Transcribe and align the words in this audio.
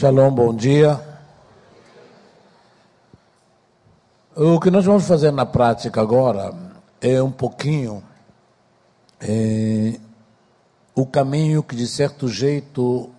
Shalom, 0.00 0.32
bom 0.32 0.54
dia. 0.54 0.98
O 4.34 4.58
que 4.58 4.70
nós 4.70 4.86
vamos 4.86 5.06
fazer 5.06 5.30
na 5.30 5.44
prática 5.44 6.00
agora 6.00 6.54
é 7.02 7.22
um 7.22 7.30
pouquinho 7.30 8.02
é, 9.20 10.00
o 10.94 11.04
caminho 11.04 11.62
que, 11.62 11.76
de 11.76 11.86
certo 11.86 12.28
jeito, 12.28 13.10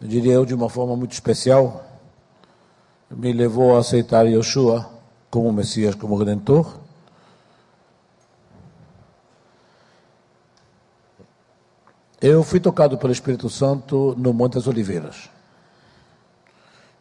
eu 0.00 0.06
diria 0.06 0.34
eu 0.34 0.46
de 0.46 0.54
uma 0.54 0.70
forma 0.70 0.94
muito 0.94 1.14
especial, 1.14 1.84
me 3.10 3.32
levou 3.32 3.74
a 3.74 3.80
aceitar 3.80 4.28
Yeshua 4.28 4.88
como 5.28 5.52
Messias, 5.52 5.96
como 5.96 6.16
Redentor. 6.16 6.78
Eu 12.20 12.44
fui 12.44 12.60
tocado 12.60 12.96
pelo 12.96 13.12
Espírito 13.12 13.50
Santo 13.50 14.14
no 14.16 14.32
Monte 14.32 14.54
das 14.54 14.68
Oliveiras. 14.68 15.39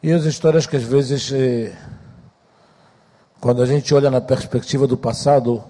E 0.02 0.14
as 0.14 0.24
histórias 0.24 0.66
que 0.66 0.78
às 0.78 0.84
vezes, 0.84 1.30
eh, 1.34 1.76
quando 3.42 3.62
a 3.62 3.66
gente 3.66 3.94
olha 3.94 4.10
na 4.10 4.22
perspectiva 4.22 4.88
do 4.88 4.98
passado, 4.98 5.62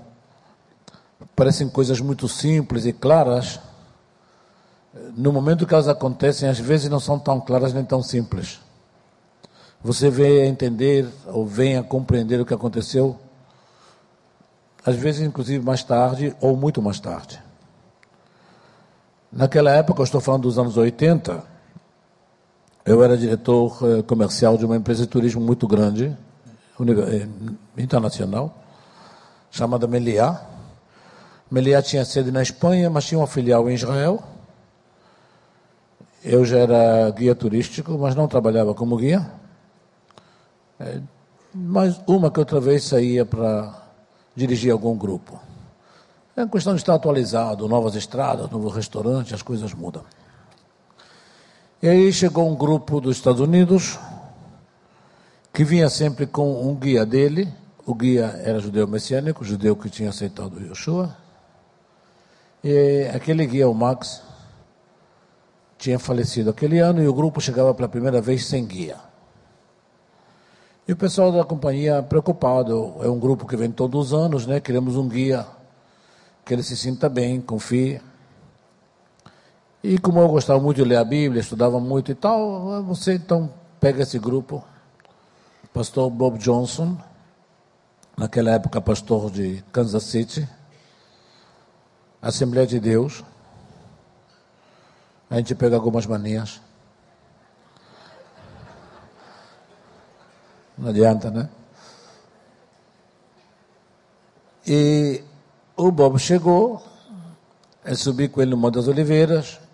parecem 1.36 1.68
coisas 1.68 2.00
muito 2.00 2.28
simples 2.28 2.86
e 2.86 2.94
claras. 2.94 3.60
No 5.18 5.34
momento 5.34 5.66
que 5.66 5.74
elas 5.74 5.88
acontecem, 5.88 6.48
às 6.48 6.60
vezes 6.60 6.90
não 6.90 7.00
são 7.00 7.18
tão 7.18 7.42
claras 7.42 7.74
nem 7.74 7.84
tão 7.84 8.04
simples. 8.04 8.60
Você 9.84 10.12
vem 10.12 10.44
a 10.44 10.46
entender 10.46 11.08
ou 11.26 11.48
vem 11.48 11.78
a 11.78 11.82
compreender 11.82 12.40
o 12.40 12.46
que 12.46 12.54
aconteceu, 12.54 13.20
às 14.86 14.96
vezes, 14.96 15.22
inclusive, 15.22 15.66
mais 15.66 15.84
tarde 15.84 16.36
ou 16.40 16.56
muito 16.56 16.84
mais 16.84 17.00
tarde. 17.00 17.42
Naquela 19.32 19.72
época, 19.72 20.02
eu 20.02 20.06
estou 20.06 20.22
falando 20.22 20.44
dos 20.44 20.60
anos 20.60 20.78
80, 20.78 21.44
eu 22.86 23.04
era 23.04 23.18
diretor 23.18 23.78
eh, 23.84 24.02
comercial 24.04 24.58
de 24.58 24.66
uma 24.66 24.76
empresa 24.76 25.04
de 25.04 25.10
turismo 25.10 25.42
muito 25.42 25.68
grande, 25.68 26.16
eh, 26.80 27.28
internacional, 27.78 28.54
chamada 29.52 29.88
Meliá. 29.88 30.42
Meliá 31.52 31.82
tinha 31.82 32.06
sede 32.06 32.32
na 32.32 32.42
Espanha, 32.42 32.90
mas 32.90 33.06
tinha 33.06 33.20
uma 33.20 33.28
filial 33.28 33.70
em 33.70 33.74
Israel. 33.74 34.22
Eu 36.24 36.46
já 36.46 36.60
era 36.60 37.10
guia 37.12 37.34
turístico, 37.34 37.98
mas 37.98 38.16
não 38.16 38.28
trabalhava 38.28 38.74
como 38.74 38.98
guia. 38.98 39.30
É, 40.80 41.00
mas 41.54 42.00
uma 42.08 42.30
que 42.32 42.40
outra 42.40 42.60
vez 42.60 42.84
saía 42.84 43.26
para 43.26 43.74
dirigir 44.36 44.72
algum 44.72 44.98
grupo. 44.98 45.40
É 46.36 46.46
questão 46.48 46.74
de 46.74 46.80
estar 46.80 46.94
atualizado, 46.94 47.68
novas 47.68 47.96
estradas, 47.96 48.50
novo 48.50 48.70
restaurante, 48.70 49.34
as 49.34 49.42
coisas 49.42 49.74
mudam. 49.74 50.04
E 51.82 51.88
aí 51.88 52.12
chegou 52.12 52.46
um 52.46 52.56
grupo 52.56 53.00
dos 53.00 53.16
Estados 53.16 53.40
Unidos 53.40 53.98
que 55.54 55.64
vinha 55.64 55.90
sempre 55.90 56.28
com 56.28 56.70
um 56.70 56.76
guia 56.76 57.06
dele. 57.06 57.48
O 57.86 57.96
guia 57.96 58.38
era 58.44 58.60
judeu 58.60 58.86
messiânico, 58.86 59.46
judeu 59.46 59.78
que 59.78 59.90
tinha 59.90 60.10
aceitado 60.10 60.60
Yeshua. 60.60 61.16
E 62.62 63.10
aquele 63.16 63.46
guia, 63.48 63.70
o 63.70 63.74
Max, 63.74 64.22
tinha 65.78 65.98
falecido 65.98 66.50
aquele 66.50 66.80
ano 66.80 67.02
e 67.02 67.08
o 67.08 67.14
grupo 67.14 67.40
chegava 67.40 67.74
pela 67.74 67.88
primeira 67.88 68.20
vez 68.20 68.46
sem 68.46 68.66
guia. 68.66 68.98
E 70.86 70.92
o 70.92 70.98
pessoal 70.98 71.32
da 71.32 71.46
companhia 71.46 72.04
preocupado, 72.04 72.96
é 73.00 73.08
um 73.08 73.18
grupo 73.18 73.48
que 73.48 73.56
vem 73.56 73.72
todos 73.72 74.08
os 74.08 74.14
anos, 74.14 74.46
né? 74.46 74.60
Queremos 74.60 74.98
um 74.98 75.08
guia 75.08 75.48
que 76.44 76.54
ele 76.54 76.62
se 76.62 76.76
sinta 76.76 77.08
bem, 77.08 77.40
confie. 77.40 78.02
E 79.82 79.98
como 79.98 80.20
eu 80.20 80.28
gostava 80.28 80.60
muito 80.60 80.78
de 80.78 80.84
ler 80.84 80.98
a 80.98 81.06
Bíblia, 81.06 81.40
estudava 81.40 81.80
muito 81.80 82.12
e 82.12 82.16
tal, 82.16 82.84
você 82.84 83.14
então 83.14 83.50
pega 83.80 84.04
esse 84.04 84.20
grupo, 84.20 84.62
pastor 85.74 86.10
Bob 86.10 86.38
Johnson, 86.38 86.98
naquela 88.18 88.52
época 88.52 88.82
pastor 88.82 89.32
de 89.32 89.64
Kansas 89.72 90.04
City, 90.04 90.48
Assembleia 92.22 92.68
de 92.68 92.78
Deus, 92.78 93.24
a 95.30 95.38
gente 95.38 95.56
pega 95.56 95.78
algumas 95.78 96.06
manias. 96.06 96.60
Não 100.78 100.90
adianta, 100.90 101.32
né? 101.32 101.50
E 104.68 105.24
o 105.78 105.90
Bob 105.90 106.20
chegou, 106.20 106.84
eu 107.86 107.96
subi 107.96 108.28
com 108.28 108.42
ele 108.42 108.52
no 108.52 108.58
Monte 108.58 108.76
das 108.76 108.90
Oliveiras, 108.90 109.69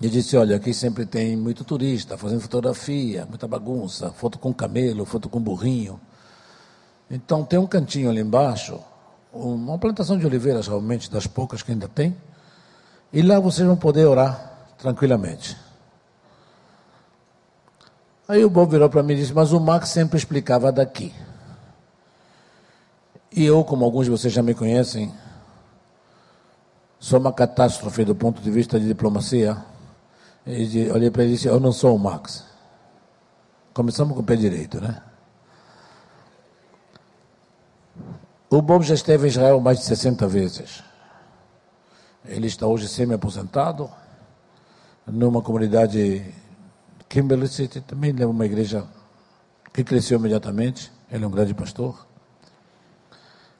e 0.00 0.08
disse: 0.08 0.36
Olha, 0.36 0.56
aqui 0.56 0.72
sempre 0.72 1.04
tem 1.04 1.36
muito 1.36 1.64
turista 1.64 2.16
fazendo 2.16 2.40
fotografia, 2.40 3.26
muita 3.26 3.48
bagunça, 3.48 4.10
foto 4.12 4.38
com 4.38 4.52
camelo, 4.52 5.04
foto 5.04 5.28
com 5.28 5.40
burrinho. 5.40 6.00
Então 7.10 7.44
tem 7.44 7.58
um 7.58 7.66
cantinho 7.66 8.10
ali 8.10 8.20
embaixo, 8.20 8.78
uma 9.32 9.78
plantação 9.78 10.18
de 10.18 10.26
oliveiras 10.26 10.66
realmente, 10.66 11.10
das 11.10 11.26
poucas 11.26 11.62
que 11.62 11.72
ainda 11.72 11.88
tem, 11.88 12.16
e 13.12 13.22
lá 13.22 13.40
vocês 13.40 13.66
vão 13.66 13.76
poder 13.76 14.06
orar 14.06 14.66
tranquilamente. 14.76 15.56
Aí 18.28 18.44
o 18.44 18.50
Bob 18.50 18.70
virou 18.70 18.90
para 18.90 19.02
mim 19.02 19.14
e 19.14 19.16
disse: 19.16 19.32
Mas 19.32 19.52
o 19.52 19.60
Max 19.60 19.88
sempre 19.88 20.18
explicava 20.18 20.70
daqui. 20.70 21.12
E 23.32 23.44
eu, 23.44 23.64
como 23.64 23.84
alguns 23.84 24.04
de 24.04 24.10
vocês 24.10 24.32
já 24.32 24.42
me 24.42 24.54
conhecem, 24.54 25.12
sou 26.98 27.18
uma 27.18 27.32
catástrofe 27.32 28.04
do 28.04 28.14
ponto 28.14 28.40
de 28.40 28.50
vista 28.50 28.78
de 28.78 28.86
diplomacia 28.86 29.56
e 30.48 30.90
olhei 30.90 31.10
para 31.10 31.22
ele 31.22 31.32
e 31.32 31.34
disse: 31.34 31.46
Eu 31.46 31.60
não 31.60 31.72
sou 31.72 31.94
o 31.94 31.98
Max. 31.98 32.44
Começamos 33.74 34.14
com 34.14 34.20
o 34.20 34.24
pé 34.24 34.34
direito, 34.34 34.80
né? 34.80 35.02
O 38.48 38.62
Bob 38.62 38.82
já 38.82 38.94
esteve 38.94 39.26
em 39.26 39.28
Israel 39.28 39.60
mais 39.60 39.80
de 39.80 39.84
60 39.84 40.26
vezes. 40.26 40.82
Ele 42.24 42.46
está 42.46 42.66
hoje 42.66 42.88
semi-aposentado, 42.88 43.90
numa 45.06 45.42
comunidade 45.42 46.24
Kimberley 47.08 47.48
City, 47.48 47.82
também 47.82 48.14
é 48.18 48.26
uma 48.26 48.46
igreja 48.46 48.86
que 49.72 49.84
cresceu 49.84 50.18
imediatamente. 50.18 50.90
Ele 51.10 51.24
é 51.24 51.26
um 51.26 51.30
grande 51.30 51.52
pastor. 51.52 52.06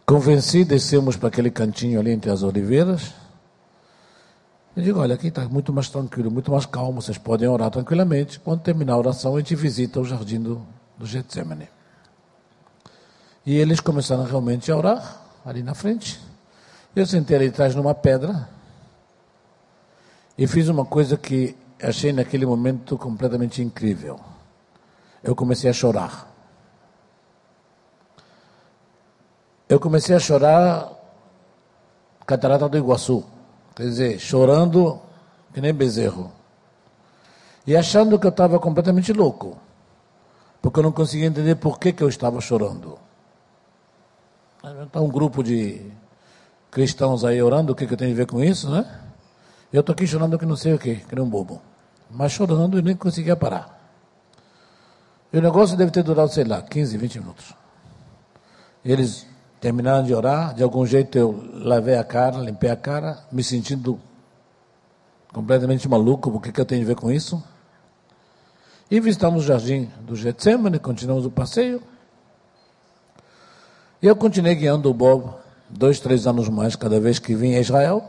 Convenci, 0.06 0.64
descemos 0.64 1.16
para 1.16 1.28
aquele 1.28 1.50
cantinho 1.50 2.00
ali 2.00 2.10
entre 2.10 2.30
as 2.30 2.42
oliveiras. 2.42 3.12
Eu 4.78 4.84
digo, 4.84 5.00
olha, 5.00 5.16
aqui 5.16 5.26
está 5.26 5.44
muito 5.48 5.72
mais 5.72 5.88
tranquilo, 5.88 6.30
muito 6.30 6.52
mais 6.52 6.64
calmo, 6.64 7.02
vocês 7.02 7.18
podem 7.18 7.48
orar 7.48 7.68
tranquilamente. 7.68 8.38
Quando 8.38 8.60
terminar 8.60 8.92
a 8.92 8.98
oração, 8.98 9.34
a 9.34 9.40
gente 9.40 9.56
visita 9.56 9.98
o 9.98 10.04
jardim 10.04 10.40
do, 10.40 10.64
do 10.96 11.04
Getsemane. 11.04 11.68
E 13.44 13.56
eles 13.56 13.80
começaram 13.80 14.22
realmente 14.22 14.70
a 14.70 14.76
orar, 14.76 15.20
ali 15.44 15.64
na 15.64 15.74
frente. 15.74 16.20
Eu 16.94 17.04
sentei 17.04 17.36
ali 17.36 17.48
atrás 17.48 17.74
numa 17.74 17.92
pedra 17.92 18.48
e 20.38 20.46
fiz 20.46 20.68
uma 20.68 20.84
coisa 20.84 21.16
que 21.16 21.56
achei 21.82 22.12
naquele 22.12 22.46
momento 22.46 22.96
completamente 22.96 23.60
incrível. 23.60 24.20
Eu 25.24 25.34
comecei 25.34 25.68
a 25.68 25.72
chorar. 25.72 26.32
Eu 29.68 29.80
comecei 29.80 30.14
a 30.14 30.20
chorar 30.20 30.88
Catarata 32.24 32.68
do 32.68 32.78
Iguaçu. 32.78 33.37
Quer 33.78 33.84
dizer, 33.84 34.18
chorando 34.18 35.00
que 35.54 35.60
nem 35.60 35.72
bezerro. 35.72 36.32
E 37.64 37.76
achando 37.76 38.18
que 38.18 38.26
eu 38.26 38.30
estava 38.30 38.58
completamente 38.58 39.12
louco. 39.12 39.56
Porque 40.60 40.80
eu 40.80 40.82
não 40.82 40.90
conseguia 40.90 41.26
entender 41.26 41.54
por 41.54 41.78
que, 41.78 41.92
que 41.92 42.02
eu 42.02 42.08
estava 42.08 42.40
chorando. 42.40 42.98
Está 44.82 45.00
um 45.00 45.08
grupo 45.08 45.44
de 45.44 45.92
cristãos 46.72 47.24
aí 47.24 47.40
orando, 47.40 47.72
o 47.72 47.76
que, 47.76 47.86
que 47.86 47.92
eu 47.92 47.96
tenho 47.96 48.10
a 48.10 48.16
ver 48.16 48.26
com 48.26 48.42
isso, 48.42 48.68
né? 48.68 48.84
Eu 49.72 49.78
estou 49.78 49.92
aqui 49.92 50.08
chorando 50.08 50.36
que 50.36 50.44
não 50.44 50.56
sei 50.56 50.74
o 50.74 50.78
que, 50.78 50.96
que 50.96 51.14
nem 51.14 51.24
um 51.24 51.30
bobo. 51.30 51.62
Mas 52.10 52.32
chorando 52.32 52.80
e 52.80 52.82
nem 52.82 52.96
conseguia 52.96 53.36
parar. 53.36 53.78
E 55.32 55.38
o 55.38 55.40
negócio 55.40 55.76
deve 55.76 55.92
ter 55.92 56.02
durado, 56.02 56.32
sei 56.32 56.42
lá, 56.42 56.62
15, 56.62 56.98
20 56.98 57.20
minutos. 57.20 57.54
Eles 58.84 59.24
Terminando 59.60 60.06
de 60.06 60.14
orar, 60.14 60.54
de 60.54 60.62
algum 60.62 60.86
jeito 60.86 61.18
eu 61.18 61.44
lavei 61.52 61.96
a 61.96 62.04
cara, 62.04 62.38
limpei 62.38 62.70
a 62.70 62.76
cara, 62.76 63.24
me 63.32 63.42
sentindo 63.42 63.98
completamente 65.32 65.88
maluco, 65.88 66.30
o 66.30 66.40
que, 66.40 66.52
que 66.52 66.60
eu 66.60 66.64
tenho 66.64 66.82
a 66.82 66.86
ver 66.86 66.94
com 66.94 67.10
isso? 67.10 67.42
E 68.90 69.00
visitamos 69.00 69.44
o 69.44 69.46
jardim 69.46 69.90
do 70.00 70.16
Getsemane, 70.16 70.78
continuamos 70.78 71.26
o 71.26 71.30
passeio. 71.30 71.82
E 74.00 74.06
eu 74.06 74.16
continuei 74.16 74.54
guiando 74.54 74.88
o 74.88 74.94
Bob 74.94 75.34
dois, 75.68 76.00
três 76.00 76.26
anos 76.26 76.48
mais, 76.48 76.76
cada 76.76 76.98
vez 77.00 77.18
que 77.18 77.34
vinha 77.34 77.58
a 77.58 77.60
Israel. 77.60 78.04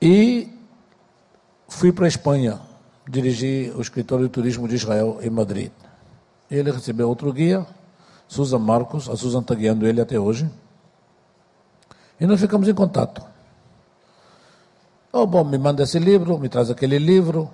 E 0.00 0.52
fui 1.68 1.92
para 1.92 2.06
a 2.06 2.08
Espanha, 2.08 2.60
dirigi 3.08 3.72
o 3.76 3.80
escritório 3.80 4.24
de 4.24 4.32
turismo 4.32 4.66
de 4.66 4.74
Israel 4.74 5.18
em 5.22 5.30
Madrid. 5.30 5.70
Ele 6.50 6.72
recebeu 6.72 7.08
outro 7.08 7.32
guia, 7.32 7.64
Susan 8.32 8.58
Marcos, 8.58 9.10
a 9.10 9.16
Susan 9.16 9.40
está 9.40 9.54
guiando 9.54 9.86
ele 9.86 10.00
até 10.00 10.18
hoje. 10.18 10.50
E 12.18 12.24
nós 12.26 12.40
ficamos 12.40 12.66
em 12.66 12.72
contato. 12.72 13.22
Oh, 15.12 15.26
bom, 15.26 15.44
me 15.44 15.58
manda 15.58 15.82
esse 15.82 15.98
livro, 15.98 16.38
me 16.38 16.48
traz 16.48 16.70
aquele 16.70 16.98
livro. 16.98 17.50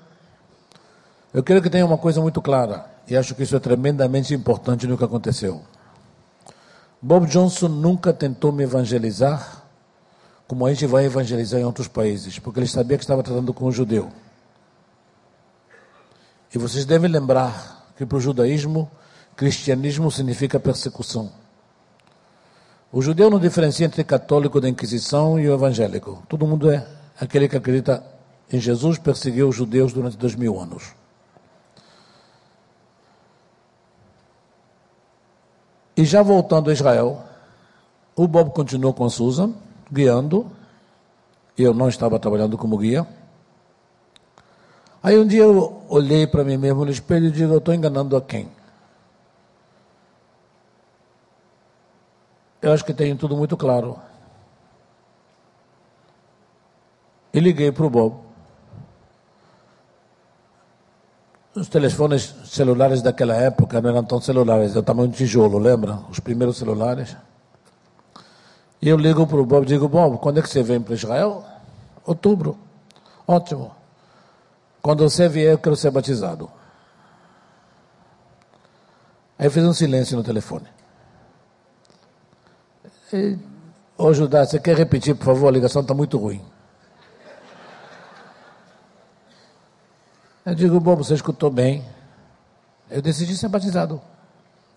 Eu 1.35 1.43
quero 1.43 1.61
que 1.61 1.69
tenha 1.69 1.85
uma 1.85 1.99
coisa 1.99 2.21
muito 2.21 2.41
clara, 2.41 2.89
e 3.09 3.17
acho 3.17 3.35
que 3.35 3.43
isso 3.43 3.57
é 3.57 3.59
tremendamente 3.59 4.33
importante 4.33 4.87
no 4.87 4.97
que 4.97 5.03
aconteceu. 5.03 5.63
Bob 7.03 7.27
Johnson 7.27 7.67
nunca 7.67 8.13
tentou 8.13 8.53
me 8.53 8.63
evangelizar 8.63 9.65
como 10.47 10.65
a 10.65 10.73
gente 10.73 10.87
vai 10.87 11.05
evangelizar 11.05 11.61
em 11.61 11.65
outros 11.65 11.89
países, 11.89 12.39
porque 12.39 12.61
ele 12.61 12.69
sabia 12.69 12.97
que 12.97 13.03
estava 13.03 13.25
tratando 13.25 13.53
com 13.53 13.67
um 13.67 13.73
judeu. 13.73 14.13
E 16.55 16.57
vocês 16.57 16.85
devem 16.85 17.11
lembrar 17.11 17.91
que 17.97 18.07
para 18.07 18.17
o 18.17 18.21
judaísmo, 18.21 18.89
cristianismo 19.39 20.11
significa 20.11 20.59
persecução. 20.59 21.31
O 22.91 23.01
judeu 23.01 23.31
não 23.31 23.39
diferencia 23.39 23.87
entre 23.87 24.03
católico 24.03 24.61
da 24.61 24.69
Inquisição 24.69 25.39
e 25.39 25.49
o 25.49 25.55
evangélico. 25.55 26.25
Todo 26.29 26.45
mundo 26.45 26.69
é 26.69 26.85
aquele 27.21 27.49
que 27.49 27.57
acredita 27.57 28.05
em 28.53 28.59
Jesus, 28.59 28.99
perseguiu 28.99 29.49
os 29.49 29.55
judeus 29.55 29.93
durante 29.93 30.17
dois 30.17 30.35
mil 30.35 30.59
anos. 30.59 30.93
E 35.97 36.05
já 36.05 36.21
voltando 36.21 36.71
a 36.71 36.73
Israel, 36.73 37.23
o 38.17 38.27
Bob 38.27 38.51
continuou 38.51 38.93
com 38.93 39.05
a 39.05 39.11
Susan, 39.11 39.55
guiando. 39.93 40.51
Eu 41.57 41.73
não 41.73 41.89
estava 41.89 42.19
trabalhando 42.19 42.59
como 42.59 42.77
guia. 42.77 43.07
Aí 45.01 45.17
um 45.17 45.27
dia 45.27 45.45
eu 45.45 45.85
olhei 45.89 46.27
para 46.27 46.43
mim 46.43 46.57
mesmo 46.57 46.85
no 46.85 46.91
espelho 46.91 47.27
e 47.27 47.31
digo: 47.31 47.53
Eu 47.53 47.59
estou 47.59 47.73
enganando 47.73 48.17
a 48.17 48.21
quem? 48.21 48.58
Eu 52.61 52.73
acho 52.73 52.85
que 52.85 52.93
tem 52.93 53.17
tudo 53.17 53.37
muito 53.37 53.57
claro. 53.57 53.99
E 57.33 57.41
liguei 57.41 57.71
para 57.71 57.87
o 57.87 57.91
Bob. 57.91 58.17
Os 61.55 61.69
telefones 61.69 62.35
celulares 62.45 63.03
daquela 63.03 63.35
época 63.35 63.81
não 63.81 63.91
eram 63.91 64.05
tão 64.05 64.21
celulares, 64.21 64.73
era 64.73 64.83
tamanho 64.83 65.09
de 65.09 65.17
tijolo, 65.17 65.59
lembra? 65.59 66.01
Os 66.09 66.21
primeiros 66.21 66.57
celulares. 66.57 67.17
E 68.81 68.89
eu 68.89 68.97
ligo 68.97 69.27
para 69.27 69.39
o 69.39 69.47
Bob 69.47 69.65
e 69.65 69.67
digo, 69.67 69.89
Bob, 69.89 70.19
quando 70.19 70.39
é 70.39 70.43
que 70.43 70.49
você 70.49 70.63
vem 70.63 70.81
para 70.81 70.95
Israel? 70.95 71.45
Outubro. 72.07 72.57
Ótimo. 73.27 73.75
Quando 74.81 75.09
você 75.09 75.29
vier, 75.29 75.53
eu 75.53 75.59
quero 75.59 75.77
ser 75.77 75.91
batizado. 75.91 76.51
Aí 79.39 79.51
fiz 79.51 79.65
um 79.65 79.73
silêncio 79.73 80.17
no 80.17 80.23
telefone. 80.25 80.67
E, 83.13 83.39
Ô 83.97 84.13
Judá, 84.15 84.45
você 84.45 84.61
quer 84.61 84.77
repetir, 84.77 85.17
por 85.17 85.25
favor? 85.25 85.49
A 85.49 85.51
ligação 85.51 85.83
está 85.83 85.93
muito 85.93 86.17
ruim. 86.17 86.41
Eu 90.47 90.55
digo, 90.55 90.79
bom, 90.79 90.95
você 90.95 91.15
escutou 91.15 91.51
bem. 91.51 91.85
Eu 92.89 93.03
decidi 93.03 93.37
ser 93.37 93.49
batizado. 93.49 94.01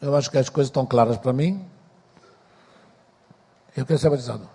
Eu 0.01 0.15
acho 0.15 0.31
que 0.31 0.39
as 0.39 0.49
coisas 0.49 0.69
estão 0.69 0.87
claras 0.87 1.17
para 1.17 1.31
mim. 1.31 1.63
Eu 3.77 3.85
quero 3.85 3.99
ser 3.99 4.09
batizado. 4.09 4.49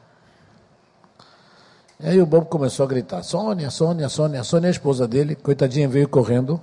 E 2.01 2.09
aí 2.09 2.21
o 2.21 2.27
Bob 2.27 2.49
começou 2.49 2.85
a 2.85 2.89
gritar: 2.89 3.23
Sônia, 3.23 3.71
Sônia, 3.71 4.09
Sônia. 4.09 4.43
Sônia, 4.43 4.69
a 4.69 4.71
esposa 4.71 5.07
dele, 5.07 5.37
coitadinha, 5.37 5.89
veio 5.89 6.09
correndo, 6.09 6.61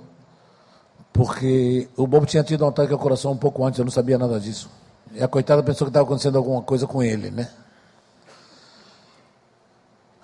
porque 1.12 1.88
o 1.96 2.06
Bob 2.06 2.26
tinha 2.26 2.44
tido 2.44 2.64
um 2.64 2.68
ataque 2.68 2.92
ao 2.92 2.98
coração 2.98 3.32
um 3.32 3.36
pouco 3.36 3.64
antes, 3.64 3.78
eu 3.78 3.84
não 3.84 3.92
sabia 3.92 4.18
nada 4.18 4.38
disso. 4.38 4.70
E 5.14 5.22
a 5.22 5.28
coitada 5.28 5.62
pensou 5.62 5.86
que 5.86 5.90
estava 5.90 6.04
acontecendo 6.04 6.36
alguma 6.36 6.60
coisa 6.60 6.88
com 6.88 7.00
ele, 7.00 7.30
né? 7.30 7.48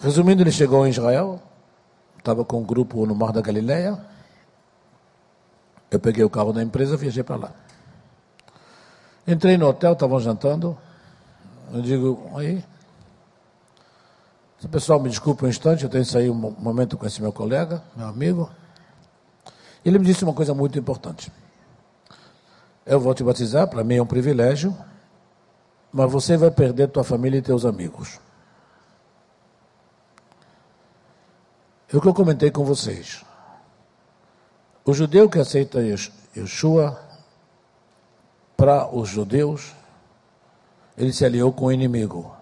Resumindo, 0.01 0.43
ele 0.43 0.51
chegou 0.51 0.85
em 0.85 0.91
Israel, 0.91 1.41
estava 2.19 2.45
com 2.45 2.59
um 2.59 2.65
grupo 2.65 3.07
no 3.07 3.15
Mar 3.15 3.33
da 3.33 3.41
Galileia. 3.41 4.05
Eu 5.91 6.01
peguei 6.01 6.25
o 6.25 6.31
carro 6.31 6.53
da 6.53 6.63
empresa 6.63 6.95
e 6.95 6.97
viajei 6.97 7.23
para 7.23 7.37
lá. 7.37 7.53
Entrei 9.27 9.57
no 9.57 9.69
hotel, 9.69 9.93
estavam 9.93 10.19
jantando. 10.19 10.77
Eu 11.73 11.83
digo, 11.83 12.31
aí. 12.35 12.65
O 14.63 14.69
pessoal 14.69 14.99
me 14.99 15.09
desculpe 15.09 15.45
um 15.45 15.49
instante, 15.49 15.85
eu 15.85 15.91
tenho 15.91 16.05
que 16.05 16.11
sair 16.11 16.31
um 16.31 16.35
momento 16.35 16.99
com 16.99 17.07
esse 17.07 17.23
meu 17.23 17.33
colega, 17.33 17.83
meu 17.97 18.09
amigo. 18.09 18.51
Ele 19.85 19.99
me 19.99 20.05
disse 20.05 20.25
uma 20.25 20.35
coisa 20.35 20.53
muito 20.53 20.79
importante. 20.79 21.33
Eu 22.91 22.99
vou 22.99 23.15
te 23.15 23.23
batizar, 23.23 23.69
para 23.69 23.85
mim 23.85 23.99
é 23.99 24.03
um 24.03 24.07
privilégio, 24.07 24.77
mas 25.93 26.11
você 26.11 26.37
vai 26.37 26.51
perder 26.51 26.89
tua 26.89 27.05
família 27.05 27.39
e 27.39 27.43
teus 27.43 27.65
amigos. 27.65 28.19
É 31.89 31.97
o 31.97 32.01
que 32.01 32.09
eu 32.09 32.13
comentei 32.13 32.51
com 32.51 32.65
vocês. 32.65 33.25
O 34.85 34.93
judeu 34.93 35.31
que 35.31 35.39
aceita 35.39 35.79
Yeshua, 36.37 37.01
para 38.57 38.93
os 38.93 39.09
judeus, 39.09 39.73
ele 40.99 41.13
se 41.13 41.25
aliou 41.25 41.53
com 41.53 41.67
o 41.67 41.73
inimigo. 41.73 42.35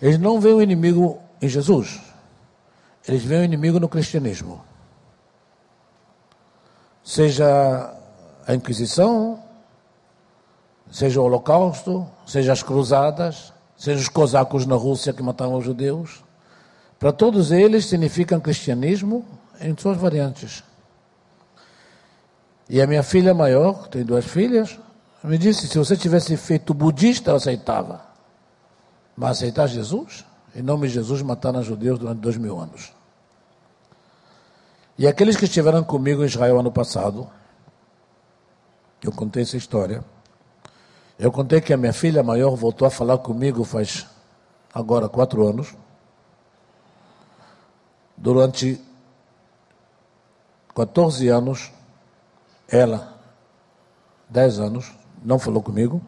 Eles 0.00 0.18
não 0.18 0.40
veem 0.40 0.56
o 0.56 0.62
inimigo 0.62 1.20
em 1.40 1.48
Jesus, 1.48 2.00
eles 3.06 3.22
veem 3.22 3.42
o 3.42 3.44
inimigo 3.44 3.78
no 3.78 3.88
cristianismo. 3.88 4.60
Seja 7.04 7.96
a 8.44 8.54
Inquisição, 8.56 9.41
seja 10.92 11.20
o 11.20 11.24
Holocausto, 11.24 12.06
seja 12.26 12.52
as 12.52 12.62
Cruzadas, 12.62 13.52
seja 13.76 13.98
os 13.98 14.08
cosacos 14.08 14.66
na 14.66 14.76
Rússia 14.76 15.12
que 15.12 15.22
mataram 15.22 15.54
os 15.56 15.64
judeus. 15.64 16.22
Para 16.98 17.12
todos 17.12 17.50
eles 17.50 17.86
significam 17.86 18.38
cristianismo 18.38 19.26
em 19.58 19.74
suas 19.76 19.96
variantes. 19.96 20.62
E 22.68 22.80
a 22.80 22.86
minha 22.86 23.02
filha 23.02 23.34
maior, 23.34 23.88
tem 23.88 24.04
duas 24.04 24.26
filhas, 24.26 24.78
me 25.24 25.38
disse: 25.38 25.66
se 25.66 25.78
você 25.78 25.96
tivesse 25.96 26.36
feito 26.36 26.74
budista, 26.74 27.30
eu 27.30 27.36
aceitava. 27.36 28.02
Mas 29.16 29.38
aceitar 29.38 29.66
Jesus? 29.66 30.24
Em 30.54 30.62
nome 30.62 30.88
de 30.88 30.94
Jesus, 30.94 31.22
mataram 31.22 31.60
os 31.60 31.66
judeus 31.66 31.98
durante 31.98 32.18
dois 32.18 32.36
mil 32.36 32.58
anos. 32.58 32.92
E 34.98 35.06
aqueles 35.06 35.36
que 35.36 35.46
estiveram 35.46 35.82
comigo 35.82 36.22
em 36.22 36.26
Israel 36.26 36.60
ano 36.60 36.70
passado, 36.70 37.28
eu 39.02 39.10
contei 39.10 39.42
essa 39.42 39.56
história. 39.56 40.04
Eu 41.18 41.30
contei 41.30 41.60
que 41.60 41.72
a 41.72 41.76
minha 41.76 41.92
filha 41.92 42.22
maior 42.22 42.54
voltou 42.56 42.86
a 42.86 42.90
falar 42.90 43.18
comigo 43.18 43.64
faz 43.64 44.06
agora 44.72 45.08
quatro 45.08 45.46
anos. 45.46 45.74
Durante 48.16 48.80
14 50.74 51.28
anos, 51.28 51.72
ela, 52.68 53.18
10 54.28 54.60
anos, 54.60 54.92
não 55.22 55.38
falou 55.38 55.62
comigo. 55.62 56.00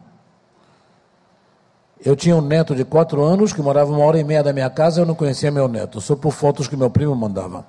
Eu 2.03 2.15
tinha 2.15 2.35
um 2.35 2.41
neto 2.41 2.75
de 2.75 2.83
quatro 2.83 3.23
anos 3.23 3.53
que 3.53 3.61
morava 3.61 3.91
uma 3.91 4.03
hora 4.03 4.19
e 4.19 4.23
meia 4.23 4.43
da 4.43 4.51
minha 4.51 4.69
casa, 4.69 5.01
eu 5.01 5.05
não 5.05 5.15
conhecia 5.15 5.51
meu 5.51 5.67
neto, 5.67 6.01
só 6.01 6.15
por 6.15 6.31
fotos 6.31 6.67
que 6.67 6.75
meu 6.75 6.89
primo 6.89 7.15
mandava. 7.15 7.65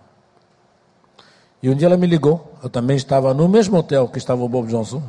E 1.62 1.70
um 1.70 1.74
dia 1.74 1.86
ela 1.86 1.96
me 1.96 2.06
ligou, 2.06 2.52
eu 2.62 2.68
também 2.68 2.96
estava 2.96 3.32
no 3.32 3.48
mesmo 3.48 3.76
hotel 3.78 4.08
que 4.08 4.18
estava 4.18 4.42
o 4.42 4.48
Bob 4.48 4.68
Johnson. 4.68 5.02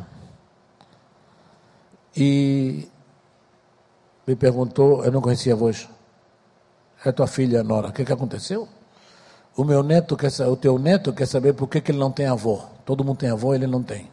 E 2.17 2.89
me 4.25 4.36
perguntou, 4.36 5.05
eu 5.05 5.12
não 5.12 5.21
conhecia 5.21 5.53
a 5.53 5.55
voz. 5.55 5.88
É 7.05 7.12
tua 7.12 7.27
filha, 7.27 7.63
Nora, 7.63 7.89
o 7.89 7.93
que, 7.93 8.03
que 8.03 8.12
aconteceu? 8.12 8.67
O 9.55 9.63
meu 9.63 9.83
neto 9.83 10.17
quer 10.17 10.31
o 10.47 10.55
teu 10.55 10.79
neto 10.79 11.13
quer 11.13 11.27
saber 11.27 11.53
por 11.53 11.67
que, 11.67 11.79
que 11.79 11.91
ele 11.91 12.00
não 12.00 12.12
tem 12.12 12.25
avó. 12.25 12.69
Todo 12.83 13.03
mundo 13.03 13.17
tem 13.17 13.29
avó, 13.29 13.53
ele 13.53 13.67
não 13.67 13.83
tem. 13.83 14.09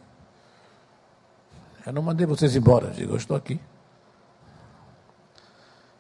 Eu 1.87 1.95
não 1.95 2.03
mandei 2.03 2.27
vocês 2.27 2.55
embora, 2.55 2.89
eu 2.89 2.93
digo, 2.93 3.13
eu 3.13 3.17
estou 3.17 3.37
aqui. 3.37 3.59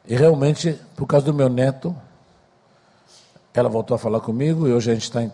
E 0.06 0.14
realmente, 0.14 0.78
por 0.94 1.06
causa 1.06 1.24
do 1.24 1.32
meu 1.32 1.48
neto, 1.48 1.96
ela 3.54 3.68
voltou 3.68 3.94
a 3.94 3.98
falar 3.98 4.20
comigo 4.20 4.68
e 4.68 4.72
hoje 4.72 4.90
a 4.90 4.94
gente 4.94 5.04
está 5.04 5.22
em 5.22 5.32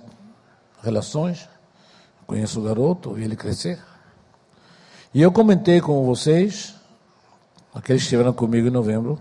relações. 0.82 1.48
Conheço 2.26 2.60
o 2.60 2.62
garoto, 2.62 3.12
vi 3.12 3.24
ele 3.24 3.34
crescer. 3.34 3.89
E 5.12 5.20
eu 5.20 5.32
comentei 5.32 5.80
com 5.80 6.04
vocês, 6.06 6.76
aqueles 7.74 8.02
que 8.02 8.06
estiveram 8.06 8.32
comigo 8.32 8.68
em 8.68 8.70
novembro, 8.70 9.18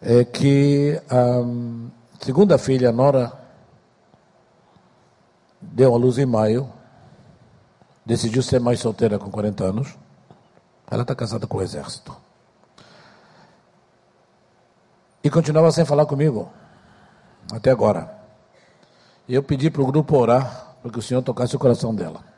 é 0.00 0.24
que 0.24 1.02
a 1.10 2.24
segunda 2.24 2.56
filha, 2.58 2.90
a 2.90 2.92
Nora, 2.92 3.32
deu 5.60 5.92
a 5.92 5.96
luz 5.96 6.16
em 6.18 6.26
maio, 6.26 6.70
decidiu 8.06 8.40
ser 8.40 8.60
mais 8.60 8.78
solteira 8.78 9.18
com 9.18 9.32
40 9.32 9.64
anos. 9.64 9.98
Ela 10.88 11.02
está 11.02 11.12
casada 11.12 11.44
com 11.44 11.58
o 11.58 11.62
exército. 11.62 12.16
E 15.24 15.28
continuava 15.28 15.72
sem 15.72 15.84
falar 15.84 16.06
comigo, 16.06 16.52
até 17.52 17.72
agora. 17.72 18.16
E 19.26 19.34
eu 19.34 19.42
pedi 19.42 19.70
para 19.70 19.82
o 19.82 19.86
grupo 19.86 20.16
orar 20.16 20.76
para 20.80 20.92
que 20.92 20.98
o 21.00 21.02
Senhor 21.02 21.20
tocasse 21.20 21.56
o 21.56 21.58
coração 21.58 21.92
dela. 21.92 22.33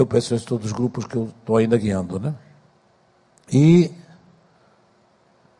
Eu 0.00 0.18
isso 0.18 0.34
a 0.34 0.38
todos 0.38 0.66
os 0.66 0.72
grupos 0.72 1.04
que 1.04 1.16
eu 1.16 1.24
estou 1.24 1.58
ainda 1.58 1.76
guiando, 1.76 2.18
né? 2.18 2.34
E 3.52 3.90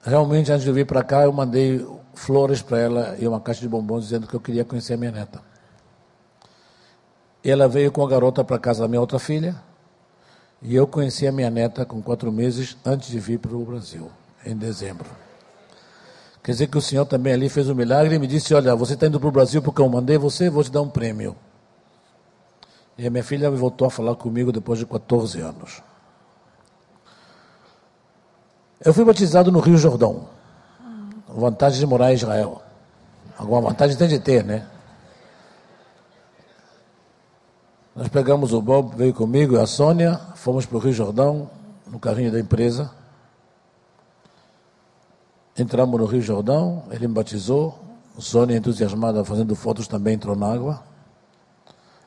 realmente, 0.03 0.51
antes 0.51 0.65
de 0.65 0.73
vir 0.73 0.87
para 0.87 1.05
cá, 1.05 1.25
eu 1.25 1.33
mandei 1.33 1.87
flores 2.15 2.63
para 2.63 2.79
ela 2.79 3.17
e 3.19 3.29
uma 3.29 3.41
caixa 3.41 3.61
de 3.61 3.69
bombons 3.69 4.05
dizendo 4.05 4.27
que 4.27 4.35
eu 4.35 4.41
queria 4.41 4.65
conhecer 4.65 4.95
a 4.95 4.97
minha 4.97 5.13
neta. 5.13 5.43
Ela 7.45 7.69
veio 7.69 7.93
com 7.93 8.03
a 8.03 8.09
garota 8.09 8.43
para 8.43 8.59
casa 8.59 8.81
da 8.83 8.89
minha 8.89 9.01
outra 9.01 9.19
filha 9.19 9.55
e 10.63 10.75
eu 10.75 10.87
conheci 10.87 11.27
a 11.27 11.33
minha 11.33 11.51
neta 11.51 11.85
com 11.85 12.01
quatro 12.01 12.33
meses 12.33 12.79
antes 12.85 13.11
de 13.11 13.21
vir 13.21 13.39
para 13.39 13.55
o 13.55 13.65
Brasil, 13.65 14.11
em 14.45 14.57
dezembro. 14.57 15.07
Quer 16.43 16.53
dizer 16.53 16.67
que 16.69 16.79
o 16.79 16.83
Senhor 16.83 17.05
também 17.05 17.35
ali 17.35 17.51
fez 17.51 17.69
um 17.69 17.75
milagre 17.75 18.15
e 18.15 18.19
me 18.19 18.27
disse: 18.27 18.55
Olha, 18.55 18.75
você 18.75 18.95
está 18.95 19.07
indo 19.07 19.21
para 19.21 19.29
o 19.29 19.33
Brasil 19.33 19.61
porque 19.61 19.83
eu 19.83 19.89
mandei 19.89 20.17
você, 20.17 20.49
vou 20.49 20.65
te 20.65 20.71
dar 20.71 20.81
um 20.81 20.89
prêmio. 20.89 21.37
E 23.01 23.07
a 23.07 23.11
minha 23.11 23.25
filha 23.25 23.51
voltou 23.51 23.87
a 23.87 23.91
falar 23.91 24.15
comigo 24.15 24.53
depois 24.53 24.79
de 24.79 24.85
14 24.85 25.41
anos. 25.41 25.83
Eu 28.85 28.93
fui 28.93 29.07
batizado 29.07 29.51
no 29.51 29.59
Rio 29.59 29.79
Jordão. 29.79 30.29
Vantagem 31.27 31.81
de 31.81 31.87
morar 31.87 32.11
em 32.11 32.17
Israel. 32.17 32.61
Alguma 33.39 33.63
vantagem 33.63 33.97
tem 33.97 34.07
de 34.07 34.19
ter, 34.21 34.45
né? 34.45 34.69
Nós 37.97 38.09
pegamos 38.09 38.53
o 38.53 38.61
Bob, 38.61 38.95
veio 38.95 39.15
comigo 39.15 39.55
e 39.55 39.59
a 39.59 39.67
Sônia, 39.67 40.21
fomos 40.35 40.67
para 40.67 40.77
o 40.77 40.81
Rio 40.81 40.93
Jordão, 40.93 41.49
no 41.87 41.99
carrinho 41.99 42.31
da 42.31 42.39
empresa. 42.39 42.91
Entramos 45.57 45.99
no 45.99 46.05
Rio 46.05 46.21
Jordão, 46.21 46.85
ele 46.91 47.09
me 47.09 47.15
batizou. 47.15 47.79
Sônia, 48.19 48.59
entusiasmada, 48.59 49.25
fazendo 49.25 49.57
fotos, 49.57 49.89
também 49.89 50.17
entrou 50.17 50.37
na 50.37 50.53
água. 50.53 50.90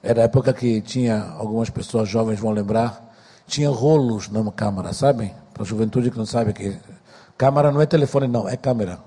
Era 0.04 0.22
a 0.22 0.26
época 0.26 0.52
que 0.52 0.82
tinha, 0.82 1.34
algumas 1.38 1.70
pessoas 1.70 2.10
jovens 2.10 2.38
vão 2.38 2.52
lembrar, 2.52 3.16
tinha 3.48 3.70
rolos 3.70 4.28
na 4.28 4.52
câmara, 4.52 4.92
sabem? 4.92 5.34
Para 5.54 5.64
a 5.64 5.66
juventude 5.66 6.12
que 6.12 6.18
não 6.18 6.26
sabe 6.26 6.52
que 6.52 6.78
câmara 7.38 7.72
não 7.72 7.80
é 7.80 7.86
telefone, 7.86 8.28
não, 8.28 8.50
é 8.50 8.58
câmera. 8.58 9.00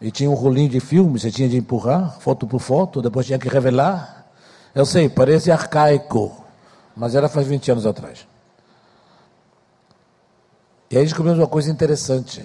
E 0.00 0.08
tinha 0.12 0.30
um 0.30 0.34
rolinho 0.34 0.68
de 0.68 0.78
filme, 0.78 1.18
você 1.18 1.32
tinha 1.32 1.48
de 1.48 1.56
empurrar, 1.56 2.16
foto 2.20 2.46
por 2.46 2.60
foto, 2.60 3.02
depois 3.02 3.26
tinha 3.26 3.40
que 3.40 3.48
revelar. 3.48 4.28
Eu 4.72 4.86
sei, 4.86 5.08
parece 5.08 5.50
arcaico, 5.50 6.44
mas 6.94 7.16
era 7.16 7.28
faz 7.28 7.48
20 7.48 7.72
anos 7.72 7.86
atrás. 7.86 8.24
E 10.88 10.96
aí 10.96 11.02
descobrimos 11.02 11.40
uma 11.40 11.48
coisa 11.48 11.72
interessante. 11.72 12.44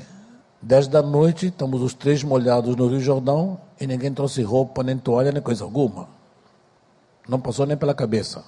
10 0.59 0.87
da 0.87 1.03
noite, 1.03 1.47
estamos 1.47 1.83
os 1.83 1.93
três 1.93 2.23
molhados 2.23 2.75
no 2.75 2.87
Rio 2.87 2.99
Jordão 2.99 3.59
e 3.79 3.85
ninguém 3.85 4.11
trouxe 4.11 4.41
roupa, 4.41 4.81
nem 4.81 4.97
toalha, 4.97 5.31
nem 5.31 5.41
coisa 5.41 5.63
alguma. 5.63 6.20
Não 7.27 7.39
passou 7.39 7.65
nem 7.65 7.77
pela 7.77 7.93
cabeça. 7.93 8.43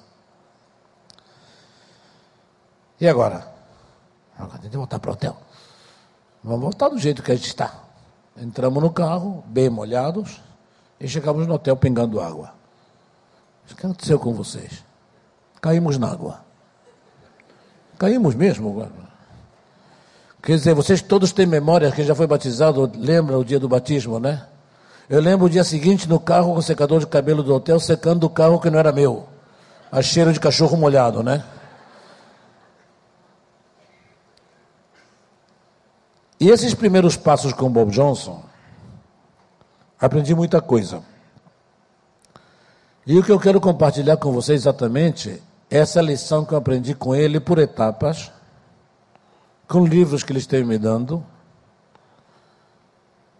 E 2.99 3.07
agora? 3.07 3.47
Agora 4.37 4.59
tem 4.59 4.69
que 4.69 4.77
voltar 4.77 4.99
para 4.99 5.11
o 5.11 5.13
hotel. 5.13 5.37
Vamos 6.43 6.61
voltar 6.61 6.89
do 6.89 6.97
jeito 6.97 7.21
que 7.23 7.31
a 7.31 7.35
gente 7.35 7.47
está. 7.47 7.83
Entramos 8.35 8.81
no 8.81 8.91
carro, 8.91 9.43
bem 9.47 9.69
molhados, 9.69 10.41
e 10.99 11.07
chegamos 11.07 11.45
no 11.47 11.53
hotel 11.53 11.77
pingando 11.77 12.19
água. 12.19 12.53
O 13.63 13.75
que 13.75 13.85
aconteceu 13.85 14.19
com 14.19 14.33
vocês? 14.33 14.83
Caímos 15.61 15.97
na 15.97 16.11
água. 16.11 16.43
Caímos 17.97 18.35
mesmo. 18.35 18.89
Quer 20.41 20.57
dizer, 20.57 20.73
vocês 20.73 21.01
todos 21.01 21.31
têm 21.31 21.45
memória, 21.45 21.91
quem 21.91 22.03
já 22.03 22.13
foi 22.13 22.27
batizado, 22.27 22.91
lembra 22.95 23.37
o 23.37 23.45
dia 23.45 23.59
do 23.59 23.69
batismo, 23.69 24.19
né? 24.19 24.45
Eu 25.09 25.19
lembro 25.19 25.47
o 25.47 25.49
dia 25.49 25.63
seguinte 25.63 26.07
no 26.07 26.19
carro 26.19 26.53
com 26.53 26.59
o 26.59 26.63
secador 26.63 26.99
de 26.99 27.07
cabelo 27.07 27.43
do 27.43 27.53
hotel, 27.53 27.79
secando 27.79 28.23
o 28.25 28.29
carro 28.29 28.59
que 28.59 28.69
não 28.69 28.79
era 28.79 28.91
meu. 28.91 29.27
A 29.91 30.01
cheiro 30.01 30.31
de 30.31 30.39
cachorro 30.39 30.77
molhado, 30.77 31.21
né? 31.21 31.43
E 36.39 36.49
esses 36.49 36.73
primeiros 36.73 37.15
passos 37.15 37.53
com 37.53 37.69
Bob 37.69 37.91
Johnson, 37.91 38.43
aprendi 39.99 40.33
muita 40.35 40.59
coisa. 40.59 41.01
E 43.05 43.17
o 43.17 43.23
que 43.23 43.31
eu 43.31 43.39
quero 43.39 43.61
compartilhar 43.61 44.17
com 44.17 44.31
vocês 44.31 44.61
exatamente 44.61 45.41
é 45.69 45.77
essa 45.77 46.01
lição 46.01 46.45
que 46.45 46.53
eu 46.53 46.57
aprendi 46.57 46.95
com 46.95 47.13
ele 47.13 47.39
por 47.39 47.59
etapas, 47.59 48.31
com 49.67 49.85
livros 49.85 50.23
que 50.23 50.31
ele 50.31 50.39
esteve 50.39 50.65
me 50.65 50.77
dando. 50.77 51.25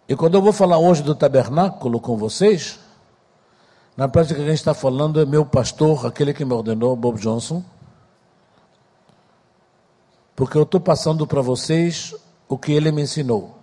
E 0.08 0.14
quando 0.14 0.34
eu 0.34 0.42
vou 0.42 0.52
falar 0.52 0.78
hoje 0.78 1.02
do 1.02 1.14
tabernáculo 1.14 1.98
com 1.98 2.16
vocês, 2.16 2.78
na 3.96 4.06
prática 4.06 4.34
que 4.34 4.42
a 4.42 4.48
gente 4.48 4.58
está 4.58 4.74
falando 4.74 5.20
é 5.20 5.24
meu 5.24 5.46
pastor, 5.46 6.06
aquele 6.06 6.34
que 6.34 6.44
me 6.44 6.52
ordenou, 6.52 6.94
Bob 6.94 7.18
Johnson. 7.18 7.64
Porque 10.36 10.58
eu 10.58 10.64
estou 10.64 10.80
passando 10.80 11.26
para 11.26 11.40
vocês 11.40 12.14
o 12.48 12.58
que 12.58 12.72
ele 12.72 12.92
me 12.92 13.02
ensinou. 13.02 13.56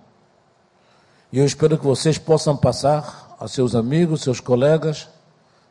E 1.32 1.38
eu 1.38 1.46
espero 1.46 1.78
que 1.78 1.86
vocês 1.86 2.18
possam 2.18 2.58
passar 2.58 3.36
a 3.40 3.48
seus 3.48 3.76
amigos, 3.76 4.22
seus 4.22 4.40
colegas, 4.40 5.10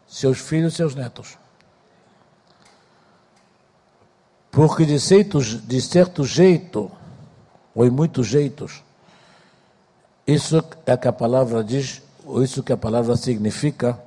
seus 0.06 0.38
filhos, 0.38 0.74
seus 0.74 0.94
netos. 0.94 1.36
Porque 4.50 4.84
de 4.84 5.00
certo, 5.00 5.40
de 5.40 5.80
certo 5.80 6.24
jeito, 6.24 6.90
ou 7.74 7.84
em 7.84 7.90
muitos 7.90 8.26
jeitos, 8.26 8.82
isso 10.34 10.64
é 10.86 10.96
que 10.96 11.08
a 11.08 11.12
palavra 11.12 11.64
diz, 11.64 12.02
ou 12.24 12.42
isso 12.42 12.62
que 12.62 12.72
a 12.72 12.76
palavra 12.76 13.16
significa, 13.16 13.98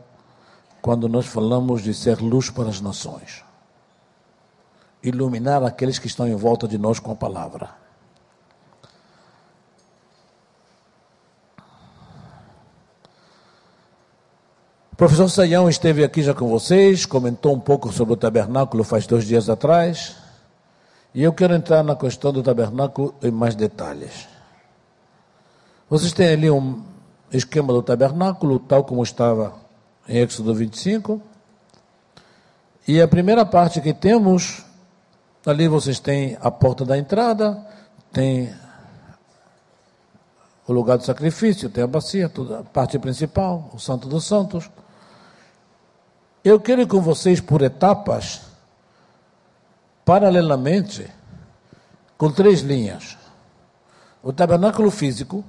quando 0.82 1.08
nós 1.10 1.26
falamos 1.26 1.82
de 1.82 1.94
ser 1.94 2.20
luz 2.20 2.50
para 2.50 2.70
as 2.70 2.82
nações. 2.82 3.44
Iluminar 5.02 5.64
aqueles 5.64 6.00
que 6.00 6.08
estão 6.08 6.28
em 6.28 6.36
volta 6.36 6.68
de 6.68 6.78
nós 6.78 7.00
com 7.00 7.12
a 7.12 7.16
palavra. 7.16 7.70
O 14.92 14.96
professor 14.96 15.28
Saião 15.28 15.68
esteve 15.68 16.04
aqui 16.04 16.22
já 16.22 16.34
com 16.34 16.48
vocês, 16.48 17.06
comentou 17.06 17.54
um 17.54 17.60
pouco 17.60 17.92
sobre 17.92 18.14
o 18.14 18.18
tabernáculo 18.18 18.84
faz 18.84 19.08
dois 19.08 19.26
dias 19.26 19.50
atrás. 19.50 20.16
E 21.14 21.24
eu 21.24 21.34
quero 21.34 21.54
entrar 21.54 21.84
na 21.84 21.96
questão 21.96 22.32
do 22.32 22.44
tabernáculo 22.44 23.16
em 23.22 23.32
mais 23.32 23.56
detalhes. 23.56 24.33
Vocês 25.94 26.12
têm 26.12 26.30
ali 26.30 26.50
um 26.50 26.84
esquema 27.32 27.72
do 27.72 27.84
tabernáculo, 27.84 28.58
tal 28.58 28.84
como 28.84 29.04
estava 29.04 29.54
em 30.10 30.18
Êxodo 30.18 30.52
25. 30.52 31.22
E 32.88 33.00
a 33.00 33.08
primeira 33.08 33.46
parte 33.46 33.80
que 33.80 33.94
temos, 33.94 34.66
ali 35.46 35.68
vocês 35.68 36.00
têm 36.00 36.36
a 36.42 36.50
porta 36.50 36.84
da 36.84 36.98
entrada, 36.98 37.64
tem 38.12 38.52
o 40.68 40.74
lugar 40.74 40.98
do 40.98 41.04
sacrifício, 41.04 41.70
tem 41.70 41.84
a 41.84 41.88
bacia, 41.88 42.26
a 42.26 42.64
parte 42.64 42.98
principal, 42.98 43.70
o 43.72 43.78
Santo 43.78 44.10
dos 44.10 44.26
Santos. 44.26 44.72
Eu 46.44 46.60
quero 46.60 46.82
ir 46.82 46.88
com 46.88 47.02
vocês 47.02 47.40
por 47.40 47.62
etapas, 47.62 48.42
paralelamente, 50.04 51.08
com 52.18 52.32
três 52.32 52.62
linhas. 52.62 53.16
O 54.24 54.34
tabernáculo 54.34 54.90
físico, 54.90 55.46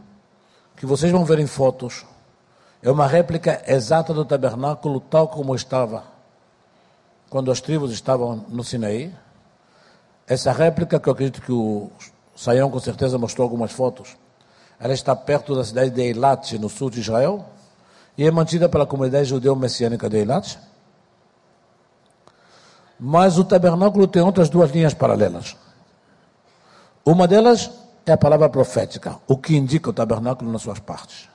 que 0.76 0.86
vocês 0.86 1.10
vão 1.10 1.24
ver 1.24 1.38
em 1.38 1.46
fotos, 1.46 2.04
é 2.82 2.90
uma 2.90 3.06
réplica 3.06 3.62
exata 3.66 4.12
do 4.12 4.24
tabernáculo 4.24 5.00
tal 5.00 5.28
como 5.28 5.54
estava 5.54 6.04
quando 7.30 7.50
as 7.50 7.60
tribos 7.60 7.90
estavam 7.90 8.44
no 8.48 8.62
Sinaí. 8.62 9.12
Essa 10.26 10.52
réplica, 10.52 11.00
que 11.00 11.08
eu 11.08 11.12
acredito 11.12 11.42
que 11.42 11.52
o 11.52 11.90
Saião 12.36 12.70
com 12.70 12.78
certeza 12.78 13.18
mostrou 13.18 13.44
algumas 13.44 13.72
fotos, 13.72 14.16
ela 14.78 14.92
está 14.92 15.16
perto 15.16 15.54
da 15.54 15.64
cidade 15.64 15.90
de 15.90 16.00
Eilat, 16.00 16.58
no 16.58 16.68
sul 16.68 16.90
de 16.90 17.00
Israel, 17.00 17.44
e 18.16 18.26
é 18.26 18.30
mantida 18.30 18.68
pela 18.68 18.86
comunidade 18.86 19.24
judeu-messiânica 19.24 20.08
de 20.08 20.18
Eilat. 20.18 20.58
Mas 22.98 23.38
o 23.38 23.44
tabernáculo 23.44 24.06
tem 24.06 24.22
outras 24.22 24.48
duas 24.48 24.70
linhas 24.70 24.94
paralelas. 24.94 25.56
Uma 27.04 27.26
delas 27.26 27.70
é 28.06 28.12
a 28.12 28.18
palavra 28.18 28.49
profética, 28.49 29.18
o 29.26 29.37
que 29.37 29.56
indica 29.56 29.90
o 29.90 29.92
tabernáculo 29.92 30.52
nas 30.52 30.62
suas 30.62 30.78
partes. 30.78 31.28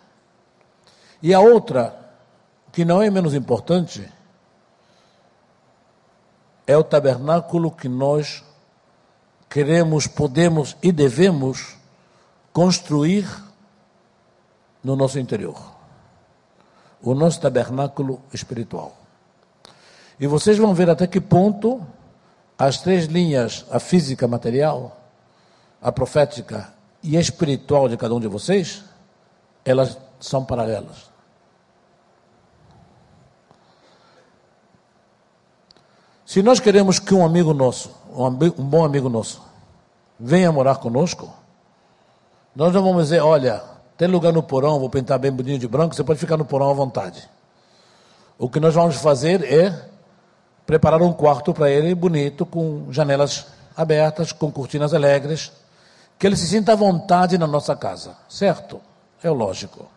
E 1.22 1.34
a 1.34 1.40
outra, 1.40 1.96
que 2.72 2.86
não 2.86 3.02
é 3.02 3.10
menos 3.10 3.34
importante, 3.34 4.10
é 6.66 6.78
o 6.78 6.84
tabernáculo 6.84 7.72
que 7.72 7.90
nós 7.90 8.44
queremos, 9.50 10.06
podemos 10.06 10.78
e 10.84 10.92
devemos 10.92 11.76
construir 12.54 13.28
no 14.84 14.96
nosso 14.96 15.18
interior. 15.18 15.60
O 17.02 17.16
nosso 17.16 17.42
tabernáculo 17.42 18.22
espiritual. 18.32 18.96
E 20.20 20.28
vocês 20.28 20.58
vão 20.58 20.74
ver 20.74 20.90
até 20.90 21.08
que 21.08 21.20
ponto 21.20 21.82
as 22.58 22.82
três 22.82 23.06
linhas, 23.06 23.66
a 23.72 23.80
física 23.80 24.28
material, 24.28 24.99
a 25.82 25.92
profética 25.92 26.74
e 27.02 27.18
a 27.18 27.20
espiritual 27.20 27.88
de 27.88 27.98
cada 27.98 28.14
um 28.14 28.20
de 28.20 28.28
vocês, 28.28 28.84
elas 29.64 29.98
são 30.20 30.44
paralelas. 30.44 31.10
Se 36.26 36.44
nós 36.44 36.60
queremos 36.60 37.00
que 37.00 37.14
um 37.14 37.26
amigo 37.26 37.54
nosso, 37.54 37.90
um, 38.14 38.30
bom 38.30 38.86
amigo 38.86 39.10
nosso, 39.10 39.42
venha 40.20 40.52
morar 40.52 40.76
conosco, 40.76 41.34
Nós 42.56 42.74
não 42.74 42.84
vamos 42.84 43.04
dizer, 43.04 43.22
olha, 43.22 43.64
tem 43.98 44.08
lugar 44.08 44.34
no 44.34 44.44
porão, 44.44 44.80
vou 44.80 44.90
pintar 44.90 45.18
bem 45.18 45.32
bonito 45.32 45.62
de 45.62 45.68
branco, 45.68 45.96
você 45.96 46.04
pode 46.04 46.20
ficar 46.20 46.36
no 46.36 46.44
porão 46.44 46.70
à 46.70 46.74
vontade. 46.74 47.30
O 48.38 48.50
que 48.50 48.60
nós 48.60 48.74
vamos 48.74 48.98
fazer 48.98 49.44
é 49.44 49.88
preparar 50.66 51.02
um 51.02 51.14
quarto 51.14 51.54
para 51.54 51.70
ele 51.70 51.96
bonito, 51.96 52.46
com 52.46 52.92
janelas 52.92 53.48
abertas, 53.76 54.32
com 54.32 54.52
cortinas 54.52 54.94
alegres, 54.94 55.52
que 56.20 56.28
ele 56.28 56.36
se 56.36 56.48
sinta 56.48 56.74
à 56.74 56.76
vontade 56.76 57.38
na 57.38 57.48
nossa 57.48 57.74
casa, 57.78 58.18
certo? 58.28 58.82
É 59.24 59.30
lógico. 59.30 59.88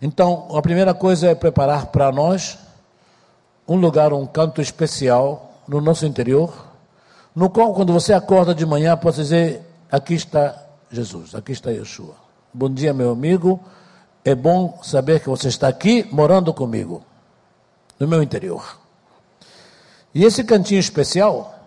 Então, 0.00 0.48
a 0.56 0.62
primeira 0.62 0.94
coisa 0.94 1.28
é 1.28 1.34
preparar 1.34 1.86
para 1.86 2.10
nós 2.10 2.58
um 3.68 3.76
lugar, 3.76 4.14
um 4.14 4.26
canto 4.26 4.62
especial 4.62 5.52
no 5.68 5.82
nosso 5.82 6.06
interior, 6.06 6.66
no 7.36 7.50
qual, 7.50 7.74
quando 7.74 7.92
você 7.92 8.14
acorda 8.14 8.54
de 8.54 8.64
manhã, 8.64 8.96
pode 8.96 9.16
dizer: 9.16 9.60
Aqui 9.90 10.14
está 10.14 10.60
Jesus, 10.90 11.34
aqui 11.34 11.52
está 11.52 11.70
Yeshua. 11.70 12.14
Bom 12.52 12.70
dia, 12.70 12.94
meu 12.94 13.12
amigo. 13.12 13.60
É 14.24 14.34
bom 14.34 14.80
saber 14.82 15.20
que 15.20 15.28
você 15.28 15.48
está 15.48 15.68
aqui 15.68 16.08
morando 16.10 16.54
comigo, 16.54 17.02
no 17.98 18.08
meu 18.08 18.22
interior. 18.22 18.78
E 20.14 20.24
esse 20.24 20.44
cantinho 20.44 20.80
especial 20.80 21.61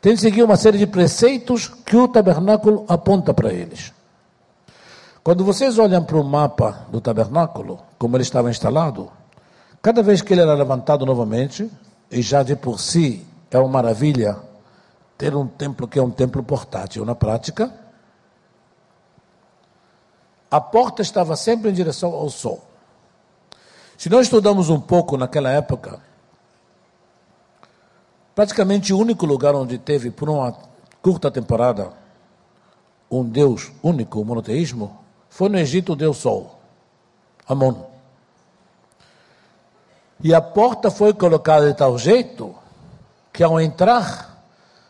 tem 0.00 0.14
de 0.14 0.20
seguir 0.20 0.42
uma 0.42 0.56
série 0.56 0.78
de 0.78 0.86
preceitos 0.86 1.68
que 1.68 1.96
o 1.96 2.08
tabernáculo 2.08 2.84
aponta 2.88 3.34
para 3.34 3.52
eles. 3.52 3.92
Quando 5.22 5.44
vocês 5.44 5.78
olham 5.78 6.02
para 6.02 6.16
o 6.16 6.24
mapa 6.24 6.86
do 6.90 7.00
tabernáculo, 7.00 7.78
como 7.98 8.16
ele 8.16 8.22
estava 8.22 8.50
instalado, 8.50 9.10
cada 9.82 10.02
vez 10.02 10.22
que 10.22 10.32
ele 10.32 10.40
era 10.40 10.54
levantado 10.54 11.04
novamente, 11.04 11.70
e 12.10 12.22
já 12.22 12.42
de 12.42 12.56
por 12.56 12.80
si 12.80 13.26
é 13.50 13.58
uma 13.58 13.68
maravilha 13.68 14.38
ter 15.18 15.36
um 15.36 15.46
templo 15.46 15.86
que 15.86 15.98
é 15.98 16.02
um 16.02 16.10
templo 16.10 16.42
portátil 16.42 17.04
na 17.04 17.14
prática, 17.14 17.70
a 20.50 20.60
porta 20.60 21.02
estava 21.02 21.36
sempre 21.36 21.70
em 21.70 21.74
direção 21.74 22.12
ao 22.14 22.30
sol. 22.30 22.64
Se 23.98 24.08
nós 24.08 24.22
estudamos 24.22 24.70
um 24.70 24.80
pouco 24.80 25.18
naquela 25.18 25.50
época, 25.50 26.00
praticamente 28.40 28.94
o 28.94 28.98
único 28.98 29.26
lugar 29.26 29.54
onde 29.54 29.76
teve, 29.76 30.10
por 30.10 30.30
uma 30.30 30.56
curta 31.02 31.30
temporada, 31.30 31.90
um 33.10 33.22
Deus 33.22 33.70
único, 33.82 34.18
o 34.18 34.24
monoteísmo, 34.24 34.98
foi 35.28 35.50
no 35.50 35.58
Egito 35.58 35.92
o 35.92 35.94
Deus 35.94 36.16
Sol, 36.16 36.58
Amon. 37.46 37.74
E 40.24 40.32
a 40.32 40.40
porta 40.40 40.90
foi 40.90 41.12
colocada 41.12 41.70
de 41.70 41.76
tal 41.76 41.98
jeito 41.98 42.54
que 43.30 43.42
ao 43.42 43.60
entrar, 43.60 44.42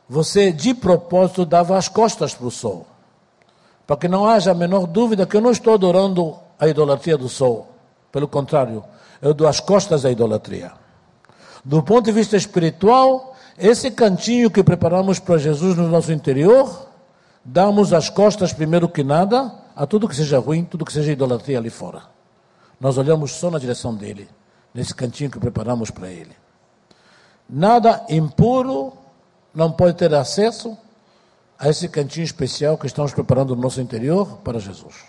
você 0.09 0.53
de 0.53 0.73
propósito 0.73 1.45
dava 1.45 1.77
as 1.77 1.89
costas 1.89 2.33
para 2.33 2.47
o 2.47 2.53
sol. 2.53 2.87
Para 3.85 3.97
que 3.97 4.07
não 4.07 4.29
haja 4.29 4.53
a 4.53 4.55
menor 4.55 4.87
dúvida 4.87 5.27
que 5.27 5.37
eu 5.37 5.41
não 5.41 5.51
estou 5.51 5.75
adorando 5.75 6.37
a 6.57 6.69
idolatria 6.69 7.19
do 7.19 7.29
sol. 7.29 7.67
Pelo 8.13 8.29
contrário, 8.29 8.85
eu 9.21 9.35
dou 9.35 9.49
as 9.49 9.59
costas 9.59 10.05
à 10.05 10.11
idolatria. 10.13 10.71
Do 11.65 11.83
ponto 11.83 12.05
de 12.05 12.13
vista 12.13 12.37
espiritual, 12.37 13.30
esse 13.61 13.91
cantinho 13.91 14.51
que 14.51 14.63
preparamos 14.63 15.19
para 15.19 15.37
Jesus 15.37 15.77
no 15.77 15.89
nosso 15.89 16.13
interior, 16.13 16.89
damos 17.45 17.93
as 17.93 18.09
costas 18.09 18.53
primeiro 18.53 18.89
que 18.89 19.05
nada 19.05 19.53
a 19.77 19.87
tudo 19.87 20.09
que 20.09 20.17
seja 20.17 20.39
ruim, 20.39 20.65
tudo 20.65 20.85
que 20.85 20.93
seja 20.93 21.13
idolatria 21.13 21.59
ali 21.59 21.71
fora. 21.71 22.03
Nós 22.81 22.97
olhamos 22.97 23.33
só 23.33 23.51
na 23.51 23.59
direção 23.59 23.95
dele, 23.95 24.29
nesse 24.73 24.95
cantinho 24.95 25.31
que 25.31 25.39
preparamos 25.39 25.91
para 25.91 26.09
ele. 26.09 26.35
Nada 27.49 28.05
impuro 28.09 28.95
não 29.55 29.71
pode 29.71 29.95
ter 29.95 30.15
acesso 30.15 30.77
a 31.59 31.69
esse 31.69 31.89
cantinho 31.89 32.25
especial 32.25 32.79
que 32.79 32.87
estamos 32.87 33.13
preparando 33.13 33.55
no 33.55 33.61
nosso 33.61 33.81
interior 33.81 34.39
para 34.39 34.59
Jesus. 34.59 35.05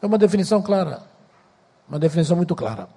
É 0.00 0.06
uma 0.06 0.16
definição 0.16 0.62
clara, 0.62 1.02
uma 1.88 1.98
definição 1.98 2.36
muito 2.36 2.56
clara. 2.56 2.88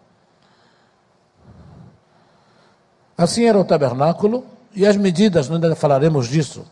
Assim 3.22 3.46
era 3.46 3.60
o 3.60 3.64
tabernáculo 3.64 4.44
e 4.74 4.84
as 4.84 4.98
medidas, 4.98 5.52
ainda 5.52 5.76
falaremos 5.76 6.28
disso, 6.28 6.66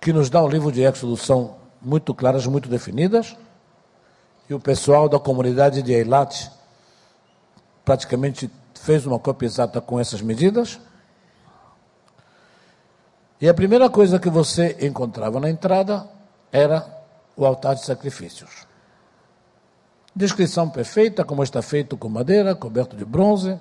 que 0.00 0.12
nos 0.12 0.28
dá 0.28 0.42
o 0.42 0.48
livro 0.48 0.72
de 0.72 0.82
Éxodo 0.82 1.16
são 1.16 1.58
muito 1.80 2.12
claras, 2.12 2.44
muito 2.44 2.68
definidas. 2.68 3.36
E 4.50 4.54
o 4.54 4.58
pessoal 4.58 5.08
da 5.08 5.20
comunidade 5.20 5.82
de 5.82 5.92
Eilat 5.92 6.50
praticamente 7.84 8.50
fez 8.74 9.06
uma 9.06 9.16
cópia 9.20 9.46
exata 9.46 9.80
com 9.80 10.00
essas 10.00 10.20
medidas. 10.20 10.80
E 13.40 13.48
a 13.48 13.54
primeira 13.54 13.88
coisa 13.88 14.18
que 14.18 14.28
você 14.28 14.76
encontrava 14.80 15.38
na 15.38 15.48
entrada 15.48 16.04
era 16.50 16.84
o 17.36 17.46
altar 17.46 17.76
de 17.76 17.84
sacrifícios. 17.84 18.66
Descrição 20.16 20.68
perfeita, 20.68 21.24
como 21.24 21.44
está 21.44 21.62
feito 21.62 21.96
com 21.96 22.08
madeira, 22.08 22.56
coberto 22.56 22.96
de 22.96 23.04
bronze, 23.04 23.56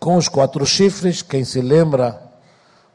com 0.00 0.16
os 0.16 0.26
quatro 0.26 0.64
chifres. 0.64 1.20
Quem 1.20 1.44
se 1.44 1.60
lembra, 1.60 2.20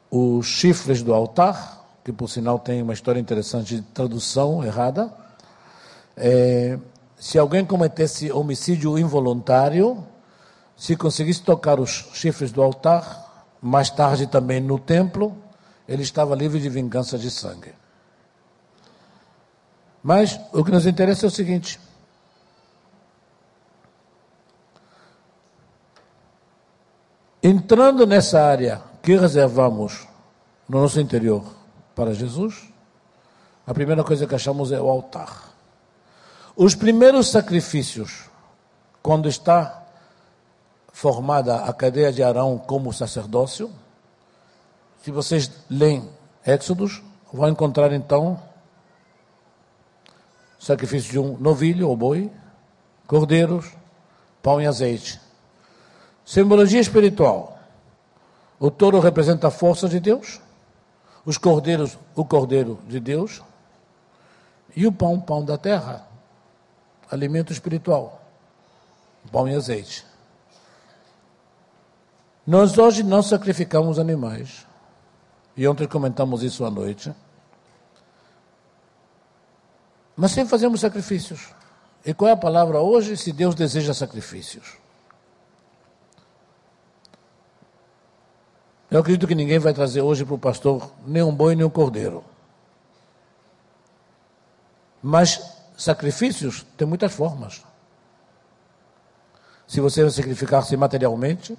os 0.10 0.48
chifres 0.48 1.04
do 1.04 1.14
altar, 1.14 1.86
que 2.04 2.12
por 2.12 2.28
sinal 2.28 2.58
tem 2.58 2.82
uma 2.82 2.94
história 2.94 3.20
interessante 3.20 3.76
de 3.76 3.82
tradução 3.84 4.64
errada. 4.64 5.14
É, 6.18 6.78
se 7.18 7.38
alguém 7.38 7.64
cometesse 7.64 8.32
homicídio 8.32 8.98
involuntário, 8.98 10.06
se 10.76 10.96
conseguisse 10.96 11.42
tocar 11.42 11.80
os 11.80 12.10
chifres 12.14 12.52
do 12.52 12.62
altar, 12.62 13.24
mais 13.62 13.90
tarde 13.90 14.28
também 14.28 14.60
no 14.60 14.78
templo, 14.78 15.38
ele 15.88 16.04
estava 16.04 16.36
livre 16.36 16.60
de 16.60 16.70
vingança 16.70 17.18
de 17.18 17.30
sangue. 17.30 17.74
Mas 20.04 20.40
o 20.54 20.64
que 20.64 20.72
nos 20.72 20.86
interessa 20.86 21.26
é 21.26 21.30
o 21.30 21.32
seguinte: 21.32 21.80
entrando 27.48 28.08
nessa 28.08 28.42
área 28.42 28.82
que 29.04 29.16
reservamos 29.16 30.08
no 30.68 30.82
nosso 30.82 31.00
interior 31.00 31.44
para 31.94 32.12
Jesus, 32.12 32.74
a 33.68 33.72
primeira 33.72 34.04
coisa 34.04 34.26
que 34.26 34.34
achamos 34.34 34.72
é 34.72 34.82
o 34.82 34.90
altar. 34.90 35.54
Os 36.56 36.74
primeiros 36.74 37.30
sacrifícios, 37.30 38.24
quando 39.04 39.30
está 39.30 39.84
formada 40.92 41.58
a 41.58 41.72
cadeia 41.72 42.12
de 42.12 42.24
Arão 42.24 42.58
como 42.58 42.92
sacerdócio. 42.92 43.72
Se 45.04 45.12
vocês 45.12 45.52
leem 45.70 46.10
Éxodos, 46.44 47.04
vão 47.32 47.50
encontrar 47.50 47.94
então 47.94 48.42
sacrifício 50.58 51.12
de 51.12 51.20
um 51.20 51.38
novilho 51.38 51.90
ou 51.90 51.96
boi, 51.96 52.32
cordeiros, 53.06 53.72
pão 54.42 54.60
e 54.60 54.66
azeite. 54.66 55.25
Simbologia 56.26 56.82
espiritual. 56.82 57.60
O 58.60 58.72
touro 58.72 59.00
representa 59.00 59.48
a 59.48 59.52
força 59.52 59.88
de 59.88 60.00
Deus, 60.00 60.42
os 61.24 61.38
cordeiros, 61.38 61.98
o 62.16 62.26
cordeiro 62.26 62.80
de 62.88 63.00
Deus, 63.00 63.44
e 64.76 64.88
o 64.88 64.92
pão, 64.92 65.20
pão 65.20 65.46
da 65.46 65.58
terra, 65.58 66.08
alimento 67.12 67.54
espiritual, 67.54 68.22
pão 69.32 69.48
e 69.48 69.54
azeite. 69.54 70.06
Nós 72.46 72.78
hoje 72.78 73.04
não 73.04 73.22
sacrificamos 73.24 74.00
animais. 74.00 74.66
E 75.58 75.68
ontem 75.68 75.88
comentamos 75.88 76.44
isso 76.44 76.66
à 76.66 76.70
noite. 76.70 77.14
Mas 80.16 80.32
sempre 80.32 80.50
fazemos 80.50 80.82
sacrifícios. 80.82 81.54
E 82.06 82.14
qual 82.14 82.30
é 82.30 82.34
a 82.34 82.38
palavra 82.38 82.80
hoje 82.80 83.18
se 83.18 83.32
Deus 83.32 83.56
deseja 83.56 83.94
sacrifícios? 83.94 84.85
Eu 88.90 89.00
acredito 89.00 89.28
que 89.28 89.36
ninguém 89.36 89.60
vai 89.60 89.74
trazer 89.74 90.02
hoje 90.02 90.24
para 90.24 90.36
o 90.36 90.40
pastor 90.40 90.92
nem 91.06 91.24
um 91.24 91.34
boi 91.34 91.56
nem 91.56 91.66
um 91.66 91.70
cordeiro. 91.70 92.24
Mas 95.02 95.42
sacrifícios 95.78 96.66
tem 96.78 96.88
muitas 96.88 97.14
formas. 97.14 97.64
Se 99.68 99.82
você 99.82 100.10
sacrificar-se 100.10 100.78
materialmente, 100.78 101.58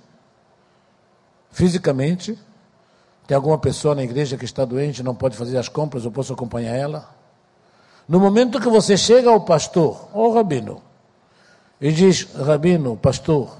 fisicamente. 1.56 2.38
Tem 3.26 3.34
alguma 3.34 3.58
pessoa 3.58 3.94
na 3.94 4.04
igreja 4.04 4.36
que 4.36 4.44
está 4.44 4.64
doente, 4.64 5.02
não 5.02 5.14
pode 5.14 5.36
fazer 5.36 5.56
as 5.56 5.68
compras, 5.68 6.04
eu 6.04 6.12
posso 6.12 6.34
acompanhar 6.34 6.76
ela? 6.76 7.08
No 8.06 8.20
momento 8.20 8.60
que 8.60 8.68
você 8.68 8.94
chega 8.94 9.30
ao 9.30 9.40
pastor, 9.40 10.08
ou 10.12 10.34
rabino, 10.34 10.82
e 11.80 11.90
diz: 11.90 12.32
Rabino, 12.34 12.96
pastor, 12.96 13.56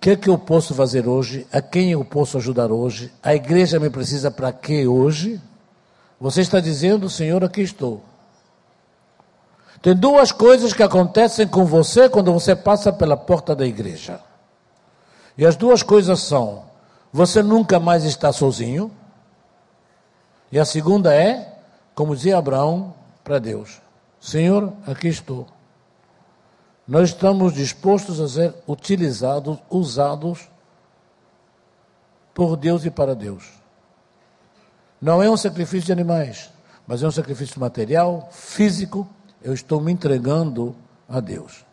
que 0.00 0.10
é 0.10 0.16
que 0.16 0.30
eu 0.30 0.38
posso 0.38 0.74
fazer 0.74 1.06
hoje? 1.06 1.46
A 1.52 1.60
quem 1.60 1.92
eu 1.92 2.02
posso 2.02 2.38
ajudar 2.38 2.72
hoje? 2.72 3.12
A 3.22 3.34
igreja 3.34 3.78
me 3.78 3.90
precisa 3.90 4.30
para 4.30 4.50
quê 4.50 4.86
hoje? 4.86 5.38
Você 6.18 6.40
está 6.40 6.58
dizendo, 6.58 7.10
Senhor, 7.10 7.44
aqui 7.44 7.60
estou. 7.60 8.02
Tem 9.82 9.94
duas 9.94 10.32
coisas 10.32 10.72
que 10.72 10.82
acontecem 10.82 11.46
com 11.46 11.66
você 11.66 12.08
quando 12.08 12.32
você 12.32 12.56
passa 12.56 12.90
pela 12.90 13.16
porta 13.16 13.54
da 13.54 13.66
igreja. 13.66 14.20
E 15.36 15.44
as 15.44 15.54
duas 15.54 15.82
coisas 15.82 16.20
são: 16.20 16.64
você 17.12 17.42
nunca 17.42 17.78
mais 17.78 18.04
está 18.04 18.32
sozinho. 18.32 18.90
E 20.50 20.58
a 20.58 20.64
segunda 20.64 21.14
é: 21.14 21.58
como 21.94 22.16
dizia 22.16 22.38
Abraão 22.38 22.94
para 23.22 23.38
Deus: 23.38 23.80
Senhor, 24.18 24.72
aqui 24.86 25.08
estou. 25.08 25.46
Nós 26.90 27.10
estamos 27.10 27.54
dispostos 27.54 28.20
a 28.20 28.26
ser 28.26 28.52
utilizados, 28.66 29.60
usados 29.70 30.50
por 32.34 32.56
Deus 32.56 32.84
e 32.84 32.90
para 32.90 33.14
Deus. 33.14 33.48
Não 35.00 35.22
é 35.22 35.30
um 35.30 35.36
sacrifício 35.36 35.86
de 35.86 35.92
animais, 35.92 36.50
mas 36.88 37.00
é 37.00 37.06
um 37.06 37.12
sacrifício 37.12 37.60
material, 37.60 38.28
físico. 38.32 39.08
Eu 39.40 39.54
estou 39.54 39.80
me 39.80 39.92
entregando 39.92 40.74
a 41.08 41.20
Deus. 41.20 41.64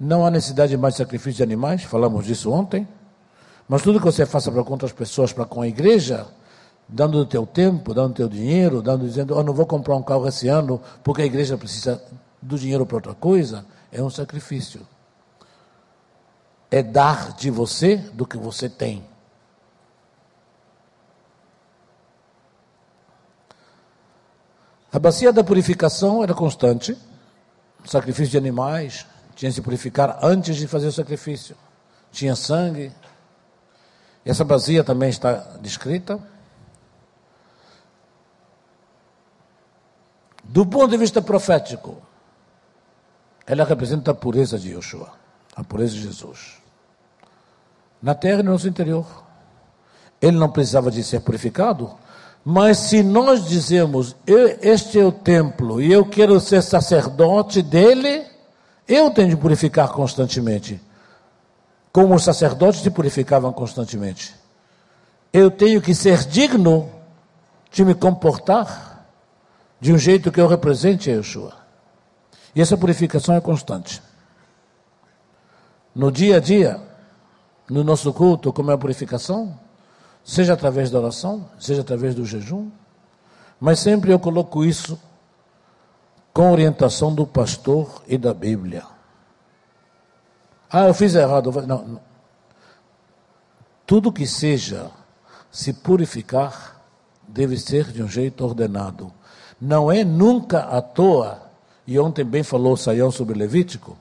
Não 0.00 0.24
há 0.24 0.30
necessidade 0.30 0.70
de 0.70 0.78
mais 0.78 0.94
sacrifício 0.94 1.36
de 1.36 1.42
animais, 1.42 1.82
falamos 1.82 2.24
disso 2.24 2.50
ontem. 2.50 2.88
Mas 3.68 3.82
tudo 3.82 3.98
que 3.98 4.06
você 4.06 4.24
faça 4.24 4.50
para 4.50 4.64
com 4.64 4.72
outras 4.72 4.92
pessoas, 4.92 5.34
para 5.34 5.44
com 5.44 5.60
a 5.60 5.68
igreja, 5.68 6.26
dando 6.88 7.18
o 7.18 7.26
teu 7.26 7.44
tempo, 7.44 7.92
dando 7.92 8.12
o 8.12 8.14
teu 8.14 8.28
dinheiro, 8.30 8.80
dando 8.80 9.04
dizendo, 9.04 9.36
oh, 9.36 9.42
não 9.42 9.52
vou 9.52 9.66
comprar 9.66 9.96
um 9.96 10.02
carro 10.02 10.26
esse 10.26 10.48
ano 10.48 10.80
porque 11.04 11.20
a 11.20 11.26
igreja 11.26 11.58
precisa 11.58 12.02
do 12.40 12.58
dinheiro 12.58 12.86
para 12.86 12.96
outra 12.96 13.14
coisa, 13.14 13.66
é 13.92 14.02
um 14.02 14.10
sacrifício. 14.10 14.86
É 16.70 16.82
dar 16.82 17.34
de 17.34 17.50
você 17.50 17.96
do 17.96 18.26
que 18.26 18.38
você 18.38 18.68
tem. 18.68 19.06
A 24.90 24.98
bacia 24.98 25.32
da 25.32 25.44
purificação 25.44 26.22
era 26.22 26.34
constante, 26.34 26.96
sacrifício 27.84 28.30
de 28.30 28.38
animais, 28.38 29.06
tinha 29.34 29.50
que 29.50 29.54
se 29.54 29.62
purificar 29.62 30.18
antes 30.22 30.56
de 30.56 30.66
fazer 30.66 30.86
o 30.86 30.92
sacrifício. 30.92 31.56
Tinha 32.10 32.36
sangue. 32.36 32.92
Essa 34.24 34.44
bacia 34.44 34.84
também 34.84 35.08
está 35.08 35.34
descrita. 35.60 36.20
Do 40.44 40.66
ponto 40.66 40.90
de 40.90 40.98
vista 40.98 41.22
profético, 41.22 42.02
ela 43.46 43.64
representa 43.64 44.10
a 44.10 44.14
pureza 44.14 44.58
de 44.58 44.74
Yeshua, 44.74 45.10
a 45.54 45.64
pureza 45.64 45.94
de 45.94 46.02
Jesus. 46.02 46.58
Na 48.02 48.14
terra 48.14 48.40
e 48.40 48.42
no 48.42 48.52
nosso 48.52 48.68
interior. 48.68 49.06
Ele 50.20 50.36
não 50.36 50.50
precisava 50.50 50.90
de 50.90 51.02
ser 51.02 51.20
purificado, 51.20 51.90
mas 52.44 52.78
se 52.78 53.02
nós 53.02 53.46
dizemos, 53.46 54.16
este 54.26 54.98
é 54.98 55.04
o 55.04 55.12
templo 55.12 55.80
e 55.80 55.92
eu 55.92 56.04
quero 56.04 56.38
ser 56.40 56.62
sacerdote 56.62 57.62
dele, 57.62 58.24
eu 58.86 59.10
tenho 59.10 59.30
de 59.30 59.36
purificar 59.36 59.88
constantemente. 59.90 60.80
Como 61.92 62.14
os 62.14 62.24
sacerdotes 62.24 62.80
se 62.80 62.90
purificavam 62.90 63.52
constantemente. 63.52 64.34
Eu 65.32 65.50
tenho 65.50 65.80
que 65.80 65.94
ser 65.94 66.18
digno 66.26 66.90
de 67.70 67.84
me 67.84 67.94
comportar 67.94 69.06
de 69.80 69.92
um 69.92 69.98
jeito 69.98 70.30
que 70.30 70.40
eu 70.40 70.46
represente 70.46 71.10
a 71.10 71.14
Yeshua. 71.14 71.61
E 72.54 72.60
essa 72.60 72.76
purificação 72.76 73.34
é 73.34 73.40
constante. 73.40 74.02
No 75.94 76.10
dia 76.10 76.36
a 76.36 76.40
dia, 76.40 76.80
no 77.68 77.84
nosso 77.84 78.12
culto, 78.12 78.52
como 78.52 78.70
é 78.70 78.74
a 78.74 78.78
purificação? 78.78 79.58
seja 80.24 80.52
através 80.52 80.90
da 80.90 80.98
oração, 80.98 81.48
seja 81.58 81.80
através 81.80 82.14
do 82.14 82.24
jejum, 82.24 82.70
mas 83.60 83.80
sempre 83.80 84.12
eu 84.12 84.18
coloco 84.18 84.64
isso 84.64 84.98
com 86.32 86.50
orientação 86.50 87.14
do 87.14 87.26
pastor 87.26 88.02
e 88.06 88.16
da 88.16 88.32
Bíblia. 88.32 88.84
Ah, 90.70 90.86
eu 90.86 90.94
fiz 90.94 91.14
errado. 91.14 91.52
Não, 91.66 91.82
não. 91.82 92.00
Tudo 93.86 94.12
que 94.12 94.26
seja 94.26 94.90
se 95.50 95.72
purificar 95.72 96.80
deve 97.28 97.58
ser 97.58 97.92
de 97.92 98.02
um 98.02 98.08
jeito 98.08 98.42
ordenado. 98.42 99.12
Não 99.60 99.92
é 99.92 100.02
nunca 100.02 100.60
à 100.60 100.80
toa, 100.80 101.42
e 101.92 101.98
ontem 101.98 102.24
bem 102.24 102.42
falou 102.42 102.74
Saião 102.74 103.10
sobre 103.10 103.38
Levítico, 103.38 103.98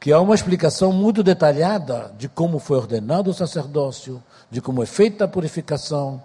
que 0.00 0.12
há 0.12 0.18
uma 0.18 0.34
explicação 0.34 0.90
muito 0.92 1.22
detalhada 1.22 2.12
de 2.18 2.28
como 2.28 2.58
foi 2.58 2.78
ordenado 2.78 3.30
o 3.30 3.34
sacerdócio, 3.34 4.20
de 4.50 4.60
como 4.60 4.82
é 4.82 4.86
feita 4.86 5.24
a 5.24 5.28
purificação, 5.28 6.20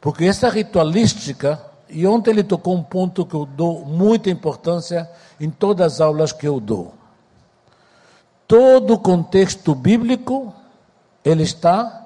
porque 0.00 0.24
essa 0.24 0.48
ritualística, 0.48 1.62
e 1.88 2.08
ontem 2.08 2.32
ele 2.32 2.42
tocou 2.42 2.74
um 2.74 2.82
ponto 2.82 3.24
que 3.24 3.36
eu 3.36 3.46
dou 3.46 3.84
muita 3.86 4.28
importância 4.28 5.08
em 5.38 5.48
todas 5.48 5.92
as 5.92 6.00
aulas 6.00 6.32
que 6.32 6.48
eu 6.48 6.58
dou. 6.58 6.92
Todo 8.48 8.94
o 8.94 8.98
contexto 8.98 9.76
bíblico, 9.76 10.52
ele 11.24 11.44
está 11.44 12.04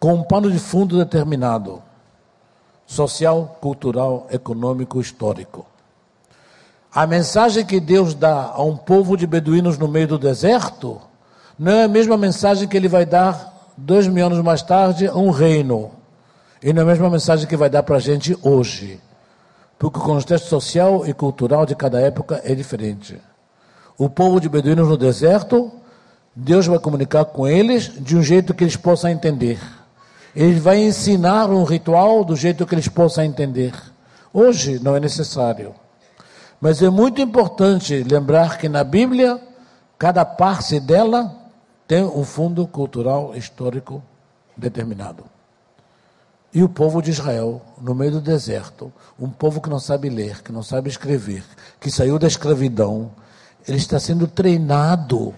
com 0.00 0.12
um 0.12 0.24
pano 0.24 0.50
de 0.50 0.58
fundo 0.58 0.98
determinado, 0.98 1.80
social, 2.84 3.56
cultural, 3.60 4.26
econômico, 4.28 5.00
histórico. 5.00 5.77
A 6.92 7.06
mensagem 7.06 7.66
que 7.66 7.80
Deus 7.80 8.14
dá 8.14 8.52
a 8.54 8.62
um 8.62 8.76
povo 8.76 9.16
de 9.16 9.26
beduínos 9.26 9.76
no 9.76 9.86
meio 9.86 10.08
do 10.08 10.18
deserto 10.18 10.98
não 11.58 11.72
é 11.72 11.84
a 11.84 11.88
mesma 11.88 12.16
mensagem 12.16 12.66
que 12.66 12.76
ele 12.76 12.88
vai 12.88 13.04
dar 13.04 13.72
dois 13.76 14.06
mil 14.06 14.24
anos 14.24 14.40
mais 14.40 14.62
tarde 14.62 15.06
a 15.06 15.14
um 15.14 15.30
reino. 15.30 15.90
E 16.62 16.72
não 16.72 16.80
é 16.80 16.84
a 16.84 16.88
mesma 16.88 17.10
mensagem 17.10 17.46
que 17.46 17.56
vai 17.56 17.68
dar 17.68 17.82
para 17.82 17.96
a 17.96 18.00
gente 18.00 18.36
hoje. 18.42 18.98
Porque 19.78 19.98
o 19.98 20.02
contexto 20.02 20.48
social 20.48 21.06
e 21.06 21.12
cultural 21.12 21.66
de 21.66 21.74
cada 21.74 22.00
época 22.00 22.40
é 22.42 22.54
diferente. 22.54 23.20
O 23.98 24.08
povo 24.08 24.40
de 24.40 24.48
beduínos 24.48 24.88
no 24.88 24.96
deserto, 24.96 25.70
Deus 26.34 26.66
vai 26.66 26.78
comunicar 26.78 27.26
com 27.26 27.46
eles 27.46 27.92
de 28.02 28.16
um 28.16 28.22
jeito 28.22 28.54
que 28.54 28.64
eles 28.64 28.76
possam 28.76 29.10
entender. 29.10 29.60
Ele 30.34 30.58
vai 30.58 30.78
ensinar 30.78 31.50
um 31.50 31.64
ritual 31.64 32.24
do 32.24 32.34
jeito 32.34 32.66
que 32.66 32.74
eles 32.74 32.88
possam 32.88 33.24
entender. 33.24 33.74
Hoje 34.32 34.80
não 34.82 34.96
é 34.96 35.00
necessário. 35.00 35.74
Mas 36.60 36.82
é 36.82 36.90
muito 36.90 37.20
importante 37.20 38.02
lembrar 38.02 38.58
que 38.58 38.68
na 38.68 38.82
Bíblia, 38.82 39.40
cada 39.98 40.24
parte 40.24 40.80
dela 40.80 41.34
tem 41.86 42.04
um 42.04 42.24
fundo 42.24 42.66
cultural 42.66 43.34
histórico 43.36 44.02
determinado. 44.56 45.24
E 46.52 46.62
o 46.62 46.68
povo 46.68 47.00
de 47.00 47.10
Israel, 47.10 47.62
no 47.80 47.94
meio 47.94 48.12
do 48.12 48.20
deserto, 48.20 48.92
um 49.18 49.28
povo 49.28 49.60
que 49.60 49.70
não 49.70 49.78
sabe 49.78 50.08
ler, 50.08 50.42
que 50.42 50.50
não 50.50 50.62
sabe 50.62 50.88
escrever, 50.88 51.44
que 51.78 51.90
saiu 51.90 52.18
da 52.18 52.26
escravidão, 52.26 53.10
ele 53.66 53.76
está 53.76 54.00
sendo 54.00 54.26
treinado 54.26 55.34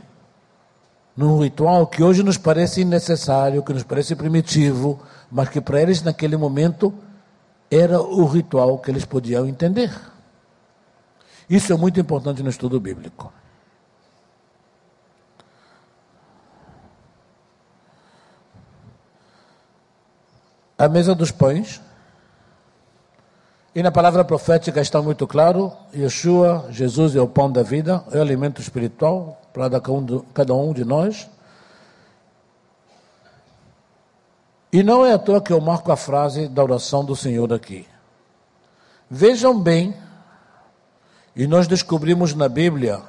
num 1.17 1.43
ritual 1.43 1.87
que 1.87 2.03
hoje 2.03 2.23
nos 2.23 2.39
parece 2.39 2.81
innecessário, 2.81 3.63
que 3.63 3.73
nos 3.73 3.83
parece 3.83 4.15
primitivo, 4.15 5.01
mas 5.31 5.49
que 5.49 5.61
para 5.61 5.83
eles 5.83 6.03
naquele 6.03 6.37
momento 6.37 6.95
era 7.71 8.01
o 8.01 8.25
ritual 8.25 8.79
que 8.79 8.91
eles 8.91 9.05
podiam 9.05 9.47
entender. 9.47 9.91
Isso 11.51 11.73
é 11.73 11.77
muito 11.77 11.99
importante 11.99 12.45
no 12.45 12.49
estudo 12.49 12.79
bíblico. 12.79 13.33
A 20.79 20.89
mesa 20.89 21.13
dos 21.13 21.33
pães. 21.33 21.83
E 23.75 23.83
na 23.83 23.91
palavra 23.91 24.25
profética 24.25 24.81
está 24.81 25.03
muito 25.03 25.27
claro: 25.27 25.73
Yeshua, 25.93 26.69
Jesus 26.71 27.17
é 27.17 27.21
o 27.21 27.27
pão 27.27 27.51
da 27.51 27.65
vida, 27.65 28.05
é 28.13 28.19
o 28.19 28.23
alimento 28.23 28.61
espiritual 28.61 29.43
para 29.53 29.69
cada 30.33 30.55
um 30.55 30.73
de 30.73 30.85
nós. 30.85 31.29
E 34.73 34.85
não 34.85 35.05
é 35.05 35.15
à 35.15 35.19
toa 35.19 35.41
que 35.41 35.53
eu 35.53 35.61
marco 35.61 35.91
a 35.91 35.97
frase 35.97 36.47
da 36.47 36.63
oração 36.63 37.05
do 37.05 37.17
Senhor 37.17 37.53
aqui. 37.53 37.89
Vejam 39.11 39.61
bem 39.61 39.93
e 41.35 41.47
nós 41.47 41.67
descobrimos 41.67 42.35
na 42.35 42.49
Bíblia 42.49 43.03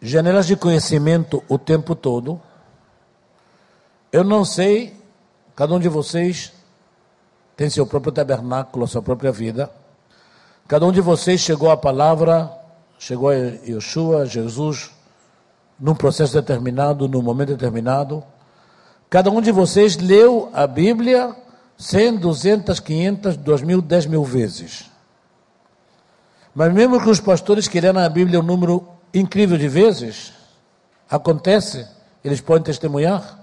janelas 0.00 0.46
de 0.46 0.56
conhecimento 0.56 1.42
o 1.48 1.58
tempo 1.58 1.94
todo. 1.94 2.40
Eu 4.10 4.24
não 4.24 4.44
sei, 4.44 4.96
cada 5.54 5.74
um 5.74 5.78
de 5.78 5.88
vocês 5.88 6.52
tem 7.56 7.70
seu 7.70 7.86
próprio 7.86 8.12
tabernáculo, 8.12 8.86
sua 8.86 9.02
própria 9.02 9.30
vida. 9.30 9.70
Cada 10.66 10.86
um 10.86 10.92
de 10.92 11.00
vocês 11.00 11.40
chegou 11.40 11.70
à 11.70 11.76
palavra, 11.76 12.50
chegou 12.98 13.30
a 13.30 13.34
Yeshua, 13.34 14.26
Jesus, 14.26 14.90
num 15.78 15.94
processo 15.94 16.34
determinado, 16.34 17.08
num 17.08 17.22
momento 17.22 17.50
determinado. 17.50 18.24
Cada 19.10 19.30
um 19.30 19.40
de 19.40 19.52
vocês 19.52 19.96
leu 19.96 20.50
a 20.52 20.66
Bíblia 20.66 21.36
100, 21.76 22.16
200, 22.16 22.80
500, 22.80 23.36
2 23.36 23.62
mil, 23.62 23.82
10 23.82 24.06
mil 24.06 24.24
vezes. 24.24 24.91
Mas 26.54 26.72
mesmo 26.72 27.00
que 27.00 27.08
os 27.08 27.20
pastores 27.20 27.66
que 27.66 27.80
leram 27.80 28.00
a 28.00 28.08
Bíblia 28.08 28.40
um 28.40 28.42
número 28.42 28.86
incrível 29.12 29.56
de 29.56 29.68
vezes, 29.68 30.32
acontece, 31.08 31.86
eles 32.24 32.40
podem 32.40 32.62
testemunhar, 32.62 33.38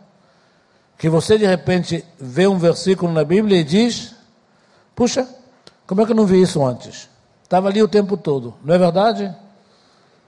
que 0.98 1.10
você 1.10 1.38
de 1.38 1.46
repente 1.46 2.04
vê 2.20 2.48
um 2.48 2.58
versículo 2.58 3.12
na 3.12 3.24
Bíblia 3.24 3.60
e 3.60 3.64
diz: 3.64 4.16
Puxa, 4.96 5.28
como 5.88 6.02
é 6.02 6.06
que 6.06 6.12
eu 6.12 6.16
não 6.16 6.26
vi 6.26 6.42
isso 6.42 6.64
antes? 6.66 7.10
Estava 7.44 7.68
ali 7.68 7.82
o 7.82 7.88
tempo 7.88 8.16
todo, 8.16 8.54
não 8.64 8.76
é 8.76 8.78
verdade? 8.78 9.34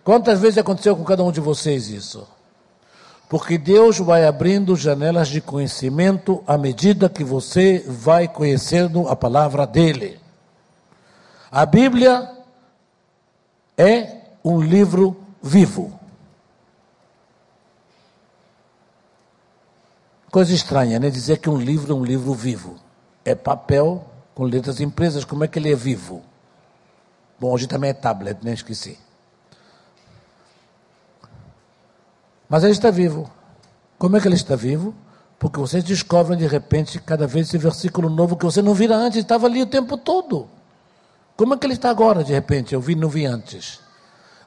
Quantas 0.03 0.39
vezes 0.39 0.57
aconteceu 0.57 0.95
com 0.95 1.03
cada 1.03 1.23
um 1.23 1.31
de 1.31 1.39
vocês 1.39 1.89
isso? 1.89 2.27
Porque 3.29 3.57
Deus 3.57 3.99
vai 3.99 4.25
abrindo 4.25 4.75
janelas 4.75 5.27
de 5.27 5.39
conhecimento 5.39 6.43
à 6.47 6.57
medida 6.57 7.07
que 7.07 7.23
você 7.23 7.85
vai 7.87 8.27
conhecendo 8.27 9.07
a 9.07 9.15
palavra 9.15 9.67
dEle. 9.67 10.19
A 11.51 11.65
Bíblia 11.65 12.40
é 13.81 14.21
um 14.43 14.61
livro 14.61 15.17
vivo. 15.41 15.99
Coisa 20.31 20.53
estranha, 20.53 20.99
né? 20.99 21.09
Dizer 21.09 21.37
que 21.39 21.49
um 21.49 21.57
livro 21.57 21.91
é 21.91 21.95
um 21.95 22.05
livro 22.05 22.33
vivo. 22.33 22.75
É 23.25 23.33
papel 23.33 24.05
com 24.35 24.43
letras 24.43 24.79
impressas, 24.79 25.25
como 25.25 25.43
é 25.43 25.47
que 25.47 25.59
ele 25.59 25.71
é 25.71 25.75
vivo? 25.75 26.21
Bom, 27.39 27.51
hoje 27.51 27.67
também 27.67 27.89
é 27.89 27.93
tablet, 27.93 28.37
nem 28.43 28.51
né? 28.51 28.53
esqueci. 28.53 28.97
Mas 32.47 32.63
ele 32.63 32.73
está 32.73 32.91
vivo. 32.91 33.29
Como 33.97 34.15
é 34.15 34.21
que 34.21 34.27
ele 34.27 34.35
está 34.35 34.55
vivo? 34.55 34.93
Porque 35.39 35.59
vocês 35.59 35.83
descobrem 35.83 36.37
de 36.37 36.45
repente 36.45 36.99
cada 36.99 37.25
vez 37.25 37.47
esse 37.47 37.57
versículo 37.57 38.09
novo 38.09 38.37
que 38.37 38.45
você 38.45 38.61
não 38.61 38.75
vira 38.75 38.95
antes, 38.95 39.19
estava 39.19 39.47
ali 39.47 39.61
o 39.61 39.65
tempo 39.65 39.97
todo. 39.97 40.47
Como 41.35 41.53
é 41.53 41.57
que 41.57 41.65
ele 41.65 41.73
está 41.73 41.89
agora, 41.89 42.23
de 42.23 42.33
repente? 42.33 42.73
Eu 42.73 42.81
vi, 42.81 42.95
não 42.95 43.09
vi 43.09 43.25
antes. 43.25 43.79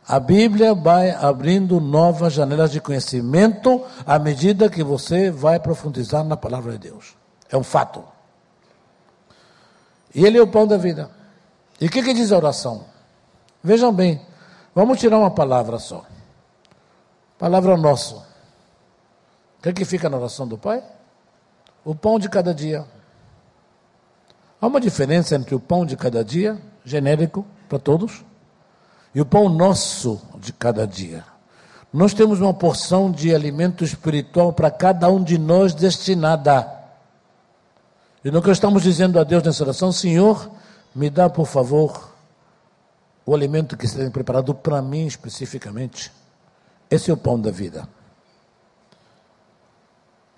A 0.06 0.20
Bíblia 0.20 0.74
vai 0.74 1.10
abrindo 1.10 1.80
novas 1.80 2.34
janelas 2.34 2.70
de 2.70 2.80
conhecimento 2.80 3.82
à 4.06 4.18
medida 4.18 4.68
que 4.68 4.84
você 4.84 5.30
vai 5.30 5.58
profundizar 5.58 6.22
na 6.22 6.36
palavra 6.36 6.72
de 6.72 6.90
Deus. 6.90 7.16
É 7.50 7.56
um 7.56 7.64
fato. 7.64 8.04
E 10.14 10.24
Ele 10.24 10.36
é 10.36 10.42
o 10.42 10.46
pão 10.46 10.66
da 10.66 10.76
vida. 10.76 11.10
E 11.80 11.86
o 11.86 11.90
que, 11.90 12.02
que 12.02 12.12
diz 12.12 12.30
a 12.30 12.36
oração? 12.36 12.84
Vejam 13.62 13.92
bem, 13.92 14.20
vamos 14.74 15.00
tirar 15.00 15.18
uma 15.18 15.30
palavra 15.30 15.78
só. 15.78 16.04
Palavra 17.38 17.76
nosso. 17.76 18.16
O 19.58 19.62
que, 19.62 19.72
que 19.72 19.84
fica 19.86 20.10
na 20.10 20.18
oração 20.18 20.46
do 20.46 20.58
Pai? 20.58 20.84
O 21.82 21.94
pão 21.94 22.18
de 22.18 22.28
cada 22.28 22.54
dia. 22.54 22.84
Há 24.60 24.66
uma 24.66 24.80
diferença 24.80 25.34
entre 25.34 25.54
o 25.54 25.60
pão 25.60 25.84
de 25.84 25.96
cada 25.96 26.22
dia, 26.22 26.58
genérico 26.84 27.44
para 27.68 27.78
todos, 27.78 28.24
e 29.14 29.20
o 29.20 29.26
pão 29.26 29.48
nosso 29.48 30.20
de 30.38 30.52
cada 30.52 30.86
dia. 30.86 31.24
Nós 31.92 32.12
temos 32.12 32.40
uma 32.40 32.52
porção 32.52 33.10
de 33.10 33.34
alimento 33.34 33.84
espiritual 33.84 34.52
para 34.52 34.70
cada 34.70 35.08
um 35.08 35.22
de 35.22 35.38
nós 35.38 35.72
destinada. 35.74 36.68
E 38.24 38.30
no 38.30 38.42
que 38.42 38.50
estamos 38.50 38.82
dizendo 38.82 39.18
a 39.20 39.24
Deus 39.24 39.42
nessa 39.42 39.62
oração, 39.62 39.92
Senhor, 39.92 40.50
me 40.94 41.08
dá, 41.08 41.30
por 41.30 41.46
favor, 41.46 42.12
o 43.24 43.34
alimento 43.34 43.76
que 43.76 43.86
está 43.86 44.10
preparado 44.10 44.54
para 44.54 44.82
mim 44.82 45.06
especificamente. 45.06 46.10
Esse 46.90 47.10
é 47.10 47.14
o 47.14 47.16
pão 47.16 47.40
da 47.40 47.50
vida. 47.50 47.88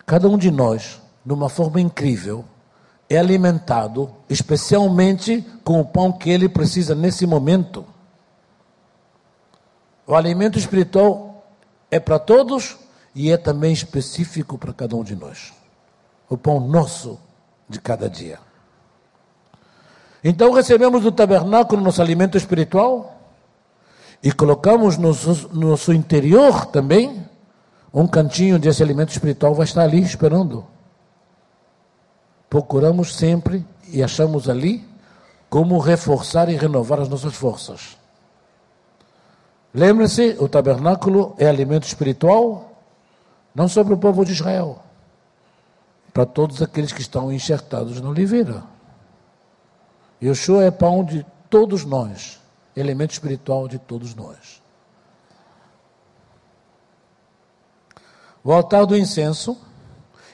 Cada 0.04 0.28
um 0.28 0.38
de 0.38 0.50
nós, 0.50 1.00
de 1.24 1.32
uma 1.32 1.48
forma 1.48 1.80
incrível, 1.80 2.44
é 3.09 3.16
alimentado 3.16 4.12
especialmente 4.29 5.45
com 5.62 5.81
o 5.81 5.85
pão 5.85 6.12
que 6.12 6.31
ele 6.31 6.49
precisa 6.49 6.95
nesse 6.95 7.27
momento. 7.27 7.85
O 10.07 10.14
alimento 10.14 10.59
espiritual 10.59 11.47
é 11.90 11.99
para 11.99 12.19
todos 12.19 12.77
e 13.14 13.31
é 13.31 13.37
também 13.37 13.73
específico 13.73 14.59
para 14.59 14.73
cada 14.73 14.97
um 14.97 15.03
de 15.03 15.14
nós. 15.14 15.53
O 16.29 16.37
pão 16.37 16.61
nosso 16.61 17.19
de 17.69 17.81
cada 17.81 18.09
dia. 18.11 18.38
Então 20.23 20.53
recebemos 20.53 21.03
do 21.03 21.12
tabernáculo 21.12 21.83
nosso 21.83 22.03
alimento 22.03 22.37
espiritual 22.37 23.21
e 24.23 24.33
colocamos 24.33 24.97
no 24.97 25.14
nosso 25.53 25.92
interior 25.92 26.66
também 26.66 27.25
um 27.92 28.07
cantinho 28.07 28.59
desse 28.59 28.83
alimento 28.83 29.11
espiritual 29.11 29.55
vai 29.55 29.64
estar 29.64 29.83
ali 29.83 30.03
esperando. 30.03 30.66
Procuramos 32.57 33.14
sempre 33.14 33.66
e 33.87 34.03
achamos 34.03 34.49
ali 34.49 34.83
como 35.51 35.79
reforçar 35.79 36.49
e 36.49 36.57
renovar 36.57 36.99
as 37.01 37.07
nossas 37.07 37.35
forças. 37.35 37.99
Lembre-se, 39.75 40.38
o 40.40 40.49
tabernáculo 40.49 41.35
é 41.37 41.47
alimento 41.47 41.85
espiritual, 41.85 42.73
não 43.55 43.69
só 43.69 43.85
para 43.85 43.92
o 43.92 43.99
povo 43.99 44.25
de 44.25 44.33
Israel, 44.33 44.83
para 46.14 46.25
todos 46.25 46.62
aqueles 46.62 46.95
que 46.95 47.03
estão 47.03 47.31
enxertados 47.31 48.01
na 48.01 48.09
oliveira. 48.09 48.64
Yeshua 50.23 50.64
é 50.64 50.71
pão 50.71 51.05
de 51.05 51.27
todos 51.51 51.85
nós, 51.85 52.40
elemento 52.75 53.11
espiritual 53.11 53.69
de 53.69 53.79
todos 53.79 54.14
nós. 54.14 54.62
O 58.42 58.51
altar 58.51 58.87
do 58.87 58.97
incenso, 58.97 59.59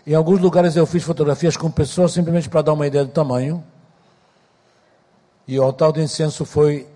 em 0.07 0.15
alguns 0.15 0.41
lugares 0.41 0.75
eu 0.75 0.87
fiz 0.87 1.05
fotografias 1.05 1.57
com 1.57 1.71
pessoas 1.71 2.12
simplesmente 2.12 2.49
para 2.49 2.62
dar 2.62 2.73
uma 2.73 2.87
ideia 2.87 3.05
do 3.05 3.12
tamanho. 3.12 3.62
E 5.47 5.59
o 5.59 5.62
altar 5.62 5.93
do 5.93 6.01
incenso 6.01 6.45
foi 6.45 6.88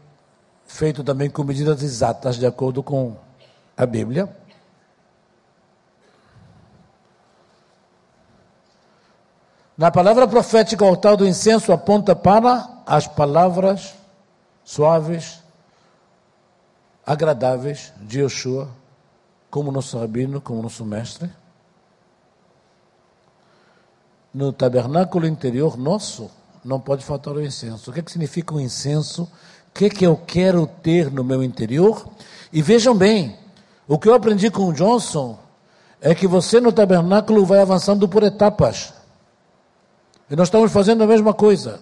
feito 0.67 1.05
também 1.05 1.31
com 1.31 1.45
medidas 1.45 1.83
exatas, 1.83 2.37
de 2.37 2.47
acordo 2.47 2.83
com 2.83 3.17
a 3.77 3.87
Bíblia. 3.87 4.29
Na 9.77 9.91
palavra 9.91 10.27
profética, 10.27 10.85
o 10.85 10.89
altar 10.89 11.17
do 11.17 11.27
incenso 11.27 11.71
aponta 11.73 12.17
para 12.17 12.83
as 12.87 13.07
palavras 13.07 13.95
suaves, 14.65 15.43
agradáveis 17.05 17.93
de 18.01 18.23
Yeshua, 18.23 18.69
como 19.51 19.71
nosso 19.71 19.99
rabino, 19.99 20.41
como 20.41 20.63
nosso 20.63 20.85
mestre. 20.85 21.31
No 24.37 24.53
tabernáculo 24.53 25.27
interior 25.27 25.79
nosso, 25.79 26.31
não 26.63 26.79
pode 26.79 27.03
faltar 27.03 27.33
o 27.33 27.43
incenso. 27.43 27.91
O 27.91 27.95
que, 27.95 28.01
é 28.01 28.03
que 28.03 28.13
significa 28.13 28.53
o 28.53 28.59
um 28.59 28.61
incenso? 28.61 29.27
que, 29.77 29.91
que 29.91 30.07
eu 30.07 30.17
quero 30.17 30.67
ter 30.67 31.11
no 31.11 31.23
meu 31.23 31.43
interior. 31.43 32.07
E 32.53 32.63
vejam 32.63 32.95
bem, 32.95 33.37
o 33.87 33.99
que 33.99 34.09
eu 34.09 34.15
aprendi 34.15 34.51
com 34.51 34.69
o 34.69 34.73
Johnson 34.73 35.39
é 36.01 36.15
que 36.15 36.27
você 36.27 36.61
no 36.61 36.73
tabernáculo 36.73 37.45
vai 37.45 37.61
avançando 37.61 38.09
por 38.09 38.23
etapas. 38.23 38.95
E 40.31 40.35
nós 40.35 40.49
estamos 40.49 40.73
fazendo 40.73 41.05
a 41.05 41.07
mesma 41.07 41.35
coisa. 41.35 41.81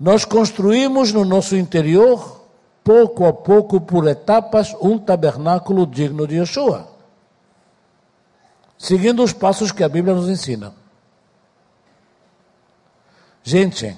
Nós 0.00 0.24
construímos 0.24 1.12
no 1.12 1.24
nosso 1.24 1.56
interior, 1.56 2.42
pouco 2.82 3.26
a 3.26 3.32
pouco, 3.32 3.80
por 3.80 4.06
etapas, 4.06 4.74
um 4.80 4.98
tabernáculo 4.98 5.86
digno 5.86 6.26
de 6.26 6.36
Yeshua. 6.36 6.88
Seguindo 8.78 9.22
os 9.22 9.32
passos 9.32 9.72
que 9.72 9.84
a 9.84 9.88
Bíblia 9.88 10.14
nos 10.14 10.28
ensina. 10.28 10.72
Gente, 13.48 13.96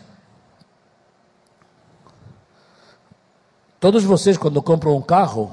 Todos 3.80 4.04
vocês, 4.04 4.36
quando 4.36 4.62
compram 4.62 4.94
um 4.94 5.02
carro, 5.02 5.52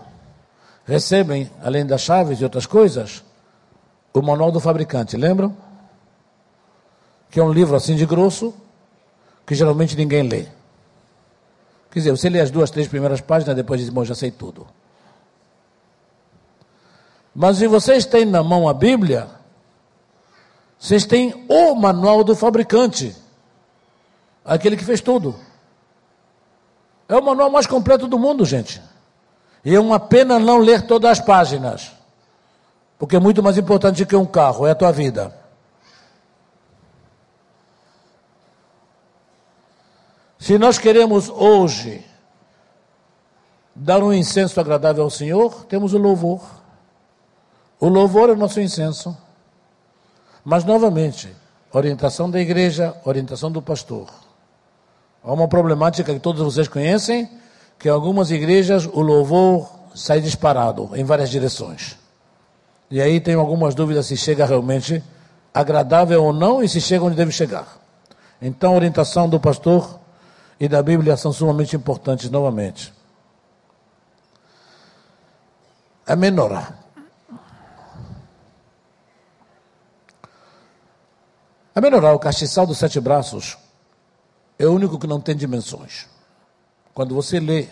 recebem, 0.86 1.50
além 1.64 1.84
das 1.84 2.02
chaves 2.02 2.40
e 2.40 2.44
outras 2.44 2.68
coisas, 2.68 3.24
o 4.14 4.22
manual 4.22 4.52
do 4.52 4.60
fabricante, 4.60 5.18
lembram? 5.18 5.58
Que 7.32 7.40
é 7.40 7.44
um 7.44 7.52
livro 7.52 7.76
assim 7.76 7.96
de 7.96 8.06
grosso, 8.06 8.54
que 9.48 9.56
geralmente 9.56 9.96
ninguém 9.96 10.24
lê. 10.24 10.46
Quer 11.90 12.00
dizer, 12.00 12.12
você 12.12 12.30
lê 12.30 12.40
as 12.40 12.52
duas, 12.52 12.70
três 12.70 12.88
primeiras 12.88 13.22
páginas, 13.22 13.56
depois 13.56 13.80
diz, 13.80 13.90
bom, 13.90 14.04
já 14.04 14.14
sei 14.14 14.30
tudo. 14.30 14.68
Mas 17.34 17.58
se 17.58 17.68
vocês 17.68 18.06
têm 18.06 18.26
na 18.26 18.44
mão 18.44 18.70
a 18.70 18.76
Bíblia, 18.76 19.28
vocês 20.78 21.04
têm 21.04 21.48
o 21.50 21.74
manual 21.74 22.24
do 22.24 22.36
fabricante, 22.36 23.16
aquele 24.48 24.78
que 24.78 24.86
fez 24.86 25.02
tudo. 25.02 25.36
É 27.10 27.16
o 27.16 27.24
manual 27.24 27.52
mais 27.52 27.68
completo 27.68 28.08
do 28.08 28.18
mundo, 28.18 28.46
gente. 28.46 28.82
E 29.64 29.76
é 29.76 29.80
uma 29.80 30.00
pena 30.00 30.40
não 30.40 30.60
ler 30.60 30.88
todas 30.88 31.12
as 31.12 31.20
páginas. 31.20 31.92
Porque 32.98 33.18
é 33.18 33.20
muito 33.20 33.44
mais 33.44 33.58
importante 33.58 34.06
que 34.06 34.16
um 34.16 34.26
carro, 34.26 34.66
é 34.66 34.72
a 34.72 34.76
tua 34.76 34.92
vida. 34.92 35.36
Se 40.40 40.58
nós 40.58 40.78
queremos 40.78 41.30
hoje 41.30 42.06
dar 43.76 44.02
um 44.02 44.14
incenso 44.14 44.60
agradável 44.60 45.04
ao 45.04 45.10
Senhor, 45.10 45.66
temos 45.66 45.94
o 45.94 45.98
louvor. 45.98 46.42
O 47.80 47.88
louvor 47.88 48.30
é 48.30 48.34
o 48.34 48.38
nosso 48.38 48.60
incenso. 48.60 49.16
Mas, 50.44 50.64
novamente, 50.64 51.36
orientação 51.72 52.30
da 52.30 52.40
igreja, 52.40 52.96
orientação 53.06 53.52
do 53.52 53.62
pastor. 53.62 54.27
Há 55.24 55.34
uma 55.34 55.48
problemática 55.48 56.14
que 56.14 56.20
todos 56.20 56.42
vocês 56.42 56.68
conhecem, 56.68 57.30
que 57.78 57.88
em 57.88 57.92
algumas 57.92 58.32
igrejas 58.32 58.86
o 58.86 59.02
louvor 59.02 59.70
sai 59.94 60.22
disparado 60.22 60.92
em 60.96 61.04
várias 61.04 61.30
direções. 61.30 61.98
E 62.90 63.02
aí 63.02 63.20
tenho 63.20 63.40
algumas 63.40 63.76
dúvidas 63.76 64.06
se 64.06 64.16
chega 64.16 64.46
realmente 64.46 65.04
agradável 65.54 66.24
ou 66.24 66.32
não 66.32 66.64
e 66.64 66.70
se 66.70 66.80
chega 66.80 67.04
onde 67.04 67.16
deve 67.16 67.32
chegar. 67.32 67.78
Então 68.42 68.74
a 68.74 68.76
orientação 68.76 69.28
do 69.28 69.40
pastor 69.40 70.00
e 70.60 70.68
da 70.68 70.82
Bíblia 70.82 71.18
são 71.18 71.34
sumamente 71.34 71.76
importantes 71.76 72.30
novamente. 72.30 72.94
A 76.06 76.16
menorá. 76.16 76.74
A 81.76 81.82
menorá, 81.82 82.14
o 82.14 82.20
castiçal 82.20 82.66
dos 82.66 82.78
sete 82.78 83.00
braços, 83.00 83.58
é 84.58 84.66
o 84.66 84.74
único 84.74 84.98
que 84.98 85.08
não 85.08 85.22
tem 85.22 85.36
dimensões. 85.36 86.08
Quando 86.94 87.14
você 87.14 87.40
lê 87.40 87.68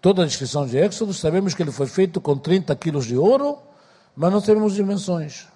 toda 0.00 0.22
a 0.22 0.26
descrição 0.26 0.66
de 0.66 0.78
Éxodo, 0.78 1.14
sabemos 1.14 1.54
que 1.54 1.62
ele 1.62 1.70
foi 1.70 1.86
feito 1.86 2.20
com 2.20 2.36
30 2.36 2.74
quilos 2.76 3.06
de 3.06 3.16
ouro, 3.16 3.58
mas 4.14 4.32
não 4.32 4.40
sabemos 4.40 4.74
dimensões. 4.74 5.46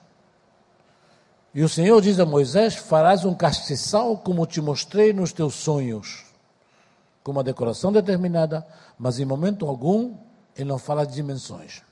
E 1.53 1.63
o 1.63 1.69
Senhor 1.69 2.01
diz 2.01 2.21
a 2.21 2.27
Moisés: 2.27 2.77
Farás 2.77 3.25
um 3.25 3.35
castiçal 3.35 4.17
como 4.19 4.47
te 4.47 4.61
mostrei 4.61 5.13
nos 5.13 5.33
teus 5.33 5.55
sonhos, 5.55 6.25
com 7.25 7.33
uma 7.33 7.43
decoração 7.43 7.91
determinada, 7.91 8.67
mas 8.99 9.19
em 9.19 9.25
momento 9.25 9.67
algum 9.67 10.17
ele 10.57 10.69
não 10.69 10.79
fala 10.79 11.05
de 11.05 11.15
dimensões. 11.15 11.83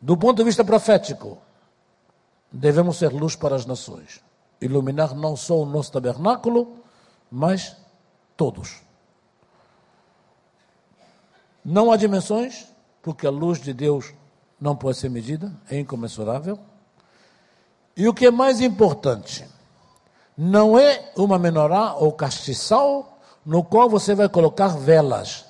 Do 0.00 0.16
ponto 0.16 0.38
de 0.38 0.44
vista 0.44 0.64
profético, 0.64 1.38
devemos 2.50 2.96
ser 2.96 3.12
luz 3.12 3.34
para 3.34 3.56
as 3.56 3.64
nações, 3.64 4.20
iluminar 4.60 5.14
não 5.14 5.36
só 5.36 5.58
o 5.60 5.66
nosso 5.66 5.92
tabernáculo, 5.92 6.76
mas 7.30 7.76
todos. 8.36 8.82
Não 11.64 11.90
há 11.90 11.96
dimensões, 11.96 12.66
porque 13.02 13.26
a 13.26 13.30
luz 13.30 13.60
de 13.60 13.72
Deus 13.72 14.14
não 14.60 14.76
pode 14.76 14.98
ser 14.98 15.08
medida, 15.08 15.52
é 15.70 15.78
incomensurável. 15.78 16.58
E 17.96 18.08
o 18.08 18.14
que 18.14 18.26
é 18.26 18.30
mais 18.30 18.60
importante, 18.60 19.46
não 20.36 20.78
é 20.78 21.12
uma 21.16 21.38
menorá 21.38 21.94
ou 21.94 22.12
castiçal 22.12 23.18
no 23.44 23.64
qual 23.64 23.88
você 23.88 24.14
vai 24.14 24.28
colocar 24.28 24.68
velas, 24.68 25.44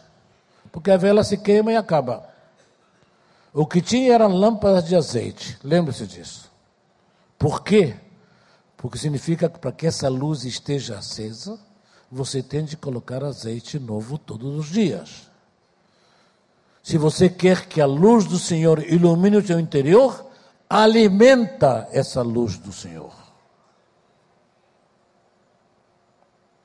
porque 0.71 0.91
a 0.91 0.97
vela 0.97 1.25
se 1.25 1.39
queima 1.39 1.73
e 1.73 1.77
acaba. 1.77 2.29
O 3.53 3.67
que 3.67 3.81
tinha 3.81 4.15
eram 4.15 4.29
lâmpadas 4.29 4.85
de 4.85 4.95
azeite, 4.95 5.59
lembre-se 5.65 6.07
disso. 6.07 6.51
Por 7.39 7.63
quê? 7.63 7.97
Porque 8.87 8.99
significa 8.99 9.49
que 9.49 9.59
para 9.59 9.73
que 9.73 9.85
essa 9.85 10.09
luz 10.09 10.45
esteja 10.45 10.99
acesa, 10.99 11.59
você 12.09 12.41
tem 12.41 12.65
de 12.65 12.77
colocar 12.77 13.25
azeite 13.25 13.81
novo 13.81 14.17
todos 14.17 14.55
os 14.55 14.67
dias. 14.67 15.29
Se 16.85 16.97
você 16.97 17.29
quer 17.29 17.67
que 17.67 17.81
a 17.81 17.85
luz 17.87 18.27
do 18.27 18.39
Senhor 18.39 18.81
ilumine 18.85 19.39
o 19.39 19.45
seu 19.45 19.59
interior, 19.59 20.25
alimenta 20.71 21.89
essa 21.91 22.23
luz 22.23 22.59
do 22.59 22.73
Senhor. 22.73 23.13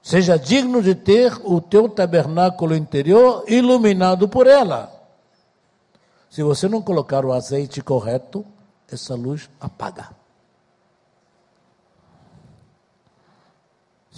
Seja 0.04 0.38
digno 0.38 0.80
de 0.84 0.94
ter 0.94 1.34
o 1.44 1.60
teu 1.60 1.90
tabernáculo 1.90 2.76
interior 2.76 3.46
iluminado 3.48 4.30
por 4.30 4.46
ela. 4.46 4.94
Se 6.30 6.44
você 6.44 6.70
não 6.70 6.84
colocar 6.84 7.26
o 7.26 7.34
azeite 7.34 7.82
correto, 7.82 8.46
essa 8.88 9.16
luz 9.16 9.50
apaga. 9.60 10.21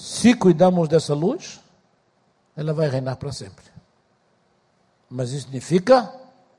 Se 0.04 0.34
cuidarmos 0.34 0.90
dessa 0.90 1.14
luz, 1.14 1.62
ela 2.58 2.74
vai 2.74 2.90
reinar 2.90 3.16
para 3.16 3.32
sempre 3.32 3.74
mas 5.14 5.32
isso 5.32 5.46
significa 5.46 6.12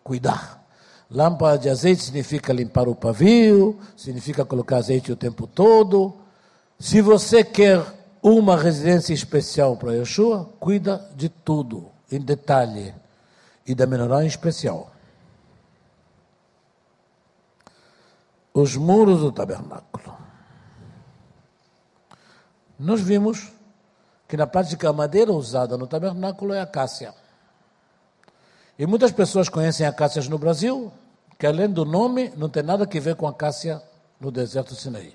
cuidar. 0.05 0.65
Lâmpada 1.11 1.59
de 1.59 1.69
azeite 1.69 2.03
significa 2.03 2.53
limpar 2.53 2.89
o 2.89 2.95
pavio, 2.95 3.79
significa 3.97 4.45
colocar 4.45 4.77
azeite 4.77 5.11
o 5.11 5.17
tempo 5.17 5.47
todo. 5.47 6.15
Se 6.79 7.01
você 7.01 7.43
quer 7.43 7.85
uma 8.23 8.57
residência 8.57 9.13
especial 9.13 9.77
para 9.77 9.95
Yeshua, 9.95 10.49
cuida 10.61 11.11
de 11.17 11.29
tudo, 11.29 11.91
em 12.11 12.21
detalhe, 12.21 12.95
e 13.67 13.75
da 13.75 13.87
menorá 13.87 14.23
em 14.23 14.29
especial. 14.29 14.93
Os 18.53 18.77
muros 18.77 19.21
do 19.21 19.33
tabernáculo. 19.33 20.24
Nós 22.85 23.01
vimos 23.01 23.51
que 24.29 24.37
na 24.37 24.47
prática 24.47 24.91
a 24.91 24.93
madeira 24.93 25.33
usada 25.33 25.79
no 25.79 25.87
tabernáculo 25.87 26.53
é 26.53 26.61
a 26.61 26.67
cássia. 26.67 27.15
E 28.79 28.87
muitas 28.87 29.11
pessoas 29.11 29.49
conhecem 29.49 29.87
acácias 29.87 30.29
no 30.29 30.37
Brasil, 30.37 30.93
que 31.39 31.47
além 31.47 31.71
do 31.71 31.87
nome, 31.87 32.31
não 32.37 32.47
tem 32.47 32.63
nada 32.63 32.85
a 32.85 33.01
ver 33.01 33.17
com 33.17 33.27
acácia 33.27 33.81
no 34.21 34.31
deserto 34.31 34.75
do 34.75 34.77
Sinaí. 34.77 35.15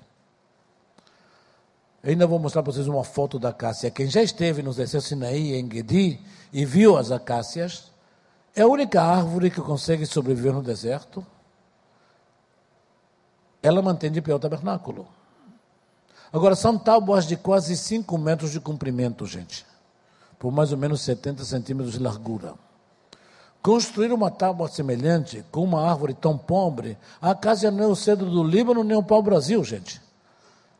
Eu 2.02 2.10
ainda 2.10 2.26
vou 2.26 2.40
mostrar 2.40 2.64
para 2.64 2.72
vocês 2.72 2.88
uma 2.88 3.04
foto 3.04 3.38
da 3.38 3.50
acácia. 3.50 3.88
Quem 3.88 4.08
já 4.08 4.20
esteve 4.20 4.64
no 4.64 4.74
deserto 4.74 5.06
Sinaí, 5.06 5.54
em 5.54 5.70
Gedi, 5.70 6.20
e 6.52 6.64
viu 6.64 6.96
as 6.96 7.12
acácias, 7.12 7.92
é 8.52 8.62
a 8.62 8.66
única 8.66 9.00
árvore 9.00 9.48
que 9.48 9.60
consegue 9.60 10.04
sobreviver 10.06 10.52
no 10.52 10.62
deserto. 10.62 11.24
Ela 13.62 13.80
mantém 13.80 14.10
de 14.10 14.20
pé 14.20 14.34
o 14.34 14.40
tabernáculo. 14.40 15.19
Agora, 16.32 16.54
são 16.54 16.78
tábuas 16.78 17.26
de 17.26 17.36
quase 17.36 17.76
5 17.76 18.16
metros 18.16 18.52
de 18.52 18.60
comprimento, 18.60 19.26
gente, 19.26 19.66
por 20.38 20.52
mais 20.52 20.70
ou 20.70 20.78
menos 20.78 21.00
70 21.00 21.44
centímetros 21.44 21.94
de 21.94 21.98
largura. 21.98 22.54
Construir 23.62 24.12
uma 24.12 24.30
tábua 24.30 24.68
semelhante 24.68 25.44
com 25.50 25.64
uma 25.64 25.86
árvore 25.86 26.14
tão 26.14 26.38
pobre, 26.38 26.96
a 27.20 27.34
casa 27.34 27.68
é 27.68 27.86
o 27.86 27.96
cedro 27.96 28.30
do 28.30 28.42
Líbano 28.42 28.82
nem 28.82 28.96
o 28.96 29.02
pau-brasil, 29.02 29.62
gente. 29.64 30.00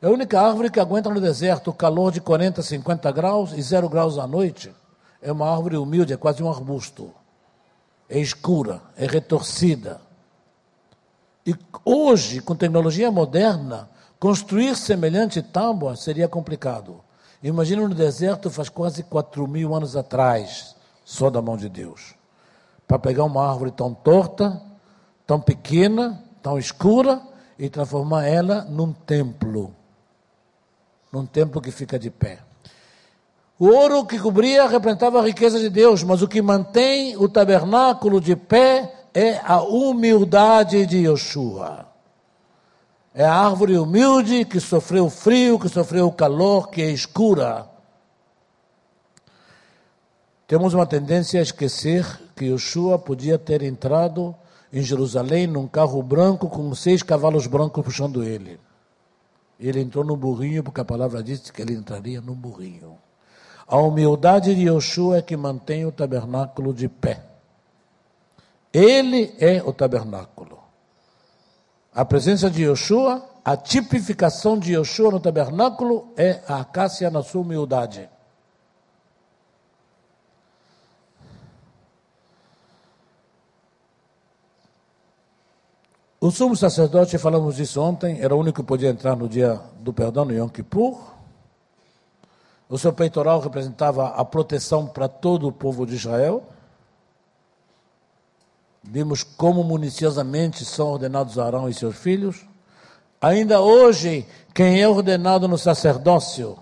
É 0.00 0.06
a 0.06 0.10
única 0.10 0.40
árvore 0.40 0.70
que 0.70 0.80
aguenta 0.80 1.10
no 1.10 1.20
deserto 1.20 1.68
o 1.68 1.74
calor 1.74 2.10
de 2.10 2.22
40, 2.22 2.62
50 2.62 3.12
graus 3.12 3.52
e 3.52 3.60
zero 3.60 3.86
graus 3.86 4.16
à 4.16 4.26
noite. 4.26 4.74
É 5.20 5.30
uma 5.30 5.50
árvore 5.50 5.76
humilde, 5.76 6.14
é 6.14 6.16
quase 6.16 6.42
um 6.42 6.48
arbusto. 6.48 7.12
É 8.08 8.18
escura, 8.18 8.80
é 8.96 9.06
retorcida. 9.06 10.00
E 11.44 11.54
hoje, 11.84 12.40
com 12.40 12.56
tecnologia 12.56 13.10
moderna, 13.10 13.90
construir 14.20 14.76
semelhante 14.76 15.42
tábua 15.42 15.96
seria 15.96 16.28
complicado. 16.28 17.00
Imagina 17.42 17.88
no 17.88 17.94
deserto 17.94 18.50
faz 18.50 18.68
quase 18.68 19.02
4 19.02 19.48
mil 19.48 19.74
anos 19.74 19.96
atrás, 19.96 20.76
só 21.04 21.28
da 21.28 21.42
mão 21.42 21.56
de 21.56 21.68
Deus 21.68 22.20
para 22.90 22.98
pegar 22.98 23.22
uma 23.22 23.48
árvore 23.48 23.70
tão 23.70 23.94
torta, 23.94 24.60
tão 25.24 25.40
pequena, 25.40 26.24
tão 26.42 26.58
escura 26.58 27.22
e 27.56 27.68
transformar 27.68 28.26
ela 28.26 28.66
num 28.68 28.92
templo. 28.92 29.72
Num 31.12 31.24
templo 31.24 31.60
que 31.60 31.70
fica 31.70 31.96
de 31.96 32.10
pé. 32.10 32.40
O 33.56 33.66
ouro 33.66 34.04
que 34.04 34.18
cobria 34.18 34.66
representava 34.66 35.20
a 35.20 35.24
riqueza 35.24 35.60
de 35.60 35.70
Deus, 35.70 36.02
mas 36.02 36.20
o 36.20 36.26
que 36.26 36.42
mantém 36.42 37.16
o 37.16 37.28
tabernáculo 37.28 38.20
de 38.20 38.34
pé 38.34 38.92
é 39.14 39.40
a 39.44 39.62
humildade 39.62 40.84
de 40.84 41.06
Yoshua. 41.06 41.86
É 43.12 43.24
a 43.24 43.34
árvore 43.34 43.76
humilde 43.76 44.44
que 44.44 44.60
sofreu 44.60 45.10
frio, 45.10 45.58
que 45.58 45.68
sofreu 45.68 46.10
calor, 46.12 46.70
que 46.70 46.80
é 46.80 46.90
escura. 46.90 47.68
Temos 50.46 50.74
uma 50.74 50.86
tendência 50.86 51.40
a 51.40 51.42
esquecer 51.42 52.04
que 52.36 52.46
Yeshua 52.46 52.98
podia 52.98 53.38
ter 53.38 53.62
entrado 53.62 54.34
em 54.72 54.82
Jerusalém 54.82 55.46
num 55.46 55.66
carro 55.66 56.00
branco 56.02 56.48
com 56.48 56.72
seis 56.74 57.02
cavalos 57.02 57.46
brancos 57.46 57.84
puxando 57.84 58.22
ele. 58.22 58.60
Ele 59.58 59.80
entrou 59.80 60.04
no 60.04 60.16
burrinho 60.16 60.62
porque 60.62 60.80
a 60.80 60.84
palavra 60.84 61.22
disse 61.22 61.52
que 61.52 61.60
ele 61.60 61.74
entraria 61.74 62.20
no 62.20 62.34
burrinho. 62.34 62.96
A 63.66 63.76
humildade 63.76 64.54
de 64.54 64.68
Yeshua 64.68 65.18
é 65.18 65.22
que 65.22 65.36
mantém 65.36 65.84
o 65.84 65.92
tabernáculo 65.92 66.72
de 66.72 66.88
pé. 66.88 67.24
Ele 68.72 69.34
é 69.38 69.62
o 69.62 69.72
tabernáculo. 69.72 70.59
A 71.92 72.04
presença 72.04 72.48
de 72.48 72.64
Yeshua, 72.64 73.24
a 73.44 73.56
tipificação 73.56 74.56
de 74.58 74.74
Yeshua 74.74 75.10
no 75.10 75.18
tabernáculo 75.18 76.12
é 76.16 76.40
a 76.46 76.60
acácia 76.60 77.10
na 77.10 77.22
sua 77.22 77.40
humildade. 77.40 78.08
O 86.20 86.30
sumo 86.30 86.54
sacerdote, 86.54 87.16
falamos 87.16 87.56
disso 87.56 87.80
ontem, 87.80 88.20
era 88.20 88.36
o 88.36 88.38
único 88.38 88.60
que 88.60 88.68
podia 88.68 88.90
entrar 88.90 89.16
no 89.16 89.26
dia 89.26 89.58
do 89.80 89.90
perdão, 89.90 90.26
no 90.26 90.32
Yom 90.32 90.48
Kippur. 90.48 91.00
O 92.68 92.78
seu 92.78 92.92
peitoral 92.92 93.40
representava 93.40 94.08
a 94.10 94.24
proteção 94.24 94.86
para 94.86 95.08
todo 95.08 95.48
o 95.48 95.52
povo 95.52 95.86
de 95.86 95.94
Israel. 95.94 96.44
Vimos 98.82 99.22
como 99.22 99.62
municiosamente 99.62 100.64
são 100.64 100.88
ordenados 100.88 101.38
Arão 101.38 101.68
e 101.68 101.74
seus 101.74 101.96
filhos. 101.96 102.46
Ainda 103.20 103.60
hoje, 103.60 104.26
quem 104.54 104.80
é 104.80 104.88
ordenado 104.88 105.46
no 105.46 105.58
sacerdócio 105.58 106.56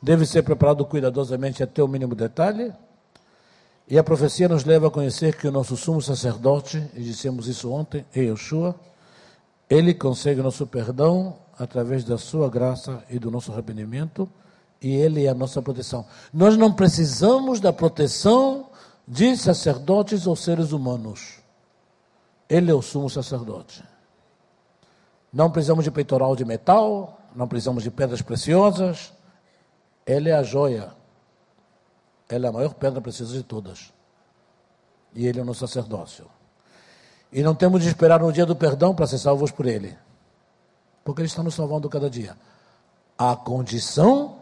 deve 0.00 0.24
ser 0.24 0.42
preparado 0.42 0.84
cuidadosamente 0.84 1.62
até 1.62 1.82
o 1.82 1.88
mínimo 1.88 2.14
detalhe. 2.14 2.72
E 3.88 3.98
a 3.98 4.04
profecia 4.04 4.48
nos 4.48 4.64
leva 4.64 4.88
a 4.88 4.90
conhecer 4.90 5.36
que 5.36 5.46
o 5.46 5.52
nosso 5.52 5.76
sumo 5.76 6.00
sacerdote, 6.00 6.84
e 6.94 7.02
dissemos 7.02 7.48
isso 7.48 7.70
ontem, 7.70 8.04
é 8.14 8.20
Yeshua, 8.20 8.74
ele 9.68 9.94
consegue 9.94 10.42
nosso 10.42 10.66
perdão 10.66 11.36
através 11.58 12.04
da 12.04 12.18
sua 12.18 12.48
graça 12.48 13.02
e 13.10 13.18
do 13.18 13.30
nosso 13.30 13.52
arrependimento, 13.52 14.28
e 14.80 14.94
ele 14.94 15.24
é 15.24 15.28
a 15.28 15.34
nossa 15.34 15.62
proteção. 15.62 16.04
Nós 16.32 16.56
não 16.56 16.72
precisamos 16.72 17.58
da 17.60 17.72
proteção 17.72 18.68
de 19.06 19.36
sacerdotes 19.36 20.26
ou 20.26 20.36
seres 20.36 20.72
humanos. 20.72 21.45
Ele 22.48 22.70
é 22.70 22.74
o 22.74 22.82
sumo 22.82 23.10
sacerdote. 23.10 23.82
Não 25.32 25.50
precisamos 25.50 25.84
de 25.84 25.90
peitoral 25.90 26.34
de 26.36 26.44
metal, 26.44 27.20
não 27.34 27.48
precisamos 27.48 27.82
de 27.82 27.90
pedras 27.90 28.22
preciosas. 28.22 29.12
Ele 30.06 30.30
é 30.30 30.34
a 30.34 30.42
joia 30.42 30.94
ela 32.28 32.46
é 32.46 32.48
a 32.48 32.52
maior 32.52 32.74
pedra 32.74 33.00
preciosa 33.00 33.32
de 33.32 33.42
todas. 33.42 33.92
E 35.14 35.26
ele 35.26 35.38
é 35.38 35.42
o 35.42 35.44
nosso 35.44 35.66
sacerdócio. 35.66 36.26
E 37.32 37.42
não 37.42 37.54
temos 37.54 37.82
de 37.82 37.88
esperar 37.88 38.20
no 38.20 38.32
dia 38.32 38.46
do 38.46 38.56
perdão 38.56 38.94
para 38.94 39.06
ser 39.06 39.18
salvos 39.18 39.50
por 39.50 39.66
ele. 39.66 39.96
Porque 41.04 41.20
ele 41.20 41.28
está 41.28 41.42
nos 41.42 41.54
salvando 41.54 41.88
cada 41.88 42.10
dia. 42.10 42.36
A 43.16 43.36
condição 43.36 44.38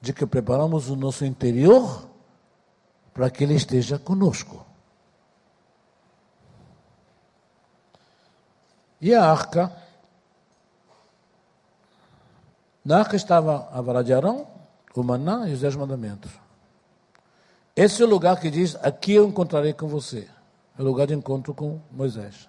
de 0.00 0.12
que 0.12 0.24
preparamos 0.24 0.88
o 0.88 0.96
nosso 0.96 1.24
interior 1.24 2.08
para 3.12 3.30
que 3.30 3.44
ele 3.44 3.54
esteja 3.54 3.98
conosco. 3.98 4.64
E 9.00 9.14
a 9.14 9.24
arca? 9.24 9.72
Na 12.84 13.00
arca 13.00 13.16
estava 13.16 13.68
a 13.72 13.80
vara 13.80 14.02
de 14.02 14.12
Arão, 14.12 14.46
o 14.94 15.02
maná 15.02 15.48
e 15.48 15.52
os 15.52 15.60
dez 15.60 15.74
mandamentos. 15.76 16.30
Esse 17.74 18.02
é 18.02 18.06
o 18.06 18.08
lugar 18.08 18.40
que 18.40 18.50
diz: 18.50 18.76
Aqui 18.76 19.12
eu 19.12 19.28
encontrarei 19.28 19.72
com 19.72 19.86
você. 19.86 20.28
É 20.78 20.82
o 20.82 20.84
lugar 20.84 21.06
de 21.06 21.14
encontro 21.14 21.52
com 21.52 21.80
Moisés. 21.90 22.48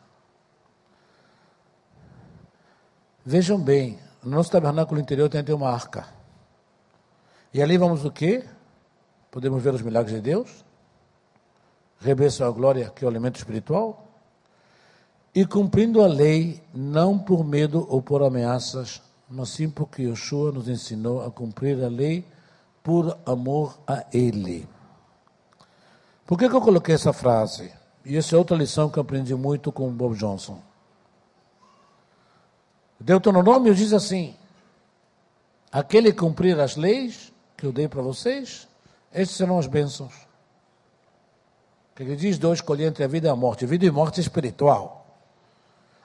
Vejam 3.26 3.60
bem, 3.60 4.00
no 4.24 4.32
nosso 4.32 4.52
tabernáculo 4.52 5.02
interior 5.02 5.28
tem, 5.28 5.44
uma 5.54 5.70
arca. 5.70 6.08
E 7.54 7.62
ali 7.62 7.78
vamos 7.78 8.06
o 8.06 8.12
quê? 8.12 8.46
Podemos 9.30 9.62
ver 9.62 9.74
os 9.74 9.82
milagres 9.82 10.16
de 10.16 10.22
Deus, 10.22 10.66
rever 12.00 12.32
sua 12.32 12.50
glória, 12.52 12.90
que 12.90 13.04
é 13.04 13.06
o 13.06 13.10
alimento 13.10 13.36
espiritual, 13.36 14.07
e 15.38 15.46
cumprindo 15.46 16.02
a 16.02 16.08
lei, 16.08 16.64
não 16.74 17.16
por 17.16 17.46
medo 17.46 17.86
ou 17.92 18.02
por 18.02 18.24
ameaças, 18.24 19.04
mas 19.30 19.50
sim 19.50 19.70
porque 19.70 20.02
Yeshua 20.02 20.52
nos 20.52 20.68
ensinou 20.68 21.24
a 21.24 21.30
cumprir 21.30 21.80
a 21.84 21.88
lei 21.88 22.26
por 22.82 23.16
amor 23.24 23.78
a 23.86 24.04
Ele. 24.12 24.68
Por 26.26 26.40
que, 26.40 26.50
que 26.50 26.56
eu 26.56 26.60
coloquei 26.60 26.96
essa 26.96 27.14
frase? 27.14 27.72
E 28.04 28.18
essa 28.18 28.36
é 28.36 28.40
outra 28.40 28.58
lição 28.58 28.90
que 28.90 28.98
eu 28.98 29.02
aprendi 29.02 29.36
muito 29.36 29.72
com 29.72 29.92
Bob 29.92 30.18
Johnson. 30.18 30.60
Deuteronômio 33.00 33.76
diz 33.76 33.94
assim: 33.94 34.36
aquele 35.72 36.12
cumprir 36.14 36.60
as 36.60 36.76
leis 36.76 37.32
que 37.56 37.64
eu 37.64 37.72
dei 37.72 37.88
para 37.88 38.02
vocês, 38.02 38.68
estes 39.14 39.38
serão 39.38 39.60
as 39.60 39.68
bênçãos. 39.68 40.16
Que 41.96 42.02
ele 42.02 42.16
diz: 42.16 42.40
dois 42.40 42.58
escolher 42.58 42.88
entre 42.88 43.04
a 43.04 43.08
vida 43.08 43.28
e 43.28 43.30
a 43.30 43.36
morte, 43.36 43.68
vida 43.68 43.86
e 43.86 43.92
morte 43.92 44.20
espiritual. 44.20 45.04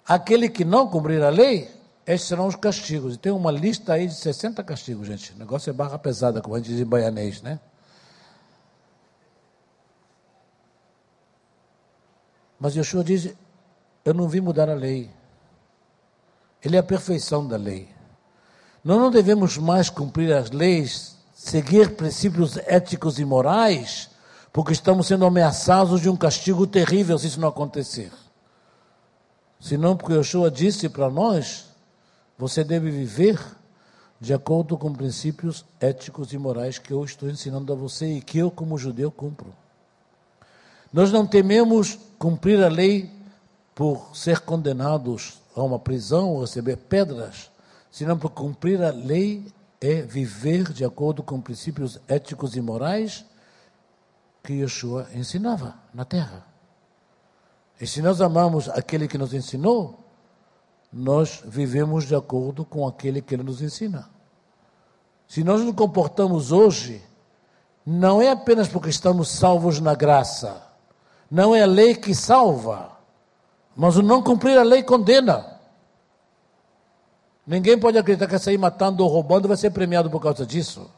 Aquele 0.07 0.49
que 0.49 0.65
não 0.65 0.89
cumprir 0.89 1.23
a 1.23 1.31
lei, 1.31 1.71
estes 2.07 2.29
serão 2.29 2.47
os 2.47 2.57
castigos. 2.57 3.15
E 3.15 3.19
tem 3.19 3.33
uma 3.33 3.51
lista 3.51 3.95
aí 3.95 4.07
de 4.07 4.15
60 4.15 4.63
castigos, 4.65 5.07
gente. 5.07 5.33
O 5.33 5.39
negócio 5.39 5.71
é 5.71 5.73
barra 5.73 5.99
pesada, 5.99 6.41
como 6.41 6.55
a 6.55 6.59
gente 6.59 6.71
diz 6.71 6.81
em 6.81 6.85
baianês, 6.85 7.41
né? 7.43 7.61
Mas 12.59 12.75
Yeshua 12.77 13.05
diz: 13.05 13.35
Eu 14.05 14.15
não 14.15 14.29
vim 14.29 14.41
mudar 14.41 14.69
a 14.69 14.75
lei. 14.75 15.11
Ele 16.65 16.77
é 16.77 16.79
a 16.79 16.83
perfeição 16.83 17.47
da 17.47 17.57
lei. 17.57 17.89
Nós 18.85 18.99
não 18.99 19.11
devemos 19.11 19.59
mais 19.59 19.89
cumprir 19.89 20.33
as 20.33 20.51
leis, 20.51 21.17
seguir 21.35 21.97
princípios 21.97 22.57
éticos 22.57 23.19
e 23.19 23.25
morais, 23.25 24.11
porque 24.53 24.73
estamos 24.73 25.07
sendo 25.07 25.25
ameaçados 25.25 26.01
de 26.01 26.09
um 26.09 26.17
castigo 26.17 26.67
terrível 26.67 27.19
se 27.19 27.29
isso 27.29 27.41
não 27.41 27.49
acontecer. 27.49 28.13
Senão, 29.63 29.97
porque 29.97 30.15
Yeshua 30.15 30.51
disse 30.51 30.89
para 30.89 31.09
nós: 31.09 31.67
você 32.37 32.65
deve 32.65 32.91
viver 32.91 33.41
de 34.21 34.35
acordo 34.35 34.77
com 34.77 34.93
princípios 34.93 35.65
éticos 35.81 36.33
e 36.33 36.39
morais 36.39 36.79
que 36.79 36.93
eu 36.93 37.05
estou 37.05 37.31
ensinando 37.31 37.73
a 37.73 37.77
você 37.77 38.15
e 38.15 38.21
que 38.21 38.39
eu, 38.39 38.51
como 38.51 38.77
judeu, 38.77 39.09
cumpro. 39.13 39.55
Nós 40.93 41.13
não 41.13 41.25
tememos 41.25 41.97
cumprir 42.19 42.61
a 42.61 42.69
lei 42.69 43.09
por 43.73 44.11
ser 44.17 44.41
condenados 44.41 45.41
a 45.55 45.63
uma 45.63 45.79
prisão 45.79 46.31
ou 46.31 46.41
receber 46.41 46.77
pedras, 46.77 47.49
senão 47.89 48.19
por 48.19 48.31
cumprir 48.31 48.83
a 48.83 48.91
lei 48.91 49.47
é 49.81 50.03
viver 50.03 50.73
de 50.73 50.85
acordo 50.85 51.23
com 51.23 51.41
princípios 51.41 52.01
éticos 52.09 52.57
e 52.57 52.61
morais 52.61 53.25
que 54.43 54.55
Yeshua 54.55 55.09
ensinava 55.15 55.77
na 55.95 56.05
terra. 56.05 56.52
E 57.83 57.87
se 57.89 58.01
nós 58.01 58.21
amamos 58.21 58.69
aquele 58.69 59.09
que 59.09 59.19
nos 59.19 59.35
ensinou, 59.35 59.99
nós 60.93 61.43
vivemos 61.45 62.05
de 62.07 62.15
acordo 62.15 62.65
com 62.65 62.87
aquele 62.87 63.21
que 63.21 63.35
ele 63.35 63.43
nos 63.43 63.61
ensina. 63.61 64.09
Se 65.27 65.43
nós 65.43 65.63
nos 65.63 65.75
comportamos 65.75 66.53
hoje, 66.53 67.03
não 67.85 68.23
é 68.23 68.31
apenas 68.31 68.69
porque 68.69 68.89
estamos 68.89 69.31
salvos 69.31 69.81
na 69.81 69.97
graça, 69.97 70.63
não 71.29 71.57
é 71.57 71.63
a 71.63 71.67
lei 71.67 71.97
que 71.97 72.15
salva, 72.15 72.93
mas 73.75 73.97
o 73.97 74.03
não 74.03 74.23
cumprir 74.23 74.57
a 74.57 74.63
lei 74.63 74.85
condena. 74.85 75.59
Ninguém 77.45 77.77
pode 77.77 77.99
acreditar 77.99 78.29
que 78.29 78.39
sair 78.39 78.59
matando 78.59 79.03
ou 79.03 79.11
roubando 79.11 79.49
vai 79.49 79.57
ser 79.57 79.71
premiado 79.71 80.09
por 80.09 80.23
causa 80.23 80.47
disso. 80.47 80.89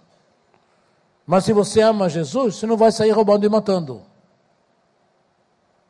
Mas 1.26 1.46
se 1.46 1.54
você 1.54 1.80
ama 1.80 2.10
Jesus, 2.10 2.56
você 2.56 2.66
não 2.66 2.76
vai 2.76 2.92
sair 2.92 3.12
roubando 3.12 3.46
e 3.46 3.48
matando. 3.48 4.02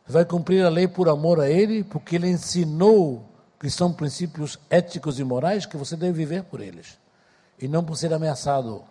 Vai 0.07 0.25
cumprir 0.25 0.65
a 0.65 0.69
lei 0.69 0.87
por 0.87 1.09
amor 1.09 1.41
a 1.41 1.49
Ele, 1.49 1.83
porque 1.83 2.17
Ele 2.17 2.29
ensinou 2.29 3.27
que 3.59 3.71
são 3.71 3.91
princípios 3.91 4.59
éticos 4.69 5.19
e 5.19 5.25
morais 5.25 5.65
que 5.65 5.77
você 5.77 5.97
deve 5.97 6.13
viver 6.13 6.43
por 6.45 6.61
eles. 6.61 6.99
E 7.59 7.67
não 7.67 7.83
por 7.83 7.97
ser 7.97 8.13
ameaçado. 8.13 8.85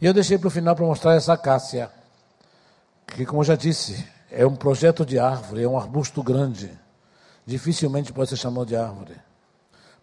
E 0.00 0.06
eu 0.06 0.14
deixei 0.14 0.38
para 0.38 0.46
o 0.46 0.50
final 0.50 0.76
para 0.76 0.86
mostrar 0.86 1.14
essa 1.14 1.32
acácia, 1.32 1.90
que, 3.04 3.26
como 3.26 3.40
eu 3.40 3.44
já 3.44 3.56
disse, 3.56 4.06
é 4.30 4.46
um 4.46 4.54
projeto 4.54 5.04
de 5.04 5.18
árvore, 5.18 5.64
é 5.64 5.68
um 5.68 5.76
arbusto 5.76 6.22
grande. 6.22 6.70
Dificilmente 7.44 8.12
pode 8.12 8.30
ser 8.30 8.36
chamado 8.36 8.66
de 8.66 8.76
árvore. 8.76 9.16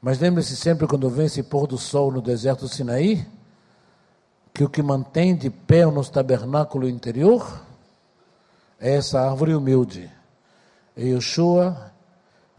Mas 0.01 0.19
lembre-se 0.19 0.57
sempre, 0.57 0.85
quando 0.85 1.09
vem 1.09 1.27
esse 1.27 1.41
pôr 1.41 1.65
do 1.65 1.77
sol 1.77 2.11
no 2.11 2.21
deserto 2.21 2.61
do 2.61 2.67
Sinaí, 2.67 3.25
que 4.55 4.63
o 4.63 4.69
que 4.69 4.81
mantém 4.81 5.35
de 5.35 5.49
pé 5.49 5.85
o 5.85 5.91
nosso 5.91 6.13
tabernáculo 6.13 6.87
interior 6.87 7.61
é 8.79 8.95
essa 8.95 9.19
árvore 9.19 9.53
humilde. 9.53 10.09
É 10.95 11.03
Yeshua, 11.03 11.91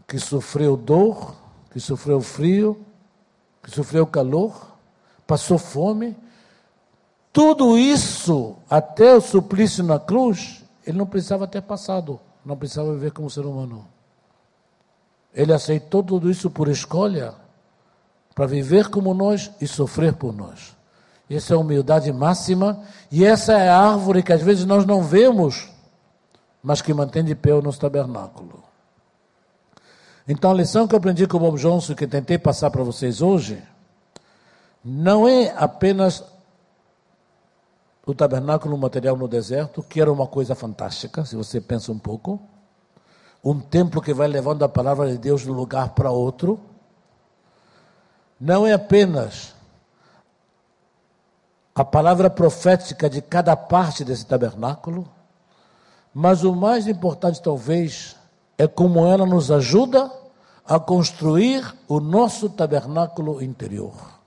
que 0.07 0.19
sofreu 0.19 0.77
dor, 0.77 1.35
que 1.71 1.79
sofreu 1.79 2.21
frio, 2.21 2.85
que 3.63 3.71
sofreu 3.71 4.05
calor, 4.05 4.77
passou 5.25 5.57
fome, 5.57 6.15
tudo 7.33 7.75
isso, 7.75 8.55
até 8.69 9.15
o 9.15 9.21
suplício 9.21 9.83
na 9.83 9.99
cruz, 9.99 10.63
ele 10.85 10.99
não 10.99 11.07
precisava 11.07 11.47
ter 11.47 11.63
passado, 11.63 12.19
não 12.45 12.55
precisava 12.55 12.93
viver 12.93 13.11
como 13.11 13.27
ser 13.27 13.43
humano. 13.43 13.87
Ele 15.33 15.51
aceitou 15.51 16.03
tudo 16.03 16.29
isso 16.29 16.51
por 16.51 16.67
escolha, 16.67 17.33
para 18.35 18.45
viver 18.45 18.87
como 18.89 19.15
nós 19.15 19.49
e 19.59 19.65
sofrer 19.67 20.13
por 20.13 20.31
nós. 20.31 20.76
Essa 21.29 21.53
é 21.53 21.57
humildade 21.57 22.11
máxima, 22.11 22.81
e 23.11 23.25
essa 23.25 23.53
é 23.53 23.69
a 23.69 23.77
árvore 23.77 24.23
que 24.23 24.31
às 24.31 24.41
vezes 24.41 24.65
nós 24.65 24.85
não 24.85 25.03
vemos, 25.03 25.69
mas 26.63 26.81
que 26.81 26.93
mantém 26.93 27.23
de 27.23 27.35
pé 27.35 27.53
o 27.53 27.61
nosso 27.61 27.79
tabernáculo. 27.79 28.63
Então 30.27 30.51
a 30.51 30.53
lição 30.53 30.87
que 30.87 30.95
eu 30.95 30.97
aprendi 30.97 31.27
com 31.27 31.37
o 31.37 31.39
Bob 31.39 31.57
Johnson, 31.57 31.95
que 31.95 32.07
tentei 32.07 32.37
passar 32.37 32.69
para 32.69 32.83
vocês 32.83 33.21
hoje, 33.21 33.61
não 34.83 35.27
é 35.27 35.53
apenas 35.57 36.23
o 38.05 38.15
tabernáculo 38.15 38.77
material 38.77 39.17
no 39.17 39.27
deserto, 39.27 39.83
que 39.83 39.99
era 39.99 40.11
uma 40.11 40.27
coisa 40.27 40.55
fantástica, 40.55 41.25
se 41.25 41.35
você 41.35 41.59
pensa 41.59 41.91
um 41.91 41.99
pouco. 41.99 42.39
Um 43.43 43.59
templo 43.59 44.01
que 44.01 44.13
vai 44.13 44.29
levando 44.29 44.63
a 44.63 44.69
palavra 44.69 45.11
de 45.11 45.17
Deus 45.17 45.41
de 45.41 45.51
um 45.51 45.53
lugar 45.53 45.89
para 45.89 46.09
outro. 46.09 46.57
Não 48.39 48.65
é 48.65 48.71
apenas 48.71 49.53
a 51.77 51.85
palavra 51.85 52.29
profética 52.29 53.09
de 53.09 53.21
cada 53.21 53.55
parte 53.55 54.03
desse 54.03 54.25
tabernáculo, 54.25 55.07
mas 56.13 56.43
o 56.43 56.55
mais 56.55 56.87
importante, 56.87 57.41
talvez, 57.41 58.15
é 58.57 58.67
como 58.67 59.05
ela 59.05 59.25
nos 59.25 59.51
ajuda 59.51 60.11
a 60.65 60.79
construir 60.79 61.63
o 61.87 61.99
nosso 61.99 62.49
tabernáculo 62.49 63.41
interior 63.43 64.17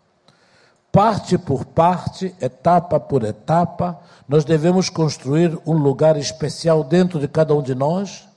parte 0.92 1.38
por 1.38 1.64
parte, 1.64 2.34
etapa 2.40 2.98
por 2.98 3.22
etapa, 3.24 4.01
nós 4.28 4.44
devemos 4.44 4.88
construir 4.88 5.57
um 5.64 5.74
lugar 5.74 6.16
especial 6.16 6.82
dentro 6.82 7.20
de 7.20 7.28
cada 7.28 7.55
um 7.55 7.62
de 7.62 7.74
nós, 7.74 8.28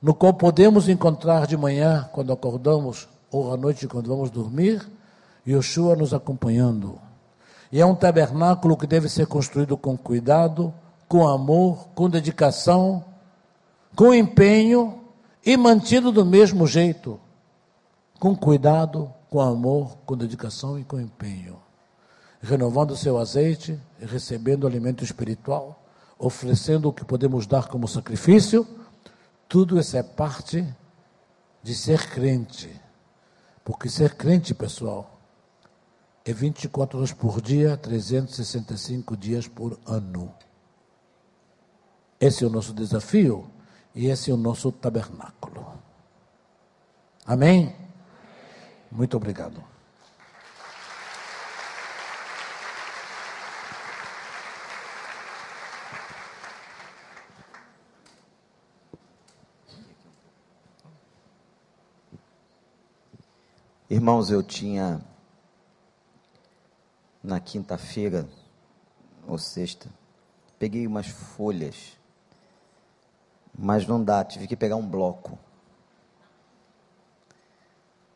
no 0.00 0.14
qual 0.14 0.32
podemos 0.32 0.88
encontrar 0.88 1.46
de 1.46 1.56
manhã, 1.56 2.08
quando 2.12 2.32
acordamos, 2.32 3.08
ou 3.30 3.52
à 3.52 3.56
noite, 3.56 3.88
quando 3.88 4.08
vamos 4.08 4.30
dormir, 4.30 4.88
Yoshua 5.46 5.96
nos 5.96 6.14
acompanhando. 6.14 7.07
E 7.70 7.80
é 7.80 7.86
um 7.86 7.94
tabernáculo 7.94 8.76
que 8.76 8.86
deve 8.86 9.08
ser 9.08 9.26
construído 9.26 9.76
com 9.76 9.96
cuidado, 9.96 10.72
com 11.06 11.26
amor, 11.26 11.88
com 11.94 12.08
dedicação, 12.08 13.04
com 13.94 14.14
empenho 14.14 15.00
e 15.44 15.56
mantido 15.56 16.12
do 16.12 16.24
mesmo 16.24 16.66
jeito, 16.66 17.20
com 18.18 18.34
cuidado, 18.34 19.12
com 19.30 19.40
amor, 19.40 19.96
com 20.06 20.16
dedicação 20.16 20.78
e 20.78 20.84
com 20.84 21.00
empenho. 21.00 21.58
renovando 22.40 22.96
seu 22.96 23.18
azeite 23.18 23.78
recebendo 24.00 24.64
alimento 24.64 25.02
espiritual, 25.02 25.82
oferecendo 26.16 26.88
o 26.88 26.92
que 26.92 27.04
podemos 27.04 27.46
dar 27.46 27.66
como 27.66 27.88
sacrifício, 27.88 28.66
tudo 29.48 29.78
isso 29.78 29.96
é 29.96 30.02
parte 30.02 30.64
de 31.62 31.74
ser 31.74 32.08
crente. 32.08 32.70
Porque 33.64 33.88
ser 33.88 34.14
crente, 34.14 34.54
pessoal, 34.54 35.17
é 36.28 36.32
24 36.34 36.98
horas 36.98 37.10
por 37.10 37.40
dia, 37.40 37.74
365 37.74 39.16
dias 39.16 39.48
por 39.48 39.80
ano. 39.86 40.30
Esse 42.20 42.44
é 42.44 42.46
o 42.46 42.50
nosso 42.50 42.74
desafio 42.74 43.50
e 43.94 44.08
esse 44.08 44.30
é 44.30 44.34
o 44.34 44.36
nosso 44.36 44.70
tabernáculo. 44.70 45.66
Amém? 47.24 47.74
Muito 48.92 49.16
obrigado. 49.16 49.64
Irmãos, 63.88 64.30
eu 64.30 64.42
tinha 64.42 65.00
na 67.28 67.38
quinta-feira 67.38 68.26
ou 69.26 69.36
sexta, 69.36 69.86
peguei 70.58 70.86
umas 70.86 71.08
folhas, 71.08 71.98
mas 73.56 73.86
não 73.86 74.02
dá, 74.02 74.24
tive 74.24 74.46
que 74.46 74.56
pegar 74.56 74.76
um 74.76 74.88
bloco. 74.88 75.38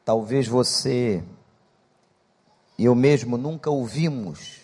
Talvez 0.03 0.49
você 0.49 1.23
e 2.79 2.87
eu 2.87 2.95
mesmo 2.95 3.37
nunca 3.37 3.71
ouvimos 3.71 4.63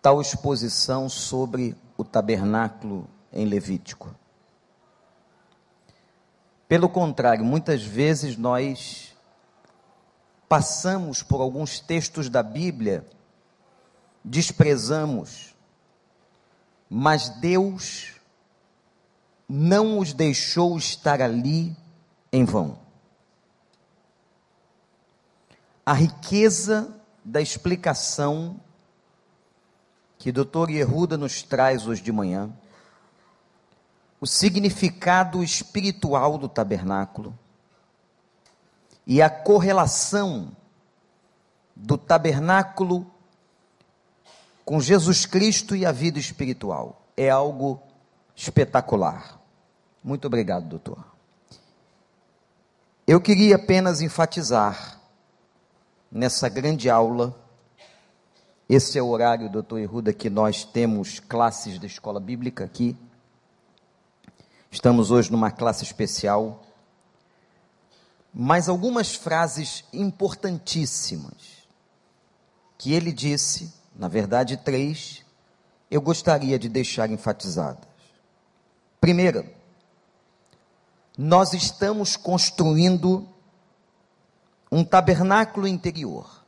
tal 0.00 0.22
exposição 0.22 1.06
sobre 1.06 1.76
o 1.98 2.04
tabernáculo 2.04 3.06
em 3.30 3.44
Levítico. 3.44 4.14
Pelo 6.66 6.88
contrário, 6.88 7.44
muitas 7.44 7.84
vezes 7.84 8.38
nós 8.38 9.13
passamos 10.48 11.22
por 11.22 11.40
alguns 11.40 11.80
textos 11.80 12.28
da 12.28 12.42
Bíblia, 12.42 13.06
desprezamos, 14.24 15.54
mas 16.88 17.28
Deus 17.28 18.14
não 19.48 19.98
os 19.98 20.12
deixou 20.12 20.76
estar 20.78 21.20
ali 21.20 21.76
em 22.32 22.44
vão. 22.44 22.78
A 25.84 25.92
riqueza 25.92 26.94
da 27.24 27.40
explicação 27.40 28.60
que 30.18 30.32
Dr. 30.32 30.70
Yehuda 30.70 31.18
nos 31.18 31.42
traz 31.42 31.86
hoje 31.86 32.00
de 32.00 32.10
manhã, 32.10 32.50
o 34.18 34.26
significado 34.26 35.44
espiritual 35.44 36.38
do 36.38 36.48
tabernáculo, 36.48 37.38
e 39.06 39.20
a 39.20 39.28
correlação 39.28 40.54
do 41.76 41.98
tabernáculo 41.98 43.06
com 44.64 44.80
Jesus 44.80 45.26
Cristo 45.26 45.76
e 45.76 45.84
a 45.84 45.92
vida 45.92 46.18
espiritual 46.18 47.02
é 47.16 47.28
algo 47.28 47.82
espetacular. 48.34 49.38
Muito 50.02 50.26
obrigado, 50.26 50.66
doutor. 50.66 51.04
Eu 53.06 53.20
queria 53.20 53.56
apenas 53.56 54.00
enfatizar 54.00 54.98
nessa 56.10 56.48
grande 56.48 56.88
aula, 56.88 57.38
esse 58.68 58.98
é 58.98 59.02
o 59.02 59.08
horário, 59.08 59.50
doutor 59.50 59.78
Erruda, 59.78 60.12
que 60.12 60.30
nós 60.30 60.64
temos 60.64 61.20
classes 61.20 61.78
da 61.78 61.86
escola 61.86 62.18
bíblica 62.18 62.64
aqui. 62.64 62.96
Estamos 64.70 65.10
hoje 65.10 65.30
numa 65.30 65.50
classe 65.50 65.84
especial 65.84 66.62
mas 68.34 68.68
algumas 68.68 69.14
frases 69.14 69.84
importantíssimas 69.92 71.64
que 72.76 72.92
ele 72.92 73.12
disse, 73.12 73.72
na 73.94 74.08
verdade 74.08 74.56
três, 74.56 75.24
eu 75.88 76.00
gostaria 76.00 76.58
de 76.58 76.68
deixar 76.68 77.08
enfatizadas. 77.08 77.86
Primeira, 79.00 79.48
nós 81.16 81.52
estamos 81.52 82.16
construindo 82.16 83.28
um 84.72 84.82
tabernáculo 84.82 85.68
interior. 85.68 86.44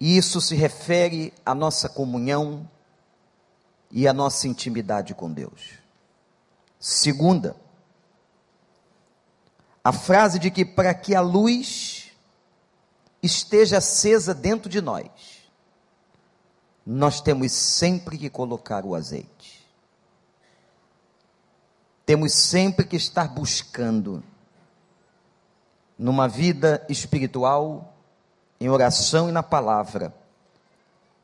E 0.00 0.16
isso 0.16 0.40
se 0.40 0.56
refere 0.56 1.32
à 1.44 1.54
nossa 1.54 1.88
comunhão 1.88 2.68
e 3.90 4.08
à 4.08 4.12
nossa 4.12 4.48
intimidade 4.48 5.14
com 5.14 5.32
Deus. 5.32 5.74
Segunda, 6.80 7.56
a 9.86 9.92
frase 9.92 10.40
de 10.40 10.50
que 10.50 10.64
para 10.64 10.92
que 10.92 11.14
a 11.14 11.20
luz 11.20 12.10
esteja 13.22 13.78
acesa 13.78 14.34
dentro 14.34 14.68
de 14.68 14.80
nós, 14.80 15.06
nós 16.84 17.20
temos 17.20 17.52
sempre 17.52 18.18
que 18.18 18.28
colocar 18.28 18.84
o 18.84 18.96
azeite. 18.96 19.64
Temos 22.04 22.34
sempre 22.34 22.84
que 22.84 22.96
estar 22.96 23.28
buscando 23.28 24.24
numa 25.96 26.26
vida 26.26 26.84
espiritual, 26.88 27.94
em 28.58 28.68
oração 28.68 29.28
e 29.28 29.32
na 29.32 29.44
palavra, 29.44 30.12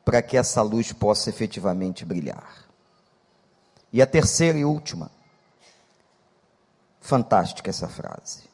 para 0.05 0.21
que 0.21 0.37
essa 0.37 0.61
luz 0.61 0.93
possa 0.93 1.29
efetivamente 1.29 2.05
brilhar. 2.05 2.63
E 3.91 4.01
a 4.01 4.07
terceira 4.07 4.57
e 4.57 4.63
última, 4.63 5.11
fantástica 7.01 7.69
essa 7.69 7.89
frase. 7.89 8.52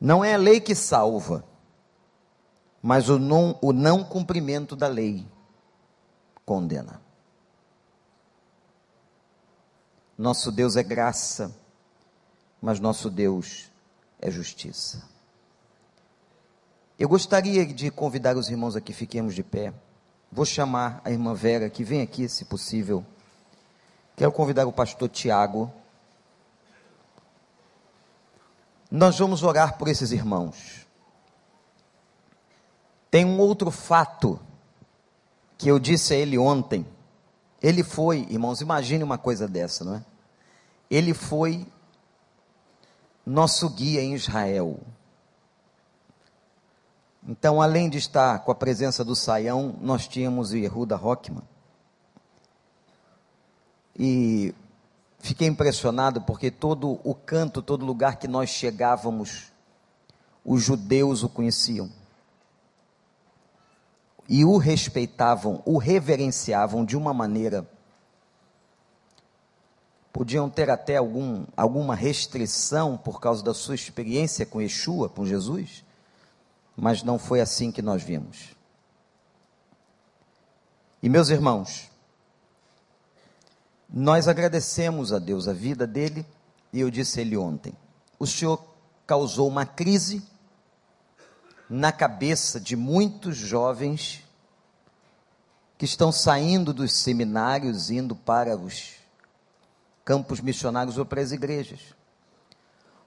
Não 0.00 0.24
é 0.24 0.34
a 0.34 0.38
lei 0.38 0.60
que 0.60 0.74
salva, 0.74 1.44
mas 2.82 3.08
o 3.08 3.18
não, 3.18 3.58
o 3.60 3.72
não 3.72 4.04
cumprimento 4.04 4.76
da 4.76 4.86
lei 4.86 5.26
condena. 6.44 7.00
Nosso 10.16 10.50
Deus 10.50 10.76
é 10.76 10.82
graça, 10.82 11.54
mas 12.60 12.80
nosso 12.80 13.10
Deus 13.10 13.70
é 14.20 14.30
justiça. 14.30 15.02
Eu 16.98 17.08
gostaria 17.08 17.64
de 17.64 17.90
convidar 17.90 18.36
os 18.36 18.48
irmãos 18.50 18.74
aqui, 18.74 18.92
fiquemos 18.92 19.34
de 19.34 19.44
pé. 19.44 19.72
Vou 20.30 20.44
chamar 20.44 21.00
a 21.04 21.10
irmã 21.10 21.32
Vera, 21.32 21.70
que 21.70 21.84
vem 21.84 22.02
aqui, 22.02 22.28
se 22.28 22.44
possível. 22.44 23.04
Quero 24.16 24.32
convidar 24.32 24.66
o 24.66 24.72
pastor 24.72 25.08
Tiago. 25.08 25.72
Nós 28.90 29.18
vamos 29.18 29.42
orar 29.42 29.76
por 29.76 29.88
esses 29.88 30.12
irmãos. 30.12 30.86
Tem 33.10 33.24
um 33.24 33.38
outro 33.38 33.70
fato 33.70 34.40
que 35.56 35.68
eu 35.68 35.78
disse 35.78 36.14
a 36.14 36.16
ele 36.16 36.38
ontem. 36.38 36.86
Ele 37.60 37.82
foi, 37.82 38.26
irmãos, 38.30 38.60
imagine 38.60 39.02
uma 39.02 39.18
coisa 39.18 39.48
dessa, 39.48 39.84
não 39.84 39.96
é? 39.96 40.04
Ele 40.90 41.12
foi 41.12 41.66
nosso 43.26 43.68
guia 43.68 44.02
em 44.02 44.14
Israel. 44.14 44.78
Então, 47.26 47.60
além 47.60 47.90
de 47.90 47.98
estar 47.98 48.38
com 48.38 48.50
a 48.50 48.54
presença 48.54 49.04
do 49.04 49.14
Saião, 49.14 49.76
nós 49.82 50.08
tínhamos 50.08 50.52
o 50.52 50.56
Yehuda 50.56 50.96
Rockman. 50.96 51.42
E 53.98 54.54
fiquei 55.18 55.48
impressionado 55.48 56.20
porque 56.22 56.50
todo 56.50 57.00
o 57.04 57.14
canto, 57.14 57.62
todo 57.62 57.84
lugar 57.84 58.16
que 58.16 58.28
nós 58.28 58.50
chegávamos, 58.50 59.52
os 60.44 60.62
judeus 60.62 61.22
o 61.22 61.28
conheciam. 61.28 61.90
E 64.28 64.44
o 64.44 64.58
respeitavam, 64.58 65.62
o 65.64 65.78
reverenciavam 65.78 66.84
de 66.84 66.96
uma 66.96 67.14
maneira. 67.14 67.68
Podiam 70.12 70.50
ter 70.50 70.68
até 70.70 70.96
algum, 70.96 71.46
alguma 71.56 71.94
restrição 71.94 72.96
por 72.96 73.20
causa 73.20 73.42
da 73.42 73.54
sua 73.54 73.74
experiência 73.74 74.44
com 74.44 74.60
Yeshua, 74.60 75.08
com 75.08 75.24
Jesus, 75.24 75.84
mas 76.76 77.02
não 77.02 77.18
foi 77.18 77.40
assim 77.40 77.72
que 77.72 77.80
nós 77.80 78.02
vimos. 78.02 78.56
E 81.02 81.08
meus 81.08 81.28
irmãos, 81.28 81.88
nós 83.88 84.28
agradecemos 84.28 85.12
a 85.12 85.18
Deus 85.18 85.48
a 85.48 85.52
vida 85.52 85.86
dele, 85.86 86.26
e 86.72 86.80
eu 86.80 86.90
disse 86.90 87.18
a 87.18 87.22
ele 87.22 87.36
ontem: 87.36 87.74
o 88.18 88.26
Senhor 88.26 88.62
causou 89.06 89.48
uma 89.48 89.64
crise 89.64 90.22
na 91.68 91.92
cabeça 91.92 92.60
de 92.60 92.76
muitos 92.76 93.36
jovens 93.36 94.24
que 95.76 95.84
estão 95.84 96.10
saindo 96.10 96.72
dos 96.74 96.92
seminários, 96.92 97.90
indo 97.90 98.14
para 98.16 98.56
os 98.56 98.94
campos 100.04 100.40
missionários 100.40 100.98
ou 100.98 101.06
para 101.06 101.20
as 101.20 101.30
igrejas. 101.32 101.94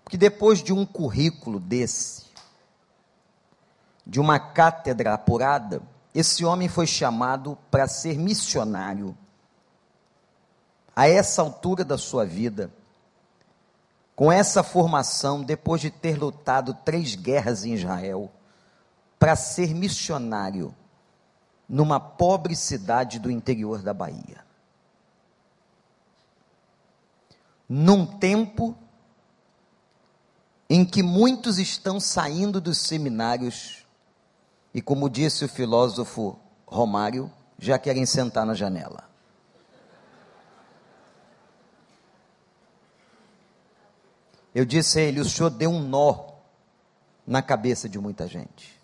Porque 0.04 0.18
depois 0.18 0.64
de 0.64 0.72
um 0.72 0.86
currículo 0.86 1.60
desse, 1.60 2.26
de 4.06 4.20
uma 4.20 4.40
cátedra 4.40 5.14
apurada, 5.14 5.82
esse 6.14 6.46
homem 6.46 6.68
foi 6.68 6.88
chamado 6.88 7.58
para 7.70 7.88
ser 7.88 8.18
missionário. 8.18 9.16
A 10.96 11.08
essa 11.08 11.42
altura 11.42 11.84
da 11.84 11.98
sua 11.98 12.26
vida, 12.26 12.72
com 14.16 14.32
essa 14.32 14.62
formação, 14.62 15.42
depois 15.42 15.82
de 15.82 15.90
ter 15.90 16.18
lutado 16.18 16.74
três 16.86 17.16
guerras 17.16 17.66
em 17.66 17.74
Israel, 17.74 18.32
para 19.18 19.36
ser 19.36 19.74
missionário 19.74 20.76
numa 21.68 22.00
pobre 22.00 22.56
cidade 22.56 23.20
do 23.20 23.32
interior 23.32 23.82
da 23.82 23.94
Bahia. 23.94 24.44
Num 27.70 28.06
tempo 28.06 28.76
em 30.70 30.84
que 30.84 31.04
muitos 31.04 31.60
estão 31.60 32.00
saindo 32.00 32.60
dos 32.60 32.78
seminários 32.78 33.86
e, 34.74 34.82
como 34.82 35.10
disse 35.10 35.46
o 35.46 35.50
filósofo 35.50 36.40
Romário, 36.66 37.32
já 37.60 37.78
querem 37.78 38.06
sentar 38.06 38.46
na 38.46 38.54
janela. 38.54 39.11
Eu 44.54 44.66
disse 44.66 45.00
a 45.00 45.04
ele: 45.04 45.20
o 45.20 45.26
senhor 45.26 45.50
deu 45.50 45.70
um 45.70 45.82
nó 45.82 46.32
na 47.26 47.42
cabeça 47.42 47.88
de 47.88 47.98
muita 48.00 48.28
gente. 48.28 48.80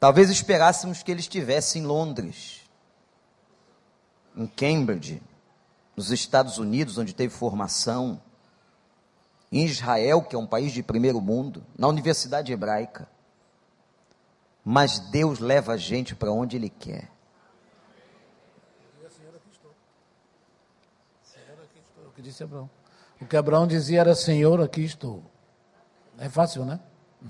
Talvez 0.00 0.30
esperássemos 0.30 1.02
que 1.02 1.10
ele 1.10 1.20
estivesse 1.20 1.78
em 1.78 1.82
Londres, 1.82 2.62
em 4.36 4.46
Cambridge, 4.46 5.20
nos 5.96 6.10
Estados 6.12 6.58
Unidos, 6.58 6.96
onde 6.96 7.12
teve 7.12 7.34
formação, 7.34 8.22
em 9.50 9.64
Israel, 9.64 10.22
que 10.22 10.36
é 10.36 10.38
um 10.38 10.46
país 10.46 10.72
de 10.72 10.82
primeiro 10.82 11.20
mundo, 11.20 11.64
na 11.76 11.88
Universidade 11.88 12.52
Hebraica. 12.52 13.08
Mas 14.64 14.98
Deus 15.10 15.38
leva 15.38 15.72
a 15.72 15.76
gente 15.76 16.14
para 16.14 16.30
onde 16.30 16.56
Ele 16.56 16.68
quer. 16.68 17.10
O 22.06 22.10
que 22.12 22.22
disse 22.22 22.42
Abraão. 22.42 22.77
O 23.20 23.26
que 23.26 23.36
Abraão 23.36 23.66
dizia 23.66 24.00
era: 24.00 24.14
Senhor, 24.14 24.60
aqui 24.60 24.82
estou. 24.82 25.22
É 26.18 26.28
fácil, 26.28 26.64
né? 26.64 26.80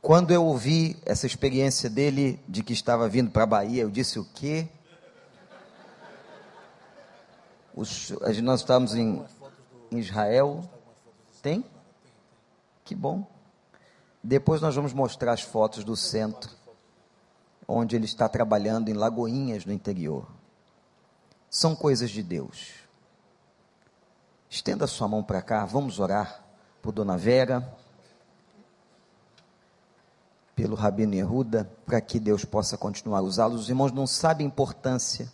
Quando 0.00 0.30
eu 0.30 0.44
ouvi 0.44 0.96
essa 1.04 1.26
experiência 1.26 1.90
dele 1.90 2.40
de 2.48 2.62
que 2.62 2.72
estava 2.72 3.08
vindo 3.08 3.30
para 3.30 3.42
a 3.42 3.46
Bahia, 3.46 3.82
eu 3.82 3.90
disse 3.90 4.18
o 4.18 4.24
quê? 4.24 4.68
Os, 7.74 8.10
nós 8.42 8.60
estávamos 8.60 8.94
em, 8.94 9.24
em 9.90 9.98
Israel. 9.98 10.68
Tem? 11.42 11.64
Que 12.84 12.94
bom. 12.94 13.26
Depois 14.22 14.60
nós 14.60 14.74
vamos 14.74 14.92
mostrar 14.92 15.32
as 15.32 15.42
fotos 15.42 15.84
do 15.84 15.96
centro, 15.96 16.50
onde 17.66 17.96
ele 17.96 18.04
está 18.04 18.28
trabalhando 18.28 18.88
em 18.88 18.94
Lagoinhas, 18.94 19.64
no 19.64 19.72
interior. 19.72 20.26
São 21.48 21.74
coisas 21.74 22.10
de 22.10 22.22
Deus. 22.22 22.79
Estenda 24.50 24.88
sua 24.88 25.06
mão 25.06 25.22
para 25.22 25.40
cá, 25.40 25.64
vamos 25.64 26.00
orar 26.00 26.44
por 26.82 26.90
Dona 26.90 27.16
Vera 27.16 27.72
pelo 30.56 30.74
Rabino 30.74 31.14
Yehuda, 31.14 31.70
para 31.86 32.00
que 32.00 32.18
Deus 32.18 32.44
possa 32.44 32.76
continuar 32.76 33.20
a 33.20 33.22
usá-los. 33.22 33.62
Os 33.62 33.68
irmãos 33.70 33.92
não 33.92 34.06
sabem 34.06 34.46
a 34.46 34.48
importância 34.48 35.32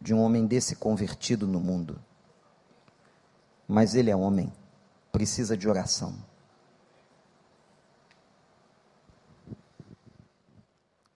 de 0.00 0.12
um 0.12 0.20
homem 0.20 0.46
desse 0.46 0.74
convertido 0.74 1.46
no 1.46 1.60
mundo. 1.60 2.02
Mas 3.68 3.94
ele 3.94 4.10
é 4.10 4.16
homem, 4.16 4.52
precisa 5.12 5.56
de 5.56 5.68
oração. 5.68 6.16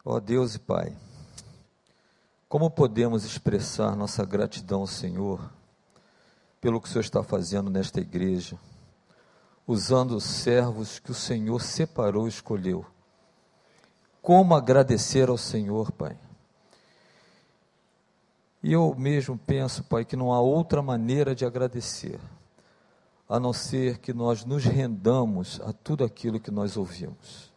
Ó 0.04 0.14
oh 0.14 0.20
Deus 0.20 0.54
e 0.54 0.59
Pai, 0.59 0.96
como 2.48 2.70
podemos 2.70 3.24
expressar 3.24 3.96
nossa 3.96 4.24
gratidão 4.24 4.82
ao 4.82 4.86
Senhor 4.86 5.57
pelo 6.61 6.80
que 6.80 6.88
o 6.88 6.90
Senhor 6.90 7.02
está 7.02 7.22
fazendo 7.22 7.70
nesta 7.70 8.00
igreja, 8.00 8.59
usando 9.66 10.16
os 10.16 10.24
servos 10.24 10.98
que 10.98 11.11
o 11.11 11.14
Senhor 11.14 11.61
separou 11.61 12.26
e 12.26 12.30
escolheu 12.30 12.84
como 14.28 14.54
agradecer 14.54 15.30
ao 15.30 15.38
Senhor, 15.38 15.90
Pai. 15.90 16.14
E 18.62 18.74
eu 18.74 18.94
mesmo 18.94 19.38
penso, 19.38 19.82
Pai, 19.84 20.04
que 20.04 20.16
não 20.16 20.34
há 20.34 20.38
outra 20.38 20.82
maneira 20.82 21.34
de 21.34 21.46
agradecer, 21.46 22.20
a 23.26 23.40
não 23.40 23.54
ser 23.54 23.96
que 23.96 24.12
nós 24.12 24.44
nos 24.44 24.64
rendamos 24.64 25.59
a 25.64 25.72
tudo 25.72 26.04
aquilo 26.04 26.38
que 26.38 26.50
nós 26.50 26.76
ouvimos. 26.76 27.50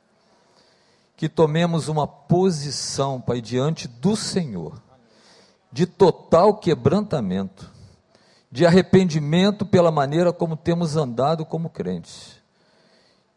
Que 1.17 1.27
tomemos 1.27 1.89
uma 1.89 2.07
posição, 2.07 3.19
Pai, 3.19 3.41
diante 3.41 3.89
do 3.89 4.15
Senhor, 4.15 4.81
de 5.73 5.85
total 5.85 6.55
quebrantamento, 6.55 7.69
de 8.51 8.65
arrependimento 8.65 9.65
pela 9.65 9.89
maneira 9.91 10.33
como 10.33 10.57
temos 10.57 10.97
andado 10.97 11.45
como 11.45 11.69
crentes, 11.69 12.41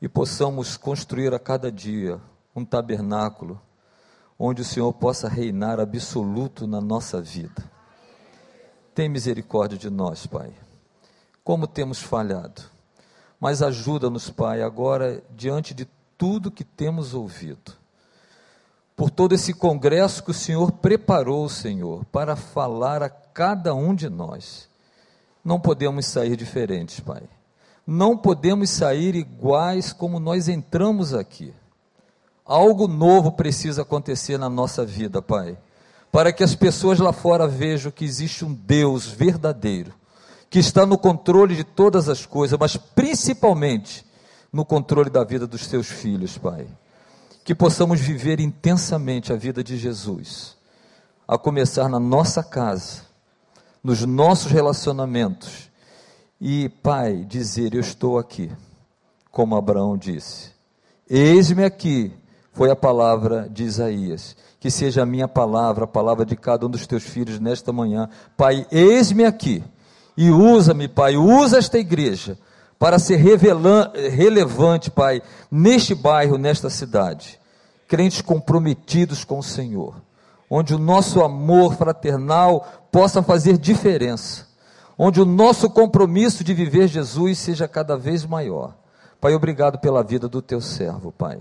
e 0.02 0.08
possamos 0.08 0.76
construir 0.76 1.32
a 1.32 1.38
cada 1.38 1.70
dia 1.70 2.20
um 2.54 2.64
tabernáculo 2.64 3.60
onde 4.38 4.62
o 4.62 4.64
Senhor 4.64 4.92
possa 4.92 5.28
reinar 5.28 5.78
absoluto 5.78 6.66
na 6.66 6.80
nossa 6.80 7.20
vida. 7.22 7.70
Tem 8.94 9.08
misericórdia 9.08 9.78
de 9.78 9.88
nós, 9.88 10.26
Pai. 10.26 10.52
Como 11.42 11.66
temos 11.66 12.00
falhado. 12.02 12.62
Mas 13.38 13.62
ajuda-nos, 13.62 14.30
Pai, 14.30 14.62
agora 14.62 15.22
diante 15.30 15.72
de 15.72 15.86
tudo 16.18 16.50
que 16.50 16.64
temos 16.64 17.14
ouvido. 17.14 17.72
Por 18.96 19.10
todo 19.10 19.34
esse 19.34 19.52
congresso 19.52 20.22
que 20.22 20.30
o 20.30 20.34
Senhor 20.34 20.72
preparou, 20.72 21.48
Senhor, 21.48 22.04
para 22.06 22.36
falar 22.36 23.02
a 23.02 23.08
cada 23.08 23.74
um 23.74 23.94
de 23.94 24.08
nós. 24.08 24.68
Não 25.44 25.60
podemos 25.60 26.06
sair 26.06 26.36
diferentes, 26.36 27.00
Pai. 27.00 27.22
Não 27.86 28.16
podemos 28.16 28.70
sair 28.70 29.14
iguais 29.14 29.92
como 29.92 30.18
nós 30.18 30.48
entramos 30.48 31.12
aqui 31.12 31.52
Algo 32.44 32.86
novo 32.86 33.32
precisa 33.32 33.82
acontecer 33.82 34.38
na 34.38 34.50
nossa 34.50 34.84
vida, 34.84 35.22
Pai, 35.22 35.56
para 36.12 36.30
que 36.30 36.44
as 36.44 36.54
pessoas 36.54 36.98
lá 36.98 37.12
fora 37.12 37.48
vejam 37.48 37.90
que 37.90 38.04
existe 38.04 38.44
um 38.44 38.52
Deus 38.52 39.06
verdadeiro, 39.06 39.94
que 40.50 40.58
está 40.58 40.84
no 40.84 40.98
controle 40.98 41.56
de 41.56 41.64
todas 41.64 42.08
as 42.08 42.26
coisas, 42.26 42.58
mas 42.58 42.76
principalmente 42.76 44.04
no 44.52 44.64
controle 44.64 45.08
da 45.08 45.24
vida 45.24 45.46
dos 45.46 45.64
seus 45.64 45.86
filhos, 45.86 46.36
Pai. 46.36 46.66
Que 47.42 47.54
possamos 47.54 47.98
viver 47.98 48.40
intensamente 48.40 49.32
a 49.32 49.36
vida 49.36 49.64
de 49.64 49.78
Jesus, 49.78 50.54
a 51.26 51.38
começar 51.38 51.88
na 51.88 51.98
nossa 51.98 52.42
casa, 52.42 53.03
nos 53.84 54.02
nossos 54.06 54.50
relacionamentos, 54.50 55.70
e, 56.40 56.70
Pai, 56.82 57.24
dizer: 57.28 57.74
Eu 57.74 57.80
estou 57.80 58.18
aqui, 58.18 58.50
como 59.30 59.54
Abraão 59.54 59.96
disse. 59.96 60.52
Eis-me 61.08 61.64
aqui, 61.64 62.12
foi 62.52 62.70
a 62.70 62.76
palavra 62.76 63.48
de 63.48 63.64
Isaías. 63.64 64.36
Que 64.58 64.70
seja 64.70 65.02
a 65.02 65.06
minha 65.06 65.28
palavra, 65.28 65.84
a 65.84 65.86
palavra 65.86 66.24
de 66.24 66.34
cada 66.34 66.64
um 66.64 66.70
dos 66.70 66.86
teus 66.86 67.02
filhos 67.02 67.38
nesta 67.38 67.70
manhã. 67.70 68.08
Pai, 68.34 68.66
eis-me 68.72 69.26
aqui 69.26 69.62
e 70.16 70.30
usa-me, 70.30 70.88
Pai, 70.88 71.16
usa 71.16 71.58
esta 71.58 71.78
igreja 71.78 72.38
para 72.78 72.98
ser 72.98 73.16
relevante, 73.16 74.90
Pai, 74.90 75.22
neste 75.50 75.94
bairro, 75.94 76.38
nesta 76.38 76.70
cidade. 76.70 77.38
Crentes 77.86 78.22
comprometidos 78.22 79.24
com 79.24 79.38
o 79.38 79.42
Senhor, 79.42 79.96
onde 80.48 80.74
o 80.74 80.78
nosso 80.78 81.22
amor 81.22 81.74
fraternal 81.74 82.66
possa 82.92 83.22
fazer 83.22 83.58
diferença, 83.58 84.46
onde 84.96 85.20
o 85.20 85.24
nosso 85.24 85.68
compromisso 85.70 86.44
de 86.44 86.54
viver 86.54 86.88
Jesus 86.88 87.38
seja 87.38 87.66
cada 87.66 87.96
vez 87.96 88.24
maior. 88.24 88.74
Pai, 89.20 89.34
obrigado 89.34 89.78
pela 89.78 90.02
vida 90.02 90.28
do 90.28 90.42
teu 90.42 90.60
servo, 90.60 91.10
Pai. 91.10 91.40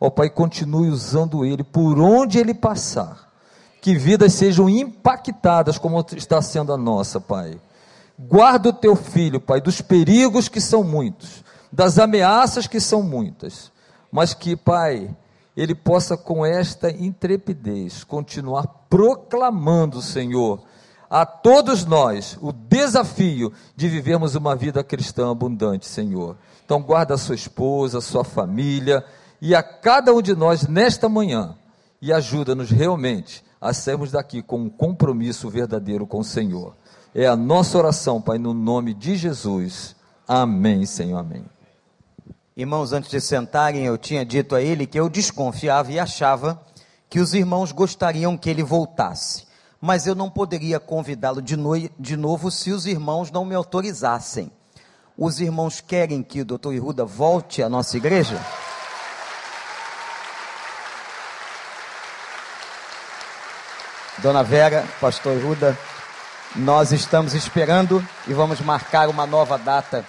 Ó 0.00 0.06
oh, 0.06 0.10
Pai, 0.10 0.30
continue 0.30 0.88
usando 0.88 1.44
ele 1.44 1.62
por 1.62 2.00
onde 2.00 2.38
ele 2.38 2.54
passar. 2.54 3.28
Que 3.80 3.94
vidas 3.94 4.32
sejam 4.32 4.68
impactadas 4.68 5.78
como 5.78 6.04
está 6.16 6.40
sendo 6.40 6.72
a 6.72 6.76
nossa, 6.76 7.20
Pai. 7.20 7.60
Guarda 8.18 8.70
o 8.70 8.72
teu 8.72 8.96
filho, 8.96 9.40
Pai, 9.40 9.60
dos 9.60 9.80
perigos 9.80 10.48
que 10.48 10.60
são 10.60 10.82
muitos, 10.82 11.44
das 11.72 11.98
ameaças 11.98 12.66
que 12.66 12.80
são 12.80 13.02
muitas, 13.02 13.70
mas 14.10 14.34
que, 14.34 14.56
Pai, 14.56 15.14
ele 15.56 15.74
possa 15.74 16.16
com 16.16 16.44
esta 16.44 16.90
intrepidez 16.90 18.04
continuar 18.04 18.66
proclamando, 18.88 20.00
Senhor, 20.00 20.62
a 21.08 21.26
todos 21.26 21.84
nós 21.84 22.38
o 22.40 22.52
desafio 22.52 23.52
de 23.74 23.88
vivermos 23.88 24.34
uma 24.34 24.54
vida 24.54 24.84
cristã 24.84 25.30
abundante, 25.30 25.86
Senhor. 25.86 26.36
Então 26.64 26.80
guarda 26.80 27.14
a 27.14 27.18
sua 27.18 27.34
esposa, 27.34 27.98
a 27.98 28.02
sua 28.02 28.22
família, 28.22 29.04
e 29.40 29.54
a 29.54 29.62
cada 29.62 30.14
um 30.14 30.22
de 30.22 30.34
nós 30.34 30.68
nesta 30.68 31.08
manhã 31.08 31.56
e 32.00 32.12
ajuda-nos 32.12 32.70
realmente 32.70 33.44
a 33.60 33.72
sairmos 33.72 34.12
daqui 34.12 34.42
com 34.42 34.58
um 34.58 34.70
compromisso 34.70 35.48
verdadeiro 35.50 36.06
com 36.06 36.20
o 36.20 36.24
Senhor. 36.24 36.74
É 37.14 37.26
a 37.26 37.36
nossa 37.36 37.76
oração, 37.76 38.20
Pai, 38.20 38.38
no 38.38 38.54
nome 38.54 38.94
de 38.94 39.16
Jesus. 39.16 39.96
Amém, 40.26 40.86
Senhor, 40.86 41.18
amém. 41.18 41.44
Irmãos, 42.60 42.92
antes 42.92 43.08
de 43.08 43.22
sentarem, 43.22 43.86
eu 43.86 43.96
tinha 43.96 44.22
dito 44.22 44.54
a 44.54 44.60
ele 44.60 44.86
que 44.86 45.00
eu 45.00 45.08
desconfiava 45.08 45.90
e 45.92 45.98
achava 45.98 46.60
que 47.08 47.18
os 47.18 47.32
irmãos 47.32 47.72
gostariam 47.72 48.36
que 48.36 48.50
ele 48.50 48.62
voltasse. 48.62 49.46
Mas 49.80 50.06
eu 50.06 50.14
não 50.14 50.28
poderia 50.28 50.78
convidá-lo 50.78 51.40
de, 51.40 51.56
no 51.56 51.72
de 51.98 52.18
novo 52.18 52.50
se 52.50 52.70
os 52.70 52.84
irmãos 52.84 53.30
não 53.30 53.46
me 53.46 53.54
autorizassem. 53.54 54.52
Os 55.16 55.40
irmãos 55.40 55.80
querem 55.80 56.22
que 56.22 56.42
o 56.42 56.44
doutor 56.44 56.74
Iruda 56.74 57.02
volte 57.02 57.62
à 57.62 57.68
nossa 57.70 57.96
igreja? 57.96 58.38
Dona 64.18 64.42
Vera, 64.42 64.86
pastor 65.00 65.34
Iruda, 65.34 65.78
nós 66.54 66.92
estamos 66.92 67.32
esperando 67.32 68.06
e 68.28 68.34
vamos 68.34 68.60
marcar 68.60 69.08
uma 69.08 69.24
nova 69.24 69.56
data 69.56 70.04